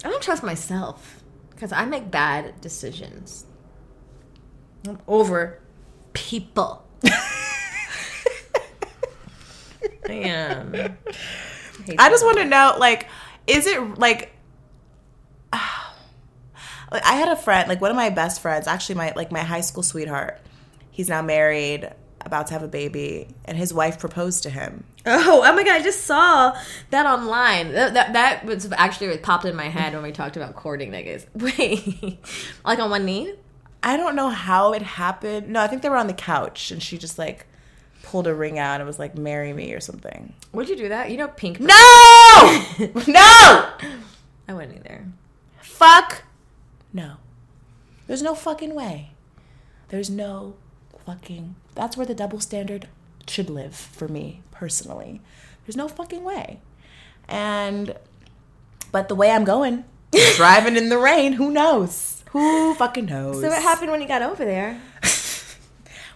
I 0.05 0.11
don't 0.11 0.22
trust 0.22 0.42
myself 0.42 1.22
because 1.50 1.70
I 1.70 1.85
make 1.85 2.11
bad 2.11 2.61
decisions 2.61 3.46
I'm 4.88 4.98
over 5.07 5.61
people. 6.12 6.85
I 10.09 10.12
am. 10.12 10.74
I 11.98 12.11
just 12.11 12.24
want 12.24 12.38
to 12.38 12.44
know, 12.44 12.74
like, 12.78 13.09
is 13.46 13.66
it 13.66 13.98
like, 13.98 14.32
like 16.92 17.05
I 17.05 17.14
had 17.14 17.28
a 17.28 17.37
friend, 17.37 17.68
like 17.68 17.81
one 17.81 17.90
of 17.90 17.96
my 17.96 18.11
best 18.11 18.40
friends, 18.40 18.66
actually 18.66 18.96
my 18.96 19.12
like 19.16 19.33
my 19.33 19.40
high 19.40 19.61
school 19.61 19.83
sweetheart. 19.83 20.40
He's 20.90 21.09
now 21.09 21.22
married, 21.22 21.90
about 22.20 22.48
to 22.48 22.52
have 22.52 22.62
a 22.62 22.68
baby, 22.68 23.28
and 23.44 23.57
his 23.57 23.72
wife 23.72 23.98
proposed 23.98 24.42
to 24.42 24.50
him. 24.50 24.85
Oh, 25.07 25.42
oh 25.44 25.52
my 25.55 25.64
god! 25.64 25.81
I 25.81 25.83
just 25.83 26.05
saw 26.05 26.57
that 26.90 27.07
online. 27.07 27.72
That, 27.72 27.94
that 27.94 28.12
that 28.12 28.44
was 28.44 28.70
actually 28.72 29.16
popped 29.18 29.44
in 29.44 29.57
my 29.57 29.68
head 29.68 29.94
when 29.94 30.02
we 30.02 30.12
talked 30.12 30.37
about 30.37 30.55
courting 30.55 30.92
niggas. 30.92 31.26
Wait, 31.35 32.18
like 32.64 32.78
on 32.78 32.90
one 32.90 33.05
knee? 33.05 33.35
I 33.83 33.96
don't 33.96 34.14
know 34.14 34.28
how 34.28 34.72
it 34.74 34.83
happened. 34.83 35.48
No, 35.48 35.61
I 35.61 35.66
think 35.66 35.83
they 35.83 35.88
were 35.88 35.96
on 35.96 36.07
the 36.07 36.12
couch, 36.14 36.70
and 36.70 36.83
she 36.83 36.98
just 36.98 37.18
like 37.18 37.46
pulled 38.05 38.26
a 38.26 38.35
ring 38.35 38.59
out 38.59 38.81
and 38.81 38.87
was 38.87 38.98
like, 38.98 39.16
"Marry 39.16 39.52
me" 39.52 39.72
or 39.72 39.81
something. 39.81 40.35
Would 40.52 40.68
you 40.68 40.76
do 40.76 40.88
that? 40.90 41.11
You 41.11 41.16
know, 41.16 41.28
pink. 41.28 41.59
No, 41.59 41.66
no, 41.68 41.74
I 44.48 44.55
wouldn't 44.55 44.76
either. 44.76 45.07
fuck, 45.62 46.22
no. 46.92 47.16
There's 48.07 48.22
no 48.22 48.35
fucking 48.35 48.74
way. 48.74 49.11
There's 49.88 50.11
no 50.11 50.55
fucking. 51.07 51.55
That's 51.74 51.96
where 51.96 52.07
the 52.07 52.14
double 52.14 52.40
standard 52.40 52.88
should 53.26 53.50
live 53.50 53.74
for 53.74 54.09
me 54.09 54.42
personally. 54.50 55.20
There's 55.66 55.76
no 55.76 55.88
fucking 55.88 56.24
way. 56.24 56.61
And, 57.28 57.94
but 58.90 59.09
the 59.09 59.14
way 59.14 59.31
I'm 59.31 59.44
going, 59.44 59.85
driving 60.37 60.76
in 60.76 60.88
the 60.88 60.98
rain, 60.98 61.35
who 61.35 61.50
knows? 61.50 62.24
Who 62.31 62.74
fucking 62.74 63.07
knows? 63.07 63.40
So 63.40 63.48
what 63.48 63.62
happened 63.62 63.90
when 63.90 64.00
you 64.00 64.09
got 64.09 64.22
over 64.22 64.44
there? 64.44 64.81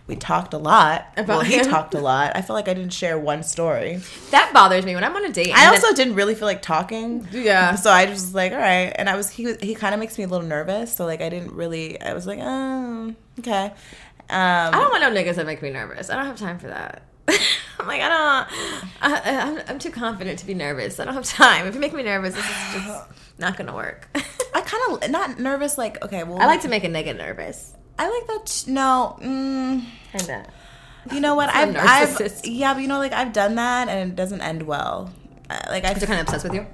We 0.07 0.15
talked 0.15 0.55
a 0.55 0.59
lot. 0.59 1.07
About 1.17 1.29
well, 1.29 1.41
he 1.41 1.57
him? 1.59 1.65
talked 1.65 1.95
a 1.95 2.01
lot. 2.01 2.37
I 2.37 2.43
feel 2.43 2.55
like 2.55 2.69
I 2.69 2.75
didn't 2.75 2.93
share 2.93 3.19
one 3.19 3.43
story. 3.43 4.01
That 4.31 4.53
bothers 4.55 4.85
me 4.85 4.95
when 4.95 5.03
I'm 5.03 5.17
on 5.17 5.25
a 5.25 5.33
date. 5.33 5.53
I 5.53 5.65
then- 5.65 5.75
also 5.75 5.93
didn't 5.95 6.15
really 6.15 6.37
feel 6.37 6.47
like 6.47 6.63
talking. 6.63 7.27
Yeah. 7.33 7.75
So 7.75 7.91
I 7.91 8.07
just 8.07 8.27
was 8.27 8.35
like, 8.35 8.53
all 8.53 8.59
right. 8.59 8.93
And 8.95 9.09
I 9.09 9.17
was 9.17 9.31
he 9.31 9.47
was, 9.47 9.57
he 9.61 9.75
kind 9.75 9.95
of 9.95 10.01
makes 10.01 10.17
me 10.17 10.25
a 10.25 10.29
little 10.29 10.47
nervous. 10.47 10.95
So 10.95 11.07
like 11.07 11.21
I 11.21 11.29
didn't 11.29 11.53
really. 11.53 12.01
I 12.01 12.15
was 12.15 12.27
like, 12.27 12.39
oh, 12.41 13.15
okay. 13.41 13.73
Um, 14.29 14.31
I 14.31 14.71
don't 14.73 14.91
want 14.91 15.03
no 15.03 15.11
niggas 15.21 15.37
that 15.37 15.47
make 15.47 15.63
me 15.63 15.71
nervous. 15.71 16.09
I 16.11 16.17
don't 16.17 16.27
have 16.27 16.37
time 16.37 16.59
for 16.59 16.69
that. 16.69 17.03
I'm 17.79 17.87
like, 17.87 18.01
I 18.01 18.09
don't. 18.09 18.49
I, 19.03 19.65
I'm 19.69 19.79
too 19.79 19.91
confident 19.91 20.39
to 20.39 20.47
be 20.47 20.55
nervous. 20.55 21.01
I 21.01 21.05
don't 21.05 21.15
have 21.15 21.25
time. 21.25 21.67
If 21.67 21.75
you 21.75 21.81
make 21.81 21.93
me 21.93 22.03
nervous, 22.05 22.35
this 22.35 22.45
is 22.45 22.75
just 22.75 23.09
not 23.39 23.57
gonna 23.57 23.75
work. 23.75 24.09
I 24.55 24.61
kind 24.61 25.03
of 25.03 25.11
not 25.11 25.39
nervous. 25.41 25.77
Like 25.77 26.03
okay, 26.05 26.23
well, 26.23 26.41
I 26.41 26.47
like 26.47 26.63
to 26.63 26.69
make 26.69 26.85
a 26.85 26.89
nigga 26.89 27.17
nervous. 27.17 27.73
I 27.99 28.09
like 28.09 28.27
that. 28.29 28.47
t- 28.47 28.71
no, 28.73 29.19
mm, 29.21 29.85
Kinda. 30.13 30.47
you 31.13 31.21
know 31.21 31.35
what? 31.35 31.49
I've, 31.55 31.77
I've 31.77 32.41
yeah, 32.45 32.75
but 32.75 32.81
you 32.83 32.89
know, 32.89 32.99
like 32.99 33.13
I've 33.13 33.33
done 33.33 33.55
that 33.57 33.89
and 33.89 34.11
it 34.13 34.17
doesn't 34.17 34.41
end 34.41 34.63
well. 34.63 35.13
Uh, 35.49 35.59
Like 35.71 35.85
I 35.85 35.95
They're 35.95 36.07
kind 36.07 36.21
of 36.21 36.27
obsessed 36.27 36.45
with 36.45 36.55
you. 36.55 36.67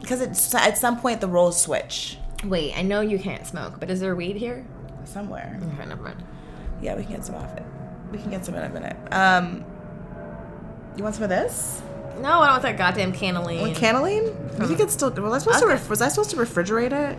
because 0.00 0.20
it's 0.20 0.54
at 0.54 0.76
some 0.78 1.00
point 1.00 1.20
the 1.20 1.28
roles 1.28 1.60
switch 1.60 2.18
Wait, 2.44 2.76
I 2.76 2.82
know 2.82 3.00
you 3.00 3.18
can't 3.18 3.46
smoke, 3.46 3.80
but 3.80 3.88
is 3.90 4.00
there 4.00 4.14
weed 4.14 4.36
here? 4.36 4.64
somewhere. 5.04 5.58
Okay, 5.78 5.86
never 5.88 6.02
mind. 6.02 6.22
Yeah, 6.82 6.96
we 6.96 7.04
can 7.04 7.12
get 7.12 7.24
some 7.24 7.36
off 7.36 7.56
it. 7.56 7.62
We 8.12 8.18
can 8.18 8.30
get 8.30 8.44
some 8.44 8.54
in 8.56 8.62
a 8.64 8.68
minute. 8.68 8.96
Um, 9.12 9.64
you 10.96 11.02
want 11.04 11.14
some 11.14 11.24
of 11.24 11.30
this? 11.30 11.80
No, 12.20 12.40
I 12.40 12.46
don't 12.46 12.54
want 12.54 12.62
that 12.62 12.76
goddamn 12.76 13.12
cannelline. 13.12 13.60
Want 13.60 13.74
cannellini? 13.76 14.60
You 14.60 14.66
think 14.66 14.80
it's 14.80 14.92
still? 14.94 15.10
Was 15.10 15.32
I 15.32 15.38
supposed 15.38 15.60
to? 15.60 15.66
Ref- 15.68 15.88
was 15.88 16.02
I 16.02 16.08
supposed 16.08 16.30
to 16.30 16.36
refrigerate 16.36 16.92
it? 16.92 17.18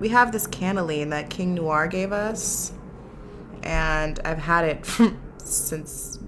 We 0.00 0.08
have 0.10 0.32
this 0.32 0.46
cannellini 0.46 1.10
that 1.10 1.30
King 1.30 1.54
Noir 1.54 1.86
gave 1.86 2.12
us, 2.12 2.72
and 3.62 4.20
I've 4.24 4.38
had 4.38 4.64
it 4.64 4.86
since 5.38 6.18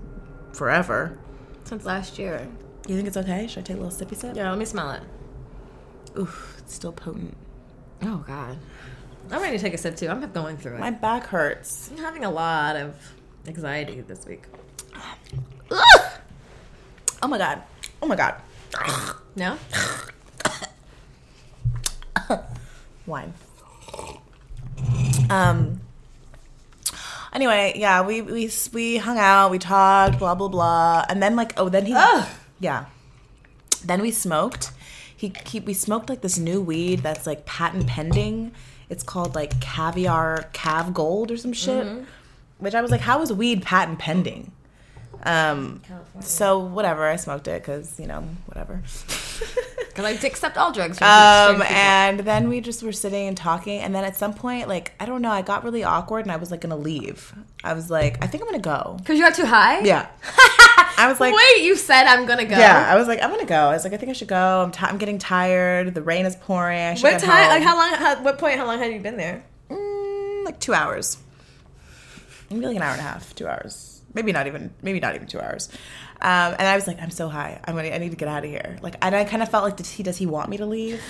forever. 0.52 1.18
Since 1.64 1.84
last 1.84 2.18
year. 2.18 2.46
You 2.86 2.94
think 2.94 3.08
it's 3.08 3.16
okay? 3.16 3.46
Should 3.48 3.60
I 3.60 3.62
take 3.62 3.76
a 3.76 3.80
little 3.80 4.06
sippy 4.06 4.16
sip? 4.16 4.36
Yeah, 4.36 4.48
let 4.50 4.58
me 4.58 4.64
smell 4.64 4.92
it. 4.92 5.02
Oof, 6.18 6.56
it's 6.58 6.74
still 6.74 6.92
potent. 6.92 7.36
Oh 8.02 8.24
god. 8.26 8.58
I'm 9.30 9.42
ready 9.42 9.56
to 9.58 9.62
take 9.62 9.74
a 9.74 9.78
sip 9.78 9.96
too. 9.96 10.08
I'm 10.08 10.20
going 10.32 10.56
through 10.56 10.76
it. 10.76 10.80
My 10.80 10.90
back 10.90 11.26
hurts. 11.26 11.90
I'm 11.90 11.98
having 11.98 12.24
a 12.24 12.30
lot 12.30 12.76
of 12.76 12.94
anxiety 13.48 14.00
this 14.02 14.24
week. 14.26 14.44
Ugh! 15.70 16.12
Oh 17.22 17.28
my 17.28 17.38
god. 17.38 17.62
Oh 18.00 18.06
my 18.06 18.14
god. 18.14 18.40
No? 19.34 19.58
Wine. 23.06 23.32
Um. 25.30 25.80
Anyway, 27.32 27.74
yeah, 27.76 28.00
we 28.06 28.22
we 28.22 28.50
we 28.72 28.96
hung 28.96 29.18
out, 29.18 29.50
we 29.50 29.58
talked, 29.58 30.18
blah 30.18 30.34
blah 30.34 30.48
blah, 30.48 31.04
and 31.08 31.22
then 31.22 31.36
like 31.36 31.52
oh, 31.58 31.68
then 31.68 31.84
he 31.86 31.92
Ugh. 31.94 32.26
yeah, 32.60 32.86
then 33.84 34.00
we 34.00 34.10
smoked. 34.10 34.72
he, 35.16 35.32
he 35.46 35.60
we 35.60 35.74
smoked 35.74 36.08
like 36.08 36.20
this 36.22 36.38
new 36.38 36.60
weed 36.62 37.00
that's 37.00 37.26
like 37.26 37.44
patent 37.44 37.86
pending. 37.86 38.52
It's 38.88 39.02
called 39.02 39.34
like 39.34 39.60
caviar 39.60 40.48
cav 40.52 40.92
gold 40.94 41.30
or 41.30 41.36
some 41.36 41.52
shit. 41.52 41.86
Which 42.58 42.74
I 42.74 42.80
was 42.80 42.90
like, 42.90 43.02
how 43.02 43.20
is 43.20 43.32
weed 43.32 43.62
patent 43.62 43.98
pending? 43.98 44.52
Um, 45.24 45.82
so 46.20 46.58
whatever, 46.58 47.06
I 47.06 47.16
smoked 47.16 47.48
it 47.48 47.60
because 47.60 47.98
you 48.00 48.06
know 48.06 48.22
whatever. 48.46 48.82
Because 49.96 50.22
I 50.22 50.26
accept 50.26 50.58
all 50.58 50.72
drugs. 50.72 51.00
Um, 51.00 51.62
and 51.62 52.20
then 52.20 52.50
we 52.50 52.60
just 52.60 52.82
were 52.82 52.92
sitting 52.92 53.28
and 53.28 53.36
talking, 53.36 53.80
and 53.80 53.94
then 53.94 54.04
at 54.04 54.14
some 54.14 54.34
point, 54.34 54.68
like 54.68 54.92
I 55.00 55.06
don't 55.06 55.22
know, 55.22 55.30
I 55.30 55.40
got 55.40 55.64
really 55.64 55.84
awkward, 55.84 56.26
and 56.26 56.30
I 56.30 56.36
was 56.36 56.50
like 56.50 56.60
gonna 56.60 56.76
leave. 56.76 57.34
I 57.64 57.72
was 57.72 57.90
like, 57.90 58.22
I 58.22 58.26
think 58.26 58.42
I'm 58.42 58.48
gonna 58.48 58.58
go. 58.58 58.96
Because 58.98 59.16
you 59.16 59.24
got 59.24 59.34
too 59.34 59.46
high? 59.46 59.80
Yeah. 59.80 60.06
I 60.98 61.06
was 61.08 61.18
like, 61.18 61.34
Wait, 61.34 61.64
you 61.64 61.76
said 61.76 62.04
I'm 62.04 62.26
gonna 62.26 62.44
go. 62.44 62.58
yeah. 62.58 62.86
I 62.92 62.96
was 62.96 63.08
like, 63.08 63.22
I'm 63.22 63.30
gonna 63.30 63.46
go. 63.46 63.54
I 63.54 63.72
was 63.72 63.84
like, 63.84 63.94
I 63.94 63.96
think 63.96 64.10
I 64.10 64.12
should 64.12 64.28
go. 64.28 64.64
I'm, 64.64 64.70
ti 64.70 64.80
I'm 64.82 64.98
getting 64.98 65.16
tired. 65.16 65.94
The 65.94 66.02
rain 66.02 66.26
is 66.26 66.36
pouring. 66.36 66.78
I 66.78 66.92
should 66.94 67.04
What 67.04 67.18
time? 67.20 67.44
home. 67.44 67.48
Like 67.48 67.62
how 67.62 67.76
long? 67.76 67.94
How, 67.94 68.22
what 68.22 68.38
point? 68.38 68.58
How 68.58 68.66
long 68.66 68.78
had 68.78 68.92
you 68.92 69.00
been 69.00 69.16
there? 69.16 69.44
Mm, 69.70 70.44
like 70.44 70.60
two 70.60 70.74
hours. 70.74 71.16
Maybe 72.50 72.66
like 72.66 72.76
an 72.76 72.82
hour 72.82 72.92
and 72.92 73.00
a 73.00 73.02
half, 73.02 73.34
two 73.34 73.48
hours. 73.48 74.02
Maybe 74.12 74.30
not 74.32 74.46
even. 74.46 74.74
Maybe 74.82 75.00
not 75.00 75.14
even 75.14 75.26
two 75.26 75.40
hours. 75.40 75.70
Um, 76.22 76.54
and 76.58 76.62
I 76.62 76.74
was 76.74 76.86
like, 76.86 77.00
I'm 77.00 77.10
so 77.10 77.28
high. 77.28 77.60
I'm 77.64 77.76
gonna, 77.76 77.88
I 77.88 77.98
need 77.98 78.10
to 78.10 78.16
get 78.16 78.28
out 78.28 78.44
of 78.44 78.50
here. 78.50 78.78
Like, 78.82 78.96
and 79.02 79.14
I 79.14 79.24
kind 79.24 79.42
of 79.42 79.50
felt 79.50 79.64
like, 79.64 79.76
does 79.76 79.90
he 79.90 80.02
does 80.02 80.16
he 80.16 80.26
want 80.26 80.48
me 80.48 80.56
to 80.58 80.66
leave? 80.66 81.02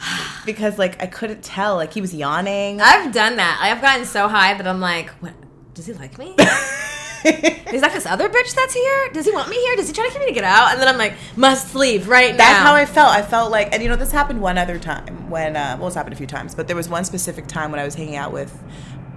Because 0.44 0.76
like 0.76 1.00
I 1.00 1.06
couldn't 1.06 1.44
tell. 1.44 1.76
Like 1.76 1.92
he 1.94 2.00
was 2.00 2.12
yawning. 2.12 2.80
I've 2.80 3.12
done 3.12 3.36
that. 3.36 3.60
I've 3.62 3.80
gotten 3.80 4.04
so 4.04 4.26
high 4.26 4.54
that 4.54 4.66
I'm 4.66 4.80
like, 4.80 5.10
what? 5.20 5.34
Does 5.74 5.86
he 5.86 5.92
like 5.92 6.18
me? 6.18 6.34
Is 7.24 7.80
that 7.80 7.92
this 7.92 8.06
other 8.06 8.28
bitch 8.28 8.54
that's 8.54 8.74
here? 8.74 9.10
Does 9.12 9.24
he 9.24 9.32
want 9.32 9.48
me 9.48 9.56
here? 9.56 9.76
Does 9.76 9.86
he 9.86 9.94
try 9.94 10.08
to 10.08 10.12
get 10.12 10.20
me 10.20 10.26
to 10.26 10.32
get 10.32 10.42
out? 10.42 10.72
And 10.72 10.80
then 10.80 10.88
I'm 10.88 10.98
like, 10.98 11.14
must 11.36 11.74
leave 11.76 12.08
right 12.08 12.32
now. 12.32 12.38
That's 12.38 12.58
how 12.58 12.74
I 12.74 12.84
felt. 12.84 13.10
I 13.10 13.22
felt 13.22 13.52
like, 13.52 13.72
and 13.72 13.80
you 13.82 13.88
know, 13.88 13.94
this 13.94 14.10
happened 14.10 14.40
one 14.40 14.58
other 14.58 14.78
time 14.78 15.30
when, 15.30 15.54
uh, 15.56 15.76
well, 15.78 15.86
it's 15.86 15.94
happened 15.94 16.14
a 16.14 16.16
few 16.16 16.26
times, 16.26 16.54
but 16.56 16.66
there 16.66 16.76
was 16.76 16.88
one 16.88 17.04
specific 17.04 17.46
time 17.46 17.70
when 17.70 17.78
I 17.78 17.84
was 17.84 17.94
hanging 17.94 18.16
out 18.16 18.32
with 18.32 18.60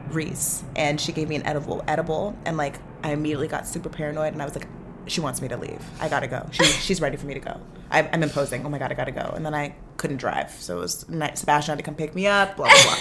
Reese, 0.09 0.63
and 0.75 1.01
she 1.01 1.11
gave 1.11 1.27
me 1.27 1.35
an 1.35 1.45
edible, 1.47 1.83
edible, 1.87 2.37
and 2.45 2.57
like 2.57 2.75
I 3.03 3.11
immediately 3.11 3.47
got 3.47 3.67
super 3.67 3.89
paranoid, 3.89 4.33
and 4.33 4.41
I 4.41 4.45
was 4.45 4.55
like, 4.55 4.67
she 5.07 5.21
wants 5.21 5.41
me 5.41 5.47
to 5.47 5.57
leave. 5.57 5.81
I 5.99 6.09
gotta 6.09 6.27
go. 6.27 6.47
She, 6.51 6.63
she's 6.63 7.01
ready 7.01 7.17
for 7.17 7.25
me 7.25 7.33
to 7.33 7.39
go. 7.39 7.59
I, 7.91 8.07
I'm 8.11 8.23
imposing. 8.23 8.65
Oh 8.65 8.69
my 8.69 8.77
god, 8.79 8.91
I 8.91 8.95
gotta 8.95 9.11
go. 9.11 9.31
And 9.35 9.45
then 9.45 9.53
I 9.53 9.75
couldn't 9.97 10.17
drive, 10.17 10.51
so 10.51 10.77
it 10.77 10.81
was 10.81 11.07
night. 11.09 11.37
Sebastian 11.37 11.73
had 11.73 11.77
to 11.79 11.83
come 11.83 11.95
pick 11.95 12.15
me 12.15 12.27
up. 12.27 12.55
Blah 12.55 12.69
blah 12.69 12.95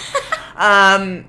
blah. 0.55 0.95
um, 0.97 1.25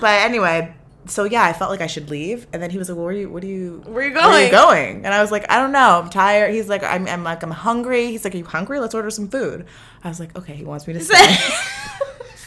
but 0.00 0.20
anyway. 0.22 0.74
So 1.06 1.24
yeah, 1.24 1.42
I 1.42 1.54
felt 1.54 1.70
like 1.70 1.80
I 1.80 1.86
should 1.86 2.10
leave, 2.10 2.46
and 2.52 2.62
then 2.62 2.70
he 2.70 2.76
was 2.78 2.88
like, 2.88 2.96
"Well, 2.96 3.06
where 3.06 3.14
are 3.14 3.18
you? 3.18 3.30
What 3.30 3.42
are 3.42 3.46
you? 3.46 3.82
Where 3.86 4.06
you 4.06 4.14
Where 4.14 4.24
are 4.24 4.44
you 4.44 4.50
going?" 4.50 4.50
going?" 4.50 5.04
And 5.06 5.14
I 5.14 5.22
was 5.22 5.32
like, 5.32 5.50
"I 5.50 5.58
don't 5.58 5.72
know. 5.72 6.02
I'm 6.02 6.10
tired." 6.10 6.52
He's 6.52 6.68
like, 6.68 6.84
"I'm, 6.84 7.08
I'm 7.08 7.24
like, 7.24 7.42
I'm 7.42 7.50
hungry." 7.50 8.08
He's 8.08 8.22
like, 8.22 8.34
"Are 8.34 8.38
you 8.38 8.44
hungry? 8.44 8.78
Let's 8.78 8.94
order 8.94 9.10
some 9.10 9.28
food." 9.28 9.64
I 10.04 10.08
was 10.08 10.20
like, 10.20 10.36
"Okay." 10.36 10.54
He 10.54 10.62
wants 10.64 10.86
me 10.86 10.92
to 10.92 11.00
stay. 11.04 11.36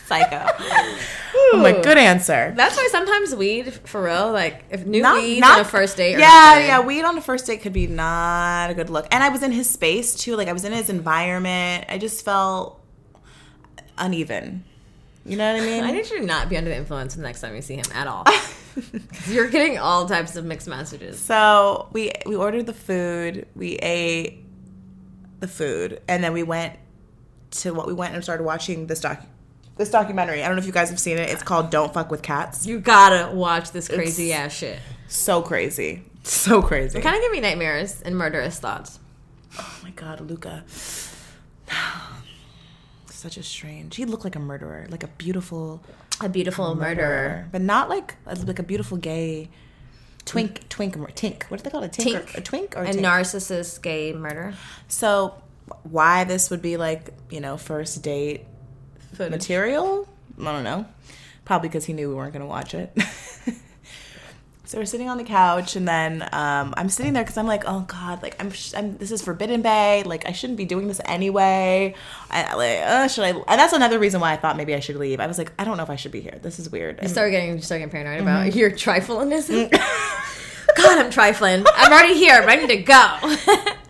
Psycho. 0.06 0.46
I'm 1.54 1.62
like, 1.64 1.82
"Good 1.84 1.98
answer." 1.98 2.54
That's 2.58 2.76
why 2.76 2.88
sometimes 2.92 3.34
weed, 3.36 3.72
for 3.74 4.04
real, 4.04 4.32
like 4.32 4.64
if 4.70 4.86
new 4.86 5.02
Not- 5.02 5.22
weed 5.22 5.40
not- 5.40 5.60
on 5.60 5.66
a 5.66 5.66
first 5.66 5.98
date. 5.98 6.16
Or 6.16 6.20
Yeah, 6.20 6.52
something. 6.54 6.68
yeah. 6.68 6.80
Weed 6.82 7.04
on 7.04 7.18
a 7.18 7.22
first 7.22 7.46
date 7.48 7.62
could 7.62 7.74
be 7.74 7.88
not 7.88 8.70
a 8.70 8.74
good 8.74 8.90
look. 8.90 9.08
And 9.12 9.24
I 9.24 9.30
was 9.30 9.44
in 9.44 9.52
his 9.52 9.70
space 9.70 10.16
too. 10.16 10.36
Like 10.36 10.48
I 10.48 10.54
was 10.54 10.66
in 10.66 10.74
his 10.74 10.90
environment. 10.90 11.86
I 11.90 11.98
just 11.98 12.24
felt 12.26 12.82
uneven. 13.98 14.64
You 15.26 15.38
know 15.38 15.54
what 15.54 15.62
I 15.62 15.66
mean? 15.66 15.84
I 15.84 15.92
need 15.92 16.10
you 16.10 16.20
to 16.20 16.26
not 16.26 16.50
be 16.50 16.58
under 16.58 16.70
the 16.70 16.76
influence 16.78 17.16
the 17.16 17.22
next 17.22 17.42
time 17.42 17.56
you 17.56 17.62
see 17.62 17.76
him 17.76 17.86
at 17.94 18.08
all. 18.08 18.24
'Cause 18.76 19.30
You're 19.30 19.50
getting 19.50 19.78
all 19.78 20.08
types 20.08 20.36
of 20.36 20.46
mixed 20.46 20.68
messages. 20.68 21.20
So 21.20 21.88
we 21.94 22.12
we 22.26 22.36
ordered 22.36 22.66
the 22.66 22.74
food, 22.74 23.48
we 23.56 23.76
ate 23.76 24.44
the 25.40 25.48
food, 25.48 26.02
and 26.08 26.24
then 26.24 26.34
we 26.34 26.42
went 26.44 26.74
to 27.52 27.72
what 27.74 27.86
we 27.86 27.94
went 27.94 28.16
and 28.16 28.24
started 28.24 28.44
watching 28.44 28.88
this 28.88 29.00
doc 29.00 29.22
this 29.78 29.90
documentary. 29.90 30.44
I 30.44 30.48
don't 30.48 30.56
know 30.56 30.62
if 30.62 30.66
you 30.68 30.72
guys 30.72 30.90
have 30.90 31.00
seen 31.00 31.18
it. 31.18 31.30
It's 31.30 31.44
called 31.44 31.70
Don't 31.72 31.94
Fuck 31.94 32.12
with 32.12 32.22
Cats. 32.22 32.66
You 32.66 32.80
gotta 32.80 33.34
watch 33.34 33.72
this 33.72 33.88
crazy 33.88 34.32
ass 34.34 34.54
shit. 34.54 34.80
So 35.08 35.42
crazy. 35.42 36.04
So 36.24 36.62
crazy. 36.62 37.00
It 37.00 37.02
kind 37.02 37.16
of 37.16 37.22
give 37.22 37.32
me 37.32 37.40
nightmares 37.42 38.02
and 38.02 38.16
murderous 38.18 38.60
thoughts. 38.60 39.00
oh 39.60 39.80
my 39.84 39.90
god, 39.92 40.22
Luka. 40.22 40.64
Such 43.08 43.38
a 43.38 43.44
strange. 43.44 43.96
He 43.96 44.06
looked 44.06 44.24
like 44.24 44.36
a 44.36 44.40
murderer, 44.40 44.86
like 44.90 45.04
a 45.04 45.08
beautiful 45.08 45.82
A 46.22 46.28
beautiful 46.30 46.76
murderer. 46.76 47.48
but 47.52 47.62
not 47.62 47.90
like 47.90 48.16
like 48.26 48.60
a 48.60 48.64
beautiful 48.64 48.98
gay 48.98 49.50
twink 50.26 50.68
twink 50.70 50.96
tink. 51.16 51.44
What 51.44 51.58
do 51.58 51.64
they 51.64 51.70
call 51.70 51.84
it? 51.84 51.98
A 51.98 52.02
tink, 52.02 52.14
Tink. 52.26 52.36
or, 52.36 52.38
a 52.40 52.42
twink 52.42 52.78
or 52.78 52.82
a 52.84 52.90
A 52.90 52.94
tink? 52.94 53.02
narcissist 53.02 53.82
gay 53.82 54.14
murder. 54.14 54.54
So 54.88 55.36
why 55.84 56.26
this 56.26 56.50
would 56.50 56.62
be 56.62 56.76
like, 56.78 57.10
you 57.30 57.40
know, 57.40 57.56
first 57.58 58.02
date 58.04 58.46
Footage. 59.14 59.32
material? 59.32 60.08
I 60.40 60.52
don't 60.52 60.64
know. 60.64 60.86
Probably 61.46 61.70
because 61.70 61.86
he 61.86 61.94
knew 61.94 62.10
we 62.10 62.16
weren't 62.16 62.34
going 62.34 62.42
to 62.42 62.48
watch 62.48 62.74
it. 62.74 62.98
so 64.66 64.78
we're 64.78 64.86
sitting 64.86 65.10
on 65.10 65.18
the 65.18 65.24
couch, 65.26 65.76
and 65.76 65.88
then 65.88 66.22
um, 66.32 66.74
I'm 66.78 66.88
sitting 66.88 67.14
there 67.14 67.24
because 67.24 67.38
I'm 67.38 67.48
like, 67.48 67.64
oh 67.68 67.82
god, 67.82 68.24
like 68.24 68.36
I'm, 68.40 68.50
sh- 68.50 68.74
I'm, 68.76 68.98
this 68.98 69.12
is 69.12 69.22
Forbidden 69.22 69.62
Bae. 69.62 70.04
Like 70.06 70.26
I 70.26 70.32
shouldn't 70.32 70.58
be 70.58 70.66
doing 70.66 70.88
this 70.88 71.02
anyway. 71.06 71.96
I, 72.30 72.56
like, 72.56 72.80
uh, 72.80 73.08
should 73.10 73.26
I? 73.26 73.30
And 73.32 73.60
that's 73.60 73.74
another 73.74 74.00
reason 74.00 74.22
why 74.22 74.32
I 74.32 74.38
thought 74.38 74.56
maybe 74.56 74.74
I 74.74 74.80
should 74.80 74.96
leave. 74.96 75.20
I 75.20 75.28
was 75.28 75.38
like, 75.38 75.52
I 75.60 75.66
don't 75.66 75.76
know 75.78 75.84
if 75.84 75.90
I 75.90 75.98
should 75.98 76.14
be 76.14 76.22
here. 76.22 76.40
This 76.42 76.60
is 76.60 76.70
weird. 76.70 77.00
You 77.02 77.10
start 77.10 77.32
getting, 77.32 77.56
you 77.56 77.62
start 77.62 77.80
getting 77.80 77.92
paranoid 77.92 78.22
about 78.22 78.56
your 78.56 78.72
triflingness. 78.72 79.50
God, 80.76 80.98
I'm 80.98 81.12
trifling. 81.12 81.66
I'm 81.76 81.92
already 81.92 82.16
here, 82.16 82.42
but 82.42 82.50
I 82.50 82.56
need 82.56 82.68
to 82.70 82.78
go. 82.78 83.36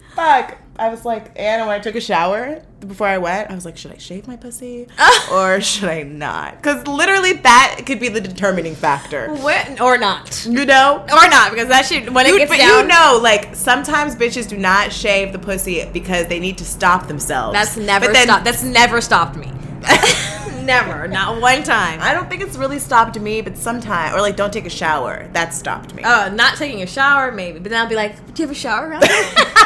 fuck. 0.16 0.58
I 0.84 0.90
was 0.90 1.06
like, 1.06 1.32
and 1.36 1.62
when 1.66 1.70
I 1.70 1.80
took 1.80 1.96
a 1.96 2.02
shower 2.02 2.62
before 2.82 3.08
I 3.08 3.18
went, 3.18 3.50
I 3.50 3.56
was 3.56 3.64
like, 3.66 3.78
should 3.78 3.92
I 3.94 3.98
shave 3.98 4.28
my 4.28 4.36
pussy 4.36 4.88
or 5.32 5.62
should 5.62 5.88
I 5.90 6.04
not? 6.04 6.58
Because 6.58 6.86
literally, 6.88 7.34
that 7.34 7.84
could 7.86 8.00
be 8.00 8.10
the 8.10 8.20
determining 8.22 8.76
factor. 8.76 9.34
When, 9.36 9.80
or 9.80 9.98
not. 9.98 10.46
You 10.46 10.66
know, 10.66 11.00
Or 11.04 11.30
not, 11.30 11.52
because 11.52 11.70
that 11.70 11.86
shit, 11.86 12.12
when 12.12 12.26
it 12.26 12.30
you, 12.34 12.38
gets 12.40 12.52
but 12.52 12.58
down, 12.58 12.82
you 12.84 12.88
know, 12.90 13.20
like 13.24 13.56
sometimes 13.56 14.16
bitches 14.16 14.48
do 14.50 14.58
not 14.58 14.92
shave 14.92 15.32
the 15.32 15.40
pussy 15.40 15.86
because 15.94 16.28
they 16.28 16.40
need 16.40 16.58
to 16.58 16.66
stop 16.66 17.08
themselves. 17.08 17.54
that's 17.54 17.78
never 17.78 18.08
But 18.08 18.14
then- 18.14 18.24
stopped. 18.28 18.44
That's 18.46 18.64
never 18.64 19.00
stopped 19.00 19.38
me. 19.38 19.52
never. 20.64 21.08
Not 21.08 21.42
one 21.42 21.64
time. 21.64 22.00
I 22.02 22.14
don't 22.14 22.30
think 22.30 22.42
it's 22.42 22.56
really 22.58 22.80
stopped 22.80 23.20
me, 23.20 23.42
but 23.42 23.58
sometimes, 23.58 24.16
or 24.16 24.22
like, 24.22 24.36
don't 24.38 24.52
take 24.54 24.66
a 24.66 24.70
shower. 24.70 25.28
That 25.34 25.54
stopped 25.54 25.94
me. 25.94 26.04
Uh, 26.04 26.30
not 26.30 26.58
taking 26.58 26.82
a 26.82 26.88
shower, 26.88 27.32
maybe. 27.32 27.60
But 27.60 27.70
then 27.70 27.82
I'll 27.82 27.90
be 27.90 27.96
like, 27.96 28.16
do 28.34 28.42
you 28.44 28.48
have 28.48 28.56
a 28.56 28.60
shower 28.60 28.88
around? 28.90 29.04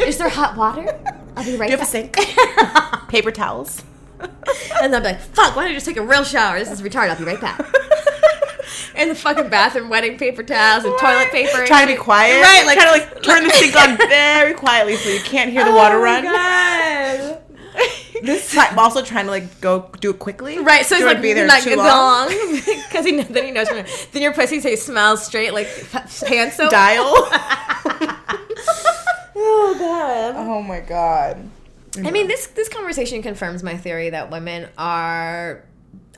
Is 0.00 0.18
there 0.18 0.28
hot 0.28 0.56
water? 0.56 0.98
I'll 1.36 1.44
be 1.44 1.56
right 1.56 1.66
do 1.68 1.72
you 1.72 1.78
have 1.78 1.82
a 1.82 1.84
sink? 1.90 2.16
Paper 3.08 3.30
towels. 3.30 3.82
And 4.80 4.94
I'll 4.94 5.00
be 5.00 5.08
like, 5.08 5.20
fuck, 5.20 5.54
why 5.56 5.62
don't 5.64 5.72
you 5.72 5.76
just 5.76 5.86
take 5.86 5.96
a 5.96 6.02
real 6.06 6.24
shower? 6.24 6.58
This 6.58 6.70
is 6.70 6.80
retarded. 6.82 7.10
I'll 7.10 7.18
be 7.18 7.24
right 7.24 7.40
back. 7.40 7.58
In 8.96 9.08
the 9.10 9.14
fucking 9.14 9.50
bathroom, 9.50 9.90
wedding 9.90 10.16
paper 10.16 10.42
towels 10.42 10.84
and 10.84 10.98
toilet 10.98 11.30
paper. 11.30 11.66
Trying 11.66 11.86
to 11.88 11.92
be 11.94 11.98
quiet, 11.98 12.40
Right, 12.40 12.64
like- 12.66 12.78
trying 12.78 13.00
to 13.00 13.06
like 13.14 13.22
turn 13.22 13.44
the 13.44 13.50
sink 13.50 13.76
on 13.76 13.96
very 14.08 14.54
quietly 14.54 14.96
so 14.96 15.10
you 15.10 15.20
can't 15.20 15.50
hear 15.50 15.64
the 15.64 15.70
oh 15.70 15.76
water 15.76 15.96
Oh 15.96 16.00
my 16.00 16.04
run. 16.04 16.24
God. 16.24 17.42
This 18.22 18.56
I'm 18.56 18.78
also 18.78 19.02
trying 19.02 19.26
to 19.26 19.30
like 19.30 19.60
go 19.60 19.90
do 20.00 20.10
it 20.10 20.18
quickly. 20.18 20.58
Right, 20.58 20.86
so 20.86 20.96
he's 20.96 21.04
like, 21.04 21.20
be 21.20 21.34
there 21.34 21.46
not 21.46 21.62
too 21.62 21.76
long. 21.76 22.28
because 22.28 23.04
he 23.04 23.20
then 23.20 23.44
he 23.44 23.50
knows. 23.50 23.68
Then 24.12 24.22
your 24.22 24.32
pussy 24.32 24.60
say 24.60 24.76
smells 24.76 25.24
straight 25.26 25.52
like 25.52 25.66
soap. 25.68 26.70
Dial. 26.70 27.28
Oh 29.48 29.76
god. 29.78 30.34
oh 30.36 30.62
my 30.62 30.80
god. 30.80 31.48
I 32.04 32.10
mean, 32.10 32.28
this 32.28 32.48
this 32.48 32.68
conversation 32.68 33.22
confirms 33.22 33.62
my 33.62 33.76
theory 33.76 34.10
that 34.10 34.30
women 34.30 34.68
are 34.76 35.64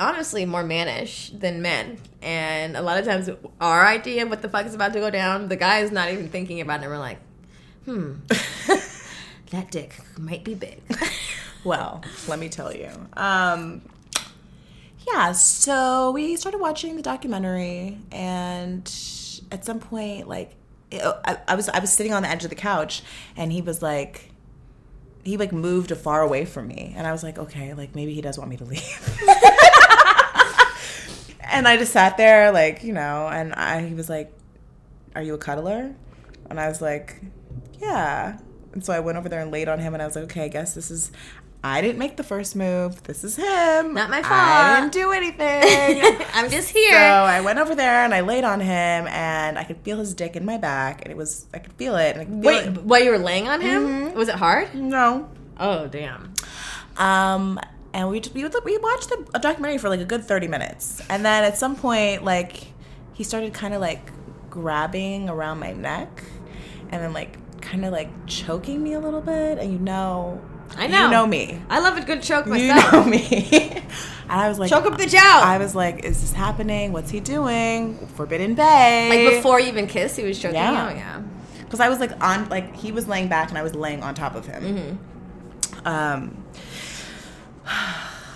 honestly 0.01 0.45
more 0.45 0.65
mannish 0.65 1.31
than 1.31 1.63
men, 1.63 1.99
and 2.23 2.77
a 2.77 2.83
lot 2.83 2.99
of 2.99 3.05
times 3.05 3.31
our 3.61 3.87
idea 3.87 4.25
of 4.25 4.31
what 4.31 4.43
the 4.43 4.49
fuck 4.49 4.67
is 4.67 4.75
about 4.75 4.93
to 4.95 5.01
go 5.01 5.11
down, 5.11 5.49
the 5.49 5.57
guy 5.57 5.81
is 5.81 5.93
not 5.93 6.11
even 6.11 6.29
thinking 6.29 6.61
about 6.61 6.81
it. 6.81 6.85
And 6.85 6.93
we're 6.93 6.99
like, 6.99 7.19
hmm, 7.85 8.15
that 9.51 9.71
dick 9.71 9.95
might 10.19 10.45
be 10.45 10.55
big. 10.55 10.81
Well, 11.65 12.03
let 12.29 12.39
me 12.39 12.49
tell 12.49 12.73
you. 12.73 12.89
Um, 13.15 13.83
yeah, 15.07 15.33
so 15.33 16.13
we 16.13 16.37
started 16.37 16.59
watching 16.59 16.95
the 16.97 17.03
documentary, 17.03 17.99
and 18.13 18.83
at 19.51 19.65
some 19.65 19.81
point, 19.81 20.29
like, 20.29 20.55
I, 20.93 21.39
I 21.49 21.55
was 21.55 21.69
I 21.69 21.79
was 21.81 21.93
sitting 21.93 22.13
on 22.13 22.23
the 22.23 22.29
edge 22.29 22.45
of 22.45 22.51
the 22.51 22.57
couch, 22.57 23.03
and 23.37 23.53
he 23.53 23.61
was 23.61 23.83
like, 23.83 24.31
he 25.25 25.37
like 25.37 25.53
moved 25.53 25.95
far 25.97 26.23
away 26.23 26.45
from 26.45 26.69
me, 26.69 26.95
and 26.97 27.07
I 27.07 27.13
was 27.13 27.23
like, 27.23 27.39
okay, 27.39 27.75
like 27.75 27.95
maybe 27.95 28.15
he 28.15 28.21
does 28.21 28.39
want 28.39 28.51
me 28.51 28.57
to 28.57 28.65
leave. 28.65 29.19
and 31.51 31.69
I 31.69 31.77
just 31.77 31.93
sat 31.93 32.17
there, 32.17 32.53
like 32.53 32.83
you 32.85 32.93
know, 32.93 33.29
and 33.29 33.53
I 33.55 33.87
he 33.87 33.95
was 33.95 34.09
like, 34.09 34.33
"Are 35.15 35.23
you 35.23 35.35
a 35.35 35.39
cuddler?" 35.39 35.95
And 36.49 36.59
I 36.61 36.69
was 36.69 36.81
like, 36.81 37.21
"Yeah." 37.79 38.39
And 38.73 38.85
so 38.85 38.93
I 38.93 39.01
went 39.01 39.19
over 39.19 39.29
there 39.29 39.41
and 39.41 39.51
laid 39.51 39.69
on 39.69 39.79
him, 39.81 39.95
and 39.95 40.03
I 40.03 40.07
was 40.07 40.15
like, 40.15 40.25
"Okay, 40.25 40.45
I 40.45 40.49
guess 40.49 40.75
this 40.75 40.91
is." 40.91 41.13
I 41.63 41.81
didn't 41.81 41.99
make 41.99 42.17
the 42.17 42.23
first 42.23 42.55
move. 42.55 43.03
This 43.03 43.25
is 43.25 43.35
him. 43.35 43.95
Not 43.95 44.11
my 44.11 44.23
fault. 44.23 44.33
I 44.33 44.81
didn't 44.81 44.93
do 44.93 45.11
anything. 45.11 46.27
I'm 46.33 46.49
just 46.51 46.71
here. 46.71 46.93
So. 46.93 46.97
I 46.97 47.41
went 47.41 47.59
over 47.59 47.75
there 47.75 48.05
and 48.05 48.15
I 48.15 48.21
laid 48.21 48.45
on 48.45 48.61
him, 48.61 49.09
and 49.09 49.59
I 49.59 49.65
could 49.65 49.79
feel 49.79 49.99
his 49.99 50.15
dick 50.15 50.37
in 50.37 50.45
my 50.45 50.57
back, 50.57 51.03
and 51.03 51.11
it 51.11 51.17
was 51.17 51.47
I 51.53 51.59
could 51.59 51.73
feel 51.73 51.97
it. 51.97 52.15
Could 52.15 52.29
feel 52.29 52.39
Wait, 52.41 52.67
it. 52.67 52.83
while 52.85 53.03
you 53.03 53.11
were 53.11 53.19
laying 53.19 53.49
on 53.49 53.61
him, 53.61 54.15
was 54.15 54.29
it 54.29 54.37
hard? 54.37 54.75
no. 54.75 55.29
Oh 55.61 55.89
damn. 55.89 56.33
Um, 56.97 57.59
and 57.93 58.09
we 58.09 58.23
we 58.35 58.45
we 58.65 58.79
watched 58.79 59.09
the, 59.09 59.27
a 59.35 59.41
documentary 59.41 59.79
for 59.79 59.89
like 59.89 60.01
a 60.01 60.05
good 60.05 60.25
thirty 60.25 60.47
minutes, 60.47 61.03
and 61.11 61.25
then 61.25 61.43
at 61.43 61.59
some 61.59 61.75
point, 61.75 62.25
like 62.25 62.69
he 63.15 63.25
started 63.25 63.53
kind 63.53 63.75
of 63.75 63.81
like 63.81 64.13
grabbing 64.49 65.29
around 65.29 65.59
my 65.59 65.73
neck, 65.73 66.23
and 66.91 67.03
then 67.03 67.13
like 67.13 67.37
kind 67.61 67.85
of 67.85 67.93
like 67.93 68.09
choking 68.27 68.81
me 68.83 68.93
a 68.93 69.01
little 69.01 69.21
bit, 69.21 69.59
and 69.59 69.73
you 69.73 69.79
know, 69.81 70.41
I 70.77 70.87
know. 70.87 71.05
you 71.07 71.11
know 71.11 71.27
me, 71.27 71.61
I 71.69 71.81
love 71.81 71.97
a 71.97 72.03
good 72.03 72.23
choke 72.23 72.47
myself. 72.47 72.85
you 72.85 72.93
know 72.93 73.05
me, 73.05 73.51
and 74.31 74.41
I 74.41 74.49
was 74.49 74.59
like, 74.59 74.71
Choke 74.71 74.87
a 74.87 74.91
bitch 74.91 75.15
out. 75.15 75.43
I 75.43 75.59
was 75.59 75.75
like, 75.75 76.05
is 76.05 76.21
this 76.21 76.33
happening? 76.33 76.93
What's 76.93 77.11
he 77.11 77.21
doing? 77.21 77.97
Forbidden 78.15 78.55
Bae. 78.55 79.09
like 79.09 79.37
before 79.37 79.59
you 79.61 79.69
even 79.69 79.87
kissed, 79.87 80.17
he 80.17 80.25
was 80.25 80.39
choking 80.39 80.57
Yeah. 80.57 80.73
out. 80.89 80.97
Yeah. 80.97 81.23
because 81.61 81.81
I 81.81 81.89
was 81.89 81.99
like 82.01 82.13
on 82.23 82.49
like 82.49 82.77
he 82.77 82.93
was 82.93 83.09
laying 83.09 83.29
back 83.29 83.49
and 83.49 83.59
I 83.59 83.63
was 83.63 83.75
laying 83.75 84.03
on 84.03 84.15
top 84.15 84.35
of 84.35 84.47
him. 84.47 84.63
Mm-hmm. 84.63 85.87
Um, 85.89 86.45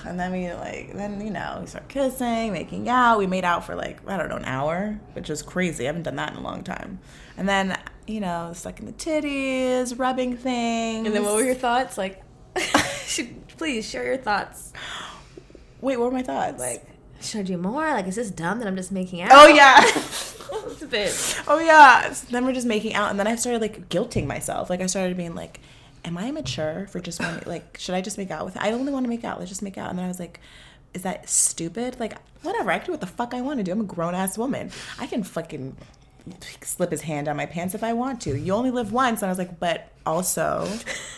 and 0.05 0.19
then 0.19 0.33
we 0.33 0.53
like 0.53 0.93
then 0.95 1.21
you 1.21 1.31
know 1.31 1.59
we 1.61 1.67
start 1.67 1.89
kissing, 1.89 2.53
making 2.53 2.89
out. 2.89 3.19
We 3.19 3.27
made 3.27 3.45
out 3.45 3.65
for 3.65 3.75
like 3.75 4.07
I 4.09 4.17
don't 4.17 4.29
know 4.29 4.37
an 4.37 4.45
hour, 4.45 5.01
which 5.13 5.31
is 5.31 5.43
crazy. 5.43 5.85
I 5.85 5.87
haven't 5.87 6.03
done 6.03 6.17
that 6.17 6.33
in 6.33 6.39
a 6.39 6.43
long 6.43 6.63
time. 6.63 6.99
And 7.37 7.49
then 7.49 7.79
you 8.07 8.21
know 8.21 8.53
sucking 8.55 8.87
the 8.87 8.93
titties, 8.93 9.99
rubbing 9.99 10.37
things. 10.37 11.07
And 11.07 11.15
then 11.15 11.25
what 11.25 11.35
were 11.35 11.45
your 11.45 11.55
thoughts? 11.55 11.97
Like, 11.99 12.23
should, 13.05 13.47
please 13.57 13.89
share 13.89 14.05
your 14.05 14.19
thoughts. 14.19 14.73
wait? 15.81 15.97
What 15.97 16.07
were 16.07 16.17
my 16.17 16.23
thoughts? 16.23 16.61
Like, 16.61 16.85
should 17.21 17.41
I 17.41 17.45
do 17.45 17.57
more? 17.57 17.87
Like, 17.89 18.07
is 18.07 18.17
this 18.17 18.31
dumb 18.31 18.59
that 18.59 18.69
I'm 18.69 18.77
just 18.77 18.93
making 18.93 19.23
out? 19.23 19.31
oh 19.33 19.47
yeah. 19.47 19.81
it's 20.71 20.83
a 20.83 20.87
bit. 20.87 21.43
Oh 21.47 21.59
yeah. 21.59 22.13
So 22.13 22.27
then 22.31 22.45
we're 22.45 22.53
just 22.53 22.67
making 22.67 22.95
out, 22.95 23.11
and 23.11 23.19
then 23.19 23.27
I 23.27 23.37
started 23.37 23.61
like 23.61 23.89
guilting 23.89 24.27
myself. 24.27 24.71
Like 24.71 24.81
I 24.81 24.87
started 24.87 25.17
being 25.17 25.35
like, 25.35 25.61
"Am 26.05 26.19
I 26.19 26.31
mature 26.31 26.87
for 26.91 27.01
just 27.01 27.21
wanting? 27.21 27.49
Like, 27.49 27.79
should 27.79 27.95
I 27.95 28.01
just 28.01 28.19
make 28.19 28.31
out 28.31 28.45
with? 28.45 28.57
I 28.57 28.73
only 28.73 28.93
want 28.93 29.05
to 29.05 29.11
make 29.11 29.25
out. 29.25 29.39
Let's 29.39 29.51
just 29.51 29.63
make 29.63 29.79
out." 29.79 29.91
And 29.91 29.99
then 29.99 30.05
I 30.05 30.09
was 30.09 30.21
like, 30.21 30.41
"Is 30.95 31.03
that 31.03 31.29
stupid? 31.29 31.99
Like, 32.01 32.15
whatever. 32.43 32.71
I 32.71 32.79
can 32.79 32.87
do 32.87 32.93
what 32.93 33.01
the 33.01 33.07
fuck 33.07 33.35
I 33.35 33.41
want 33.41 33.59
to 33.59 33.65
do. 33.65 33.73
I'm 33.73 33.81
a 33.81 33.85
grown 33.85 34.15
ass 34.15 34.39
woman. 34.39 34.71
I 34.99 35.07
can 35.07 35.23
fucking." 35.23 35.77
slip 36.63 36.91
his 36.91 37.03
hand 37.03 37.27
down 37.27 37.37
my 37.37 37.47
pants 37.47 37.75
if 37.75 37.83
I 37.83 37.93
want 37.93 38.21
to. 38.23 38.39
You 38.39 38.53
only 38.53 38.71
live 38.71 38.93
once. 38.93 39.23
And 39.23 39.29
I 39.29 39.33
was 39.33 39.39
like, 39.39 39.59
but 39.59 39.89
also 40.07 40.69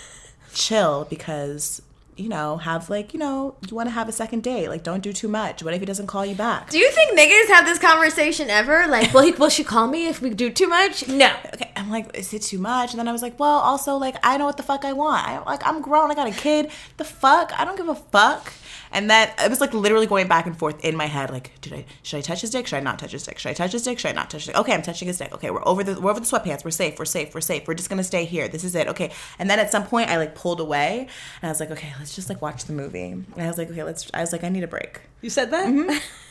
chill 0.55 1.07
because, 1.11 1.83
you 2.17 2.29
know, 2.29 2.57
have 2.59 2.89
like, 2.91 3.13
you 3.13 3.21
know, 3.21 3.55
you 3.69 3.77
want 3.77 3.89
to 3.89 3.93
have 3.93 4.09
a 4.09 4.13
second 4.13 4.43
date. 4.43 4.69
Like, 4.69 4.83
don't 4.83 5.03
do 5.03 5.13
too 5.13 5.29
much. 5.29 5.63
What 5.63 5.75
if 5.75 5.81
he 5.81 5.87
doesn't 5.87 6.07
call 6.07 6.25
you 6.25 6.35
back? 6.35 6.71
Do 6.71 6.79
you 6.79 6.91
think 6.91 7.19
niggas 7.19 7.49
have 7.49 7.67
this 7.67 7.79
conversation 7.79 8.49
ever? 8.51 8.87
Like, 8.87 9.13
will 9.13 9.23
he? 9.23 9.33
Will 9.33 9.49
she 9.49 9.65
call 9.65 9.89
me 9.89 10.09
if 10.09 10.23
we 10.23 10.31
do 10.31 10.51
too 10.51 10.69
much? 10.69 11.07
No. 11.09 11.31
okay, 11.55 11.71
I'm 11.77 11.91
like, 11.91 12.17
is 12.17 12.33
it 12.33 12.43
too 12.43 12.59
much? 12.59 12.93
And 12.93 12.99
then 12.99 13.09
I 13.09 13.13
was 13.13 13.23
like, 13.23 13.39
well, 13.39 13.59
also 13.59 13.97
like 13.97 14.17
I 14.23 14.37
know 14.37 14.47
what 14.47 14.57
the 14.57 14.63
fuck 14.63 14.85
I 14.85 14.93
want. 14.93 15.27
I 15.27 15.39
like 15.45 15.67
I'm 15.67 15.83
grown. 15.83 16.11
I 16.11 16.15
got 16.15 16.29
a 16.29 16.33
kid. 16.33 16.71
The 16.97 17.05
fuck? 17.05 17.53
I 17.59 17.65
don't 17.65 17.77
give 17.77 17.89
a 17.89 17.95
fuck. 17.95 18.53
And 18.93 19.11
then 19.11 19.29
it 19.39 19.51
was 19.51 19.61
like 19.61 19.75
literally 19.75 20.07
going 20.07 20.29
back 20.29 20.47
and 20.47 20.57
forth 20.57 20.85
in 20.85 20.97
my 20.97 21.07
head. 21.07 21.31
Like, 21.31 21.51
did 21.61 21.73
I 21.73 21.85
should 22.03 22.19
I 22.19 22.21
touch 22.21 22.43
his 22.43 22.51
dick? 22.51 22.67
Should 22.67 22.77
I 22.77 22.81
not 22.81 22.99
touch 22.99 23.11
his 23.11 23.25
dick? 23.25 23.39
Should 23.39 23.51
I 23.51 23.55
touch 23.55 23.73
his 23.73 23.83
dick? 23.83 23.99
Should 23.99 24.11
I 24.11 24.13
not 24.13 24.31
touch 24.31 24.43
his 24.43 24.47
dick? 24.47 24.57
Okay, 24.57 24.73
I'm 24.73 24.83
touching 24.83 25.09
his 25.09 25.19
dick. 25.19 25.35
Okay, 25.35 25.51
we're 25.51 25.67
over 25.67 25.83
the 25.83 26.01
we're 26.01 26.13
over 26.13 26.21
the 26.21 26.27
sweatpants. 26.27 26.65
We're 26.65 26.71
safe. 26.71 26.99
We're 26.99 27.05
safe. 27.05 27.35
We're 27.35 27.41
safe. 27.41 27.67
We're 27.67 27.75
just 27.75 27.91
gonna 27.91 28.05
stay 28.05 28.25
here. 28.25 28.47
This 28.47 28.63
is 28.63 28.75
it. 28.75 28.87
Okay. 28.89 29.11
And 29.39 29.51
then 29.51 29.59
at 29.59 29.73
some 29.73 29.85
point 29.85 30.11
I 30.11 30.17
like 30.17 30.35
pulled 30.35 30.61
away 30.61 31.09
and 31.43 31.49
I 31.49 31.49
was 31.49 31.59
like, 31.59 31.73
okay, 31.73 31.93
let's 31.99 32.15
just 32.15 32.29
like 32.29 32.41
watch 32.41 32.67
the 32.67 32.73
movie. 32.73 33.11
And 33.11 33.27
I 33.37 33.49
was 33.49 33.59
like, 33.59 33.71
okay, 33.71 33.83
let's. 33.83 34.09
I 34.15 34.21
was 34.21 34.33
like, 34.33 34.45
I 34.45 34.49
need 34.49 34.63
a 34.63 34.69
break. 34.69 35.01
You 35.23 35.31
said 35.31 35.51
that. 35.51 35.67
Mm-hmm. 35.67 35.99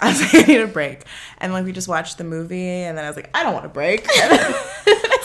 I 0.00 0.10
was 0.10 0.20
like, 0.20 0.34
I 0.34 0.52
need 0.52 0.60
a 0.60 0.66
break. 0.66 1.02
And 1.38 1.52
like 1.52 1.64
we 1.64 1.72
just 1.72 1.88
watched 1.88 2.18
the 2.18 2.24
movie, 2.24 2.68
and 2.68 2.96
then 2.96 3.04
I 3.04 3.08
was 3.08 3.16
like, 3.16 3.30
I 3.34 3.42
don't 3.42 3.52
want 3.52 3.66
a 3.66 3.70
break. 3.70 4.06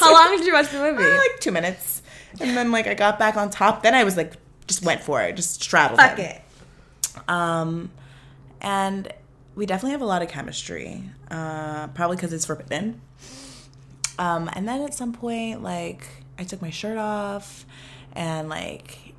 How 0.04 0.14
long 0.30 0.38
did 0.38 0.46
you 0.46 0.54
watch 0.54 0.70
the 0.70 0.80
movie? 0.80 1.04
Uh, 1.04 1.18
like 1.18 1.40
two 1.40 1.52
minutes. 1.52 2.02
And 2.40 2.58
then 2.58 2.72
like 2.72 2.88
I 2.88 2.94
got 2.94 3.20
back 3.20 3.38
on 3.38 3.50
top. 3.50 3.84
Then 3.84 3.94
I 3.96 4.04
was 4.04 4.18
like, 4.18 4.34
just 4.68 4.84
went 4.84 5.02
for 5.02 5.22
it, 5.22 5.36
just 5.36 5.62
straddled 5.62 6.00
Fuck 6.00 6.18
him. 6.18 6.26
it. 6.26 6.42
Um, 7.30 7.92
and 8.62 9.12
we 9.56 9.66
definitely 9.66 9.92
have 9.92 10.02
a 10.02 10.06
lot 10.06 10.22
of 10.22 10.30
chemistry. 10.30 11.04
Uh, 11.30 11.88
probably 11.90 12.16
because 12.18 12.34
it's 12.34 12.46
forbidden. 12.46 13.02
Um, 14.20 14.50
and 14.54 14.68
then 14.68 14.82
at 14.82 14.94
some 14.94 15.14
point, 15.14 15.64
like 15.64 16.08
I 16.38 16.44
took 16.44 16.62
my 16.62 16.70
shirt 16.70 16.98
off, 16.98 17.66
and 18.14 18.50
like 18.50 19.14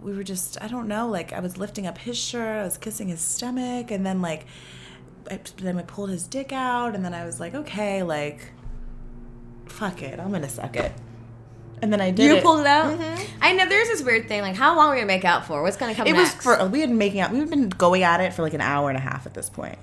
we 0.00 0.12
were 0.14 0.22
just 0.22 0.60
I 0.62 0.68
don't 0.68 0.86
know, 0.88 1.08
like 1.08 1.32
I 1.32 1.40
was 1.40 1.58
lifting 1.58 1.86
up 1.86 1.98
his 1.98 2.16
shirt, 2.16 2.60
I 2.60 2.64
was 2.64 2.78
kissing 2.78 3.08
his 3.08 3.20
stomach, 3.20 3.90
and 3.90 4.06
then 4.06 4.22
like 4.22 4.46
I, 5.30 5.40
then 5.56 5.78
I 5.78 5.82
pulled 5.82 6.10
his 6.10 6.26
dick 6.26 6.52
out, 6.52 6.94
and 6.94 7.04
then 7.04 7.14
I 7.14 7.24
was 7.24 7.40
like, 7.40 7.54
okay, 7.54 8.02
like 8.04 8.52
fuck 9.76 10.02
it, 10.02 10.18
I'm 10.18 10.32
gonna 10.32 10.48
suck 10.48 10.76
it. 10.76 10.92
And 11.82 11.92
then 11.92 12.00
I 12.00 12.10
did. 12.10 12.24
You 12.24 12.36
it. 12.36 12.42
pulled 12.42 12.60
it 12.60 12.66
out. 12.66 12.98
Mm-hmm. 12.98 13.32
I 13.42 13.52
know. 13.52 13.68
There's 13.68 13.88
this 13.88 14.02
weird 14.02 14.28
thing. 14.28 14.40
Like, 14.40 14.56
how 14.56 14.74
long 14.74 14.88
were 14.88 14.94
you 14.94 15.02
gonna 15.02 15.08
make 15.12 15.24
out 15.26 15.46
for? 15.46 15.62
What's 15.62 15.76
gonna 15.76 15.94
come 15.94 16.06
It 16.06 16.14
next? 16.14 16.36
was 16.36 16.44
for 16.44 16.58
uh, 16.58 16.68
we 16.68 16.80
had 16.80 16.88
been 16.88 16.98
making 16.98 17.20
out. 17.20 17.32
We've 17.32 17.48
been 17.48 17.68
going 17.68 18.02
at 18.02 18.20
it 18.20 18.32
for 18.32 18.42
like 18.42 18.54
an 18.54 18.62
hour 18.62 18.88
and 18.88 18.96
a 18.96 19.00
half 19.00 19.26
at 19.26 19.34
this 19.34 19.50
point. 19.50 19.78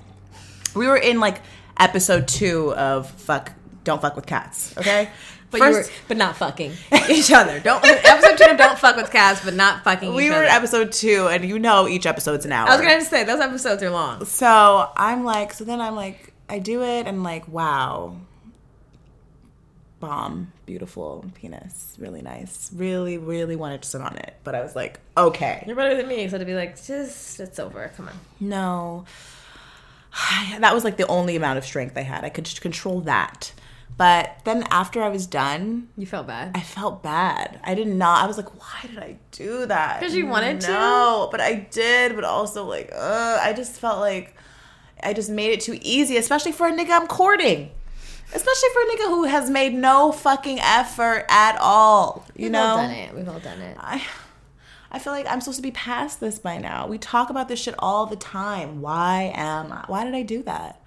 We 0.75 0.87
were 0.87 0.97
in 0.97 1.19
like 1.19 1.41
episode 1.77 2.27
two 2.27 2.73
of 2.73 3.09
fuck. 3.11 3.51
Don't 3.83 4.01
fuck 4.01 4.15
with 4.15 4.25
cats. 4.25 4.75
Okay. 4.77 5.09
but 5.51 5.61
you 5.61 5.71
were, 5.71 5.85
but 6.07 6.17
not 6.17 6.35
fucking 6.35 6.71
each 7.09 7.31
other. 7.31 7.59
Don't 7.59 7.85
episode 7.85 8.37
two. 8.37 8.57
Don't 8.57 8.79
fuck 8.79 8.95
with 8.95 9.11
cats, 9.11 9.45
but 9.45 9.53
not 9.53 9.83
fucking. 9.83 10.13
we 10.13 10.29
were 10.29 10.37
other. 10.37 10.45
in 10.45 10.49
episode 10.49 10.91
two, 10.91 11.27
and 11.29 11.45
you 11.45 11.59
know 11.59 11.87
each 11.87 12.05
episode's 12.07 12.45
an 12.45 12.51
hour. 12.51 12.67
I 12.67 12.75
was 12.75 12.81
gonna 12.81 13.01
say 13.01 13.23
those 13.23 13.39
episodes 13.39 13.83
are 13.83 13.91
long. 13.91 14.25
So 14.25 14.89
I'm 14.97 15.23
like, 15.23 15.53
so 15.53 15.63
then 15.63 15.79
I'm 15.79 15.95
like, 15.95 16.33
I 16.49 16.57
do 16.59 16.81
it, 16.81 17.05
and 17.07 17.23
like, 17.23 17.47
wow, 17.47 18.17
bomb, 20.03 20.51
beautiful 20.65 21.23
penis, 21.33 21.95
really 21.97 22.21
nice. 22.21 22.69
Really, 22.75 23.17
really 23.17 23.55
wanted 23.55 23.81
to 23.83 23.87
sit 23.87 24.01
on 24.01 24.17
it, 24.17 24.35
but 24.43 24.53
I 24.53 24.61
was 24.61 24.75
like, 24.75 24.99
okay, 25.15 25.63
You're 25.65 25.77
better 25.77 25.95
than 25.95 26.09
me, 26.09 26.27
so 26.27 26.37
to 26.37 26.43
be 26.43 26.53
like, 26.55 26.75
just 26.83 27.39
it's 27.39 27.57
over. 27.57 27.89
Come 27.95 28.09
on. 28.09 28.15
no. 28.39 29.05
That 30.59 30.73
was 30.73 30.83
like 30.83 30.97
the 30.97 31.07
only 31.07 31.37
amount 31.37 31.57
of 31.57 31.65
strength 31.65 31.97
I 31.97 32.01
had. 32.01 32.25
I 32.25 32.29
could 32.29 32.43
just 32.43 32.61
control 32.61 32.99
that. 33.01 33.53
But 33.95 34.39
then 34.43 34.63
after 34.71 35.01
I 35.01 35.07
was 35.07 35.25
done, 35.25 35.87
You 35.97 36.05
felt 36.05 36.27
bad. 36.27 36.51
I 36.53 36.59
felt 36.59 37.01
bad. 37.01 37.59
I 37.63 37.73
did 37.73 37.87
not. 37.87 38.23
I 38.23 38.27
was 38.27 38.35
like, 38.37 38.53
why 38.59 38.89
did 38.89 38.99
I 38.99 39.17
do 39.31 39.65
that? 39.67 39.99
Because 40.01 40.15
you 40.15 40.27
wanted 40.27 40.59
to? 40.61 40.67
No, 40.67 41.29
but 41.31 41.39
I 41.39 41.67
did. 41.71 42.15
But 42.15 42.25
also, 42.25 42.65
like, 42.65 42.91
uh, 42.93 43.39
I 43.41 43.53
just 43.53 43.79
felt 43.79 43.99
like 43.99 44.35
I 45.01 45.13
just 45.13 45.29
made 45.29 45.51
it 45.51 45.61
too 45.61 45.79
easy, 45.81 46.17
especially 46.17 46.51
for 46.51 46.67
a 46.67 46.71
nigga 46.73 46.89
I'm 46.91 47.07
courting. 47.07 47.71
Especially 48.33 48.69
for 48.73 48.81
a 48.81 48.85
nigga 48.85 49.07
who 49.09 49.23
has 49.25 49.49
made 49.49 49.73
no 49.73 50.11
fucking 50.11 50.59
effort 50.59 51.25
at 51.29 51.57
all. 51.59 52.25
You 52.35 52.49
know 52.49 52.49
We've 52.49 52.51
know? 52.51 52.59
all 52.59 52.77
done 52.77 52.91
it. 52.91 53.15
We've 53.15 53.29
all 53.29 53.39
done 53.39 53.61
it. 53.61 53.77
I 53.79 54.03
I 54.91 54.99
feel 54.99 55.11
like 55.11 55.25
I'm 55.27 55.41
supposed 55.41 55.57
to 55.57 55.63
be 55.63 55.71
past 55.71 56.19
this 56.19 56.37
by 56.37 56.59
now. 56.59 56.85
We 56.87 56.99
talk 56.99 57.31
about 57.31 57.47
this 57.47 57.59
shit 57.59 57.73
all 57.79 58.05
the 58.05 58.15
time. 58.15 58.81
Why 58.81 59.31
am 59.35 59.71
I? 59.71 59.85
Why 59.87 60.03
did 60.03 60.13
I 60.13 60.21
do 60.21 60.43
that? 60.43 60.81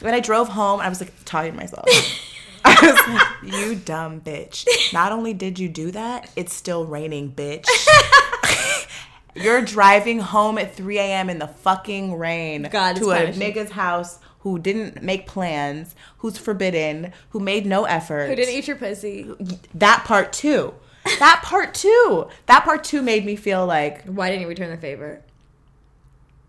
When 0.00 0.14
I 0.14 0.20
drove 0.20 0.48
home, 0.48 0.80
I 0.80 0.88
was 0.88 1.00
like 1.00 1.12
talking 1.24 1.52
to 1.52 1.56
myself. 1.56 1.84
I 2.64 2.78
was 2.80 3.44
like, 3.44 3.54
"You 3.54 3.74
dumb 3.76 4.22
bitch! 4.22 4.66
Not 4.94 5.12
only 5.12 5.34
did 5.34 5.58
you 5.58 5.68
do 5.68 5.90
that, 5.90 6.30
it's 6.36 6.54
still 6.54 6.86
raining, 6.86 7.32
bitch. 7.32 7.66
You're 9.34 9.62
driving 9.62 10.20
home 10.20 10.58
at 10.58 10.74
3 10.74 10.98
a.m. 10.98 11.28
in 11.28 11.38
the 11.38 11.48
fucking 11.48 12.14
rain 12.14 12.68
God 12.70 12.96
to 12.96 13.10
a 13.10 13.32
nigga's 13.32 13.70
house 13.70 14.18
who 14.44 14.58
didn't 14.58 15.02
make 15.02 15.26
plans, 15.26 15.94
who's 16.18 16.36
forbidden, 16.36 17.14
who 17.30 17.40
made 17.40 17.64
no 17.64 17.84
effort. 17.84 18.28
Who 18.28 18.36
didn't 18.36 18.54
eat 18.54 18.68
your 18.68 18.76
pussy? 18.76 19.26
that 19.74 20.04
part 20.04 20.34
too. 20.34 20.74
That 21.18 21.40
part 21.42 21.72
too. 21.72 22.28
That 22.44 22.62
part 22.62 22.84
too 22.84 23.00
made 23.00 23.24
me 23.24 23.36
feel 23.36 23.66
like, 23.66 24.04
Why 24.04 24.28
didn't 24.28 24.42
you 24.42 24.48
return 24.48 24.68
the 24.70 24.76
favor? 24.76 25.22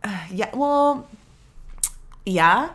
yeah, 0.29 0.49
well, 0.53 1.07
yeah, 2.25 2.71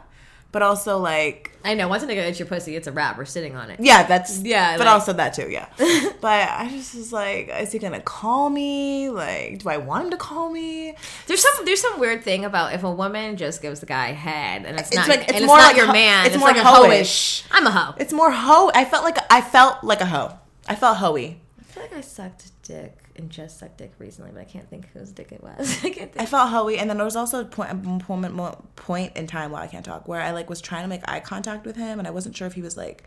but 0.52 0.62
also 0.62 0.96
like, 0.96 1.49
I 1.64 1.74
know. 1.74 1.88
Once 1.88 2.02
a 2.02 2.06
nigga 2.06 2.28
eats 2.28 2.38
your 2.38 2.48
pussy, 2.48 2.74
it's 2.74 2.86
a 2.86 2.92
wrap. 2.92 3.18
We're 3.18 3.24
sitting 3.26 3.54
on 3.54 3.70
it. 3.70 3.78
yeah, 3.80 4.04
that's 4.04 4.38
Yeah, 4.40 4.78
but 4.78 4.86
like- 4.86 4.94
also 4.94 5.12
that 5.12 5.34
too, 5.34 5.50
yeah. 5.50 5.66
but 6.20 6.48
I 6.48 6.68
just 6.70 6.94
was 6.94 7.12
like, 7.12 7.48
is 7.61 7.70
he 7.72 7.78
gonna 7.78 8.00
call 8.00 8.48
me? 8.50 9.11
Like, 9.11 9.58
do 9.62 9.68
I 9.68 9.76
want 9.76 10.04
him 10.06 10.11
to 10.12 10.16
call 10.16 10.50
me? 10.50 10.94
There's 11.26 11.42
some 11.42 11.64
there's 11.64 11.80
some 11.80 12.00
weird 12.00 12.24
thing 12.24 12.44
about 12.44 12.72
if 12.74 12.82
a 12.84 12.90
woman 12.90 13.36
just 13.36 13.61
gives 13.61 13.80
the 13.80 13.86
guy 13.86 14.12
head 14.12 14.64
and 14.64 14.78
it's, 14.78 14.88
It's 14.88 14.96
not 14.96 15.08
like- 15.08 15.20
and 15.20 15.30
it's 15.30 15.38
it's, 15.40 15.46
more 15.46 15.58
not 15.58 15.64
like 15.68 15.76
your 15.76 15.86
ho- 15.86 15.92
man. 15.92 16.26
it's 16.26 16.34
It's, 16.34 16.40
more 16.40 16.52
like 16.52 16.62
a 16.62 16.66
hoish. 16.66 17.44
I'm 17.50 17.66
a 17.66 17.70
hoe. 17.70 17.94
It's 17.98 18.12
more 18.12 18.30
hoe. 18.30 18.70
I 18.74 18.84
felt 18.84 19.04
like 19.04 19.18
I 19.30 19.40
felt 19.42 19.84
like 19.84 20.00
a 20.00 20.06
hoe. 20.06 20.32
I 20.68 20.74
felt 20.76 20.96
hoey. 20.98 21.40
I 21.58 21.62
feel 21.64 21.82
like 21.82 21.94
I 21.94 22.00
sucked 22.00 22.44
a 22.46 22.50
dick 22.66 22.96
and 23.20 23.30
just 23.30 23.58
sucked 23.58 23.78
dick 23.78 23.92
recently, 23.98 24.30
but 24.32 24.40
I 24.40 24.44
can't 24.44 24.68
think 24.68 24.88
whose 24.92 25.12
dick 25.12 25.32
it 25.32 25.42
was. 25.42 25.78
I 25.84 25.90
can't 25.90 26.10
I 26.18 26.26
felt 26.26 26.50
hoey, 26.50 26.78
and 26.78 26.88
then 26.90 26.96
there 26.96 27.04
was 27.04 27.16
also 27.16 27.40
a 27.40 27.44
point, 27.44 27.70
a 27.70 27.74
moment, 27.74 28.76
point 28.76 29.16
in 29.16 29.26
time 29.26 29.52
while 29.52 29.62
I 29.62 29.66
can't 29.66 29.84
talk 29.84 30.08
where 30.08 30.20
I 30.20 30.32
like 30.32 30.48
was 30.48 30.60
trying 30.60 30.82
to 30.82 30.88
make 30.88 31.02
eye 31.08 31.20
contact 31.20 31.66
with 31.66 31.76
him, 31.76 31.98
and 31.98 32.08
I 32.08 32.10
wasn't 32.10 32.36
sure 32.36 32.46
if 32.46 32.54
he 32.54 32.62
was 32.62 32.76
like 32.76 33.04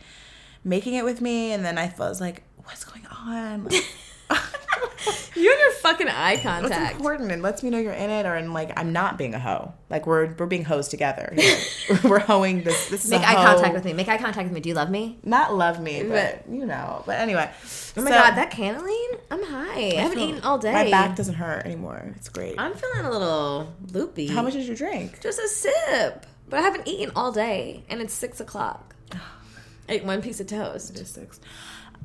making 0.64 0.94
it 0.94 1.04
with 1.04 1.20
me, 1.22 1.52
and 1.52 1.66
then 1.66 1.78
I 1.78 1.94
was 1.98 2.22
like, 2.22 2.44
"What's 2.64 2.86
going 2.86 3.06
on?" 3.08 3.66
Like, 3.66 3.74
You 5.36 5.52
and 5.52 5.60
your 5.60 5.72
fucking 5.72 6.08
eye 6.08 6.34
It's 6.34 6.44
contact. 6.44 6.96
important 6.96 7.32
and 7.32 7.42
lets 7.42 7.64
me 7.64 7.70
know 7.72 7.80
you're 7.80 7.92
in 7.92 8.10
it, 8.10 8.26
or 8.26 8.36
in 8.38 8.54
like 8.54 8.72
I'm 8.80 8.94
not 8.94 9.18
being 9.18 9.34
a 9.34 9.40
hoe. 9.40 9.74
Like 9.90 10.06
we're 10.06 10.34
we're 10.36 10.46
being 10.46 10.64
hoes 10.64 10.88
together. 10.88 11.34
here. 11.36 11.58
we're 12.04 12.20
hoeing 12.20 12.62
this. 12.64 12.88
This 12.90 13.04
is 13.04 13.12
Make 13.12 13.22
eye 13.22 13.34
hoe- 13.34 13.56
contact 13.56 13.74
with 13.74 13.84
me. 13.84 13.92
Make 13.94 14.08
eye 14.08 14.18
contact 14.18 14.46
with 14.46 14.54
me. 14.54 14.62
Do 14.62 14.70
you 14.70 14.76
love 14.76 14.90
me? 14.92 15.18
Not 15.24 15.54
love 15.56 15.82
me, 15.82 16.04
but 16.04 16.46
But- 16.46 16.54
you 16.54 16.66
know. 16.66 17.04
But 17.06 17.20
anyway. 17.20 17.50
Oh 17.98 18.02
my 18.04 18.12
So- 18.12 18.18
god, 18.18 18.36
that 18.36 18.52
cannellini? 18.52 19.20
I'm 19.32 19.44
high. 19.44 19.80
I 19.98 20.02
haven't 20.02 20.20
eaten 20.20 20.42
all 20.44 20.60
day. 20.60 20.72
My 20.72 20.90
back 20.92 21.16
doesn't 21.18 21.36
hurt 21.36 21.66
anymore. 21.66 22.14
It's 22.16 22.30
great. 22.30 22.56
I'm 22.58 22.74
feeling 22.76 23.04
a 23.06 23.12
little 23.12 23.74
loopy. 23.92 24.28
How 24.28 24.44
much 24.44 24.54
did 24.54 24.66
you 24.68 24.76
drink? 24.76 25.20
Just 25.20 25.40
a 25.40 25.48
sip. 25.50 26.26
But 26.48 26.60
I 26.60 26.62
haven't 26.62 26.88
eaten 26.88 27.12
all 27.16 27.32
day, 27.34 27.84
and 27.90 28.00
it's 28.00 28.14
six 28.14 28.40
o'clock. 28.40 28.96
I 29.12 29.18
ate 29.90 30.06
one 30.06 30.22
piece 30.22 30.40
of 30.40 30.48
toast. 30.48 30.96
Just 30.96 31.16
six. 31.16 31.42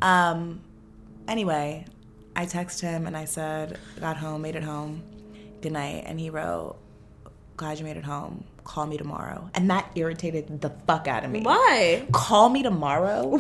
Um. 0.02 0.62
Anyway, 1.28 1.84
I 2.38 2.46
texted 2.46 2.82
him 2.82 3.08
and 3.08 3.16
I 3.16 3.24
said, 3.24 3.78
"Got 3.98 4.16
home, 4.16 4.42
made 4.42 4.54
it 4.54 4.62
home. 4.62 5.02
Good 5.60 5.72
night." 5.72 6.04
And 6.06 6.20
he 6.20 6.30
wrote, 6.30 6.76
"Glad 7.56 7.80
you 7.80 7.84
made 7.84 7.96
it 7.96 8.04
home. 8.04 8.44
Call 8.62 8.86
me 8.86 8.96
tomorrow." 8.96 9.50
And 9.54 9.68
that 9.70 9.90
irritated 9.96 10.60
the 10.60 10.70
fuck 10.86 11.08
out 11.08 11.24
of 11.24 11.32
me. 11.32 11.40
Why? 11.40 12.06
Call 12.12 12.48
me 12.48 12.62
tomorrow. 12.62 13.38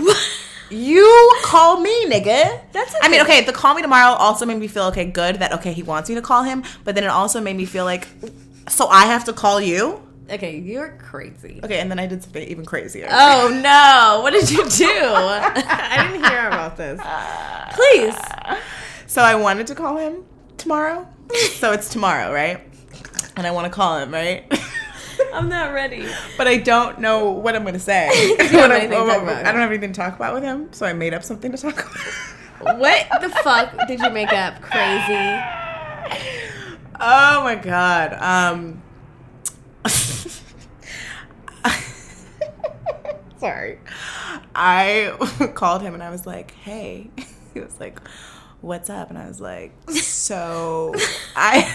You 0.70 1.32
call 1.44 1.80
me, 1.80 2.06
nigga. 2.06 2.60
That's 2.72 2.94
I 3.00 3.08
mean, 3.08 3.22
okay. 3.22 3.38
okay. 3.38 3.46
The 3.46 3.52
call 3.52 3.74
me 3.74 3.82
tomorrow 3.82 4.14
also 4.16 4.44
made 4.44 4.58
me 4.58 4.68
feel 4.68 4.84
okay, 4.86 5.06
good 5.06 5.36
that 5.36 5.52
okay 5.54 5.72
he 5.72 5.82
wants 5.82 6.10
me 6.10 6.14
to 6.16 6.20
call 6.20 6.42
him, 6.42 6.62
but 6.84 6.94
then 6.94 7.04
it 7.04 7.08
also 7.08 7.40
made 7.40 7.56
me 7.56 7.64
feel 7.64 7.84
like, 7.84 8.06
so 8.68 8.86
I 8.88 9.06
have 9.06 9.24
to 9.26 9.32
call 9.32 9.60
you. 9.60 10.02
Okay, 10.30 10.58
you're 10.58 10.90
crazy. 10.98 11.60
Okay, 11.64 11.78
and 11.80 11.90
then 11.90 11.98
I 11.98 12.06
did 12.06 12.22
something 12.22 12.46
even 12.46 12.66
crazier. 12.66 13.08
Oh 13.10 13.48
no! 13.62 14.20
What 14.22 14.32
did 14.32 14.50
you 14.50 14.68
do? 14.68 14.90
I 14.90 16.06
didn't 16.06 16.28
hear 16.28 16.48
about 16.48 16.76
this. 16.76 17.00
Uh, 17.00 17.72
Please. 17.72 18.16
So 19.18 19.24
I 19.24 19.34
wanted 19.34 19.66
to 19.66 19.74
call 19.74 19.96
him 19.96 20.24
tomorrow. 20.58 21.04
so 21.54 21.72
it's 21.72 21.88
tomorrow, 21.88 22.32
right? 22.32 22.60
And 23.34 23.48
I 23.48 23.50
want 23.50 23.64
to 23.64 23.68
call 23.68 23.98
him, 23.98 24.12
right? 24.12 24.46
I'm 25.34 25.48
not 25.48 25.72
ready. 25.72 26.06
but 26.36 26.46
I 26.46 26.58
don't 26.58 27.00
know 27.00 27.32
what 27.32 27.56
I'm 27.56 27.62
going 27.62 27.74
to 27.74 27.80
say. 27.80 28.36
don't 28.38 28.48
have 28.48 28.70
anything 28.70 28.96
I 28.96 29.42
don't 29.42 29.60
have 29.60 29.72
anything 29.72 29.92
to 29.92 30.00
talk 30.00 30.14
about 30.14 30.34
with 30.34 30.44
him, 30.44 30.72
so 30.72 30.86
I 30.86 30.92
made 30.92 31.14
up 31.14 31.24
something 31.24 31.50
to 31.50 31.58
talk 31.58 31.80
about. 31.80 31.96
What 32.78 33.08
the 33.20 33.28
fuck 33.42 33.88
did 33.88 33.98
you 33.98 34.10
make 34.10 34.32
up? 34.32 34.62
Crazy. 34.62 35.40
Oh 37.00 37.42
my 37.42 37.56
god. 37.60 38.12
Um 38.20 38.80
Sorry. 43.40 43.80
I 44.54 45.50
called 45.56 45.82
him 45.82 45.94
and 45.94 46.04
I 46.04 46.10
was 46.10 46.24
like, 46.24 46.52
"Hey." 46.52 47.10
He 47.54 47.60
was 47.60 47.80
like, 47.80 48.00
"What's 48.60 48.90
up?" 48.90 49.10
And 49.10 49.18
I 49.18 49.26
was 49.28 49.40
like, 49.40 49.72
"So 49.90 50.94
I 51.36 51.74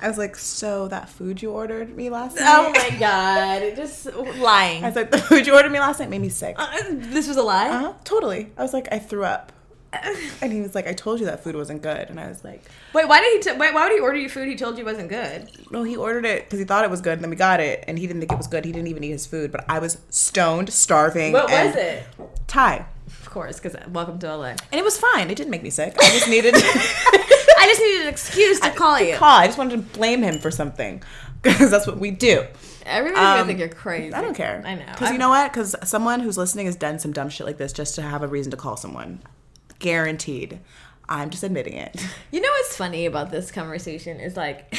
I 0.00 0.08
was 0.08 0.18
like, 0.18 0.36
"So 0.36 0.88
that 0.88 1.08
food 1.08 1.42
you 1.42 1.50
ordered 1.50 1.96
me 1.96 2.10
last 2.10 2.36
night?" 2.36 2.44
Oh 2.46 2.70
my 2.70 2.96
god! 2.98 3.76
Just 3.76 4.06
lying. 4.14 4.84
I 4.84 4.88
was 4.88 4.96
like, 4.96 5.10
"The 5.10 5.18
food 5.18 5.46
you 5.46 5.54
ordered 5.54 5.72
me 5.72 5.78
last 5.80 6.00
night 6.00 6.10
made 6.10 6.20
me 6.20 6.28
sick." 6.28 6.56
Uh, 6.58 6.66
this 6.90 7.28
was 7.28 7.36
a 7.36 7.42
lie. 7.42 7.68
Uh-huh, 7.68 7.92
totally. 8.04 8.50
I 8.56 8.62
was 8.62 8.72
like, 8.72 8.88
"I 8.92 8.98
threw 8.98 9.24
up." 9.24 9.52
And 10.42 10.52
he 10.52 10.60
was 10.60 10.74
like, 10.74 10.86
"I 10.88 10.92
told 10.92 11.20
you 11.20 11.26
that 11.26 11.44
food 11.44 11.54
wasn't 11.54 11.82
good." 11.82 12.08
And 12.10 12.18
I 12.18 12.26
was 12.28 12.42
like, 12.42 12.62
Wait, 12.94 13.06
why 13.06 13.20
did 13.20 13.32
he? 13.46 13.52
T- 13.52 13.58
wait, 13.58 13.72
why 13.72 13.84
would 13.84 13.92
he 13.92 14.00
order 14.00 14.18
you 14.18 14.28
food 14.28 14.48
he 14.48 14.56
told 14.56 14.76
you 14.76 14.84
wasn't 14.84 15.08
good? 15.08 15.48
No, 15.70 15.82
he 15.84 15.96
ordered 15.96 16.24
it 16.26 16.44
because 16.44 16.58
he 16.58 16.64
thought 16.64 16.84
it 16.84 16.90
was 16.90 17.00
good, 17.00 17.12
and 17.14 17.22
then 17.22 17.30
we 17.30 17.36
got 17.36 17.60
it, 17.60 17.84
and 17.86 17.98
he 17.98 18.06
didn't 18.06 18.20
think 18.20 18.32
it 18.32 18.38
was 18.38 18.48
good. 18.48 18.64
He 18.64 18.72
didn't 18.72 18.88
even 18.88 19.04
eat 19.04 19.10
his 19.10 19.26
food, 19.26 19.52
but 19.52 19.64
I 19.68 19.78
was 19.78 19.98
stoned, 20.10 20.72
starving. 20.72 21.32
What 21.32 21.50
was 21.50 21.76
it? 21.76 22.04
Thai, 22.48 22.86
course, 23.32 23.58
because 23.58 23.74
welcome 23.90 24.18
to 24.20 24.36
LA. 24.36 24.44
and 24.50 24.58
it 24.72 24.84
was 24.84 24.98
fine. 24.98 25.30
It 25.30 25.36
didn't 25.36 25.50
make 25.50 25.62
me 25.62 25.70
sick. 25.70 25.94
I 25.98 26.10
just 26.10 26.28
needed 26.28 26.54
I 26.56 27.66
just 27.66 27.80
needed 27.80 28.02
an 28.02 28.08
excuse 28.08 28.60
to 28.60 28.70
call 28.70 29.00
you. 29.00 29.16
call. 29.16 29.38
I 29.38 29.46
just 29.46 29.58
wanted 29.58 29.76
to 29.76 29.98
blame 29.98 30.22
him 30.22 30.38
for 30.38 30.50
something 30.50 31.02
because 31.42 31.70
that's 31.70 31.86
what 31.86 31.98
we 31.98 32.10
do. 32.10 32.44
Everybody's 32.84 33.18
Um, 33.26 33.34
gonna 33.36 33.46
think 33.46 33.58
you're 33.60 33.68
crazy. 33.68 34.12
I 34.14 34.20
don't 34.20 34.34
care. 34.34 34.62
I 34.66 34.74
know. 34.74 34.84
because 34.90 35.10
you 35.12 35.18
know 35.18 35.28
what? 35.28 35.52
Because 35.52 35.74
someone 35.84 36.20
who's 36.20 36.36
listening 36.36 36.66
has 36.66 36.76
done 36.76 36.98
some 36.98 37.12
dumb 37.12 37.28
shit 37.28 37.46
like 37.46 37.58
this 37.58 37.72
just 37.72 37.94
to 37.96 38.02
have 38.02 38.22
a 38.22 38.28
reason 38.28 38.50
to 38.50 38.56
call 38.56 38.76
someone. 38.76 39.20
Guaranteed. 39.78 40.60
I'm 41.08 41.30
just 41.30 41.42
admitting 41.42 41.74
it. 41.74 41.96
You 42.32 42.40
know 42.40 42.48
what's 42.48 42.76
funny 42.76 43.04
about 43.06 43.30
this 43.30 43.50
conversation 43.52 44.18
is 44.18 44.36
like, 44.36 44.74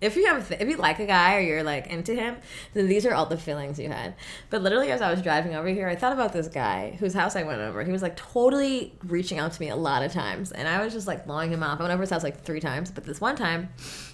if 0.00 0.14
you 0.14 0.26
have, 0.26 0.52
if 0.52 0.68
you 0.68 0.76
like 0.76 0.98
a 0.98 1.06
guy 1.06 1.36
or 1.36 1.40
you're 1.40 1.62
like 1.62 1.86
into 1.86 2.14
him, 2.14 2.36
then 2.74 2.86
these 2.86 3.06
are 3.06 3.14
all 3.14 3.26
the 3.26 3.38
feelings 3.38 3.78
you 3.78 3.88
had. 3.88 4.14
But 4.50 4.62
literally, 4.62 4.90
as 4.90 5.00
I 5.00 5.10
was 5.10 5.22
driving 5.22 5.54
over 5.54 5.68
here, 5.68 5.88
I 5.88 5.96
thought 5.96 6.12
about 6.12 6.32
this 6.32 6.48
guy 6.48 6.96
whose 6.98 7.14
house 7.14 7.34
I 7.34 7.44
went 7.44 7.60
over. 7.60 7.82
He 7.82 7.92
was 7.92 8.02
like 8.02 8.16
totally 8.16 8.94
reaching 9.04 9.38
out 9.38 9.52
to 9.52 9.60
me 9.60 9.70
a 9.70 9.76
lot 9.76 10.02
of 10.02 10.12
times, 10.12 10.52
and 10.52 10.68
I 10.68 10.84
was 10.84 10.92
just 10.92 11.06
like 11.06 11.26
blowing 11.26 11.50
him 11.50 11.62
off. 11.62 11.80
I 11.80 11.84
went 11.84 11.94
over 11.94 12.02
his 12.02 12.10
house 12.10 12.22
like 12.22 12.42
three 12.42 12.60
times, 12.60 12.90
but 12.90 13.04
this 13.04 13.20
one 13.20 13.36
time, 13.36 13.70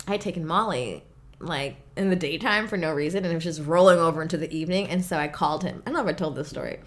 I 0.06 0.12
had 0.12 0.20
taken 0.20 0.46
Molly 0.46 1.04
like 1.40 1.76
in 1.96 2.08
the 2.08 2.14
daytime 2.14 2.68
for 2.68 2.76
no 2.76 2.92
reason, 2.92 3.24
and 3.24 3.32
it 3.32 3.34
was 3.34 3.42
just 3.42 3.62
rolling 3.62 3.98
over 3.98 4.22
into 4.22 4.36
the 4.36 4.52
evening. 4.56 4.88
And 4.88 5.04
so 5.04 5.16
I 5.16 5.26
called 5.26 5.64
him. 5.64 5.82
I 5.84 5.90
don't 5.90 5.94
know 5.94 6.08
if 6.08 6.14
I 6.14 6.16
told 6.16 6.36
this 6.36 6.48
story, 6.48 6.78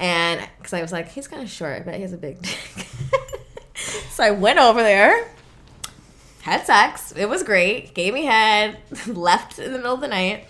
and 0.00 0.48
because 0.58 0.72
I 0.72 0.80
was 0.80 0.92
like, 0.92 1.08
he's 1.08 1.26
kind 1.26 1.42
of 1.42 1.50
short, 1.50 1.84
but 1.84 1.94
he 1.94 2.02
has 2.02 2.12
a 2.12 2.18
big 2.18 2.40
dick. 2.40 2.86
so 4.10 4.22
I 4.22 4.30
went 4.30 4.60
over 4.60 4.80
there 4.80 5.28
had 6.48 6.66
sex. 6.66 7.12
It 7.16 7.28
was 7.28 7.42
great. 7.42 7.94
Gave 7.94 8.14
me 8.14 8.24
head. 8.24 8.78
Left 9.06 9.58
in 9.58 9.72
the 9.72 9.78
middle 9.78 9.94
of 9.94 10.00
the 10.00 10.08
night. 10.08 10.46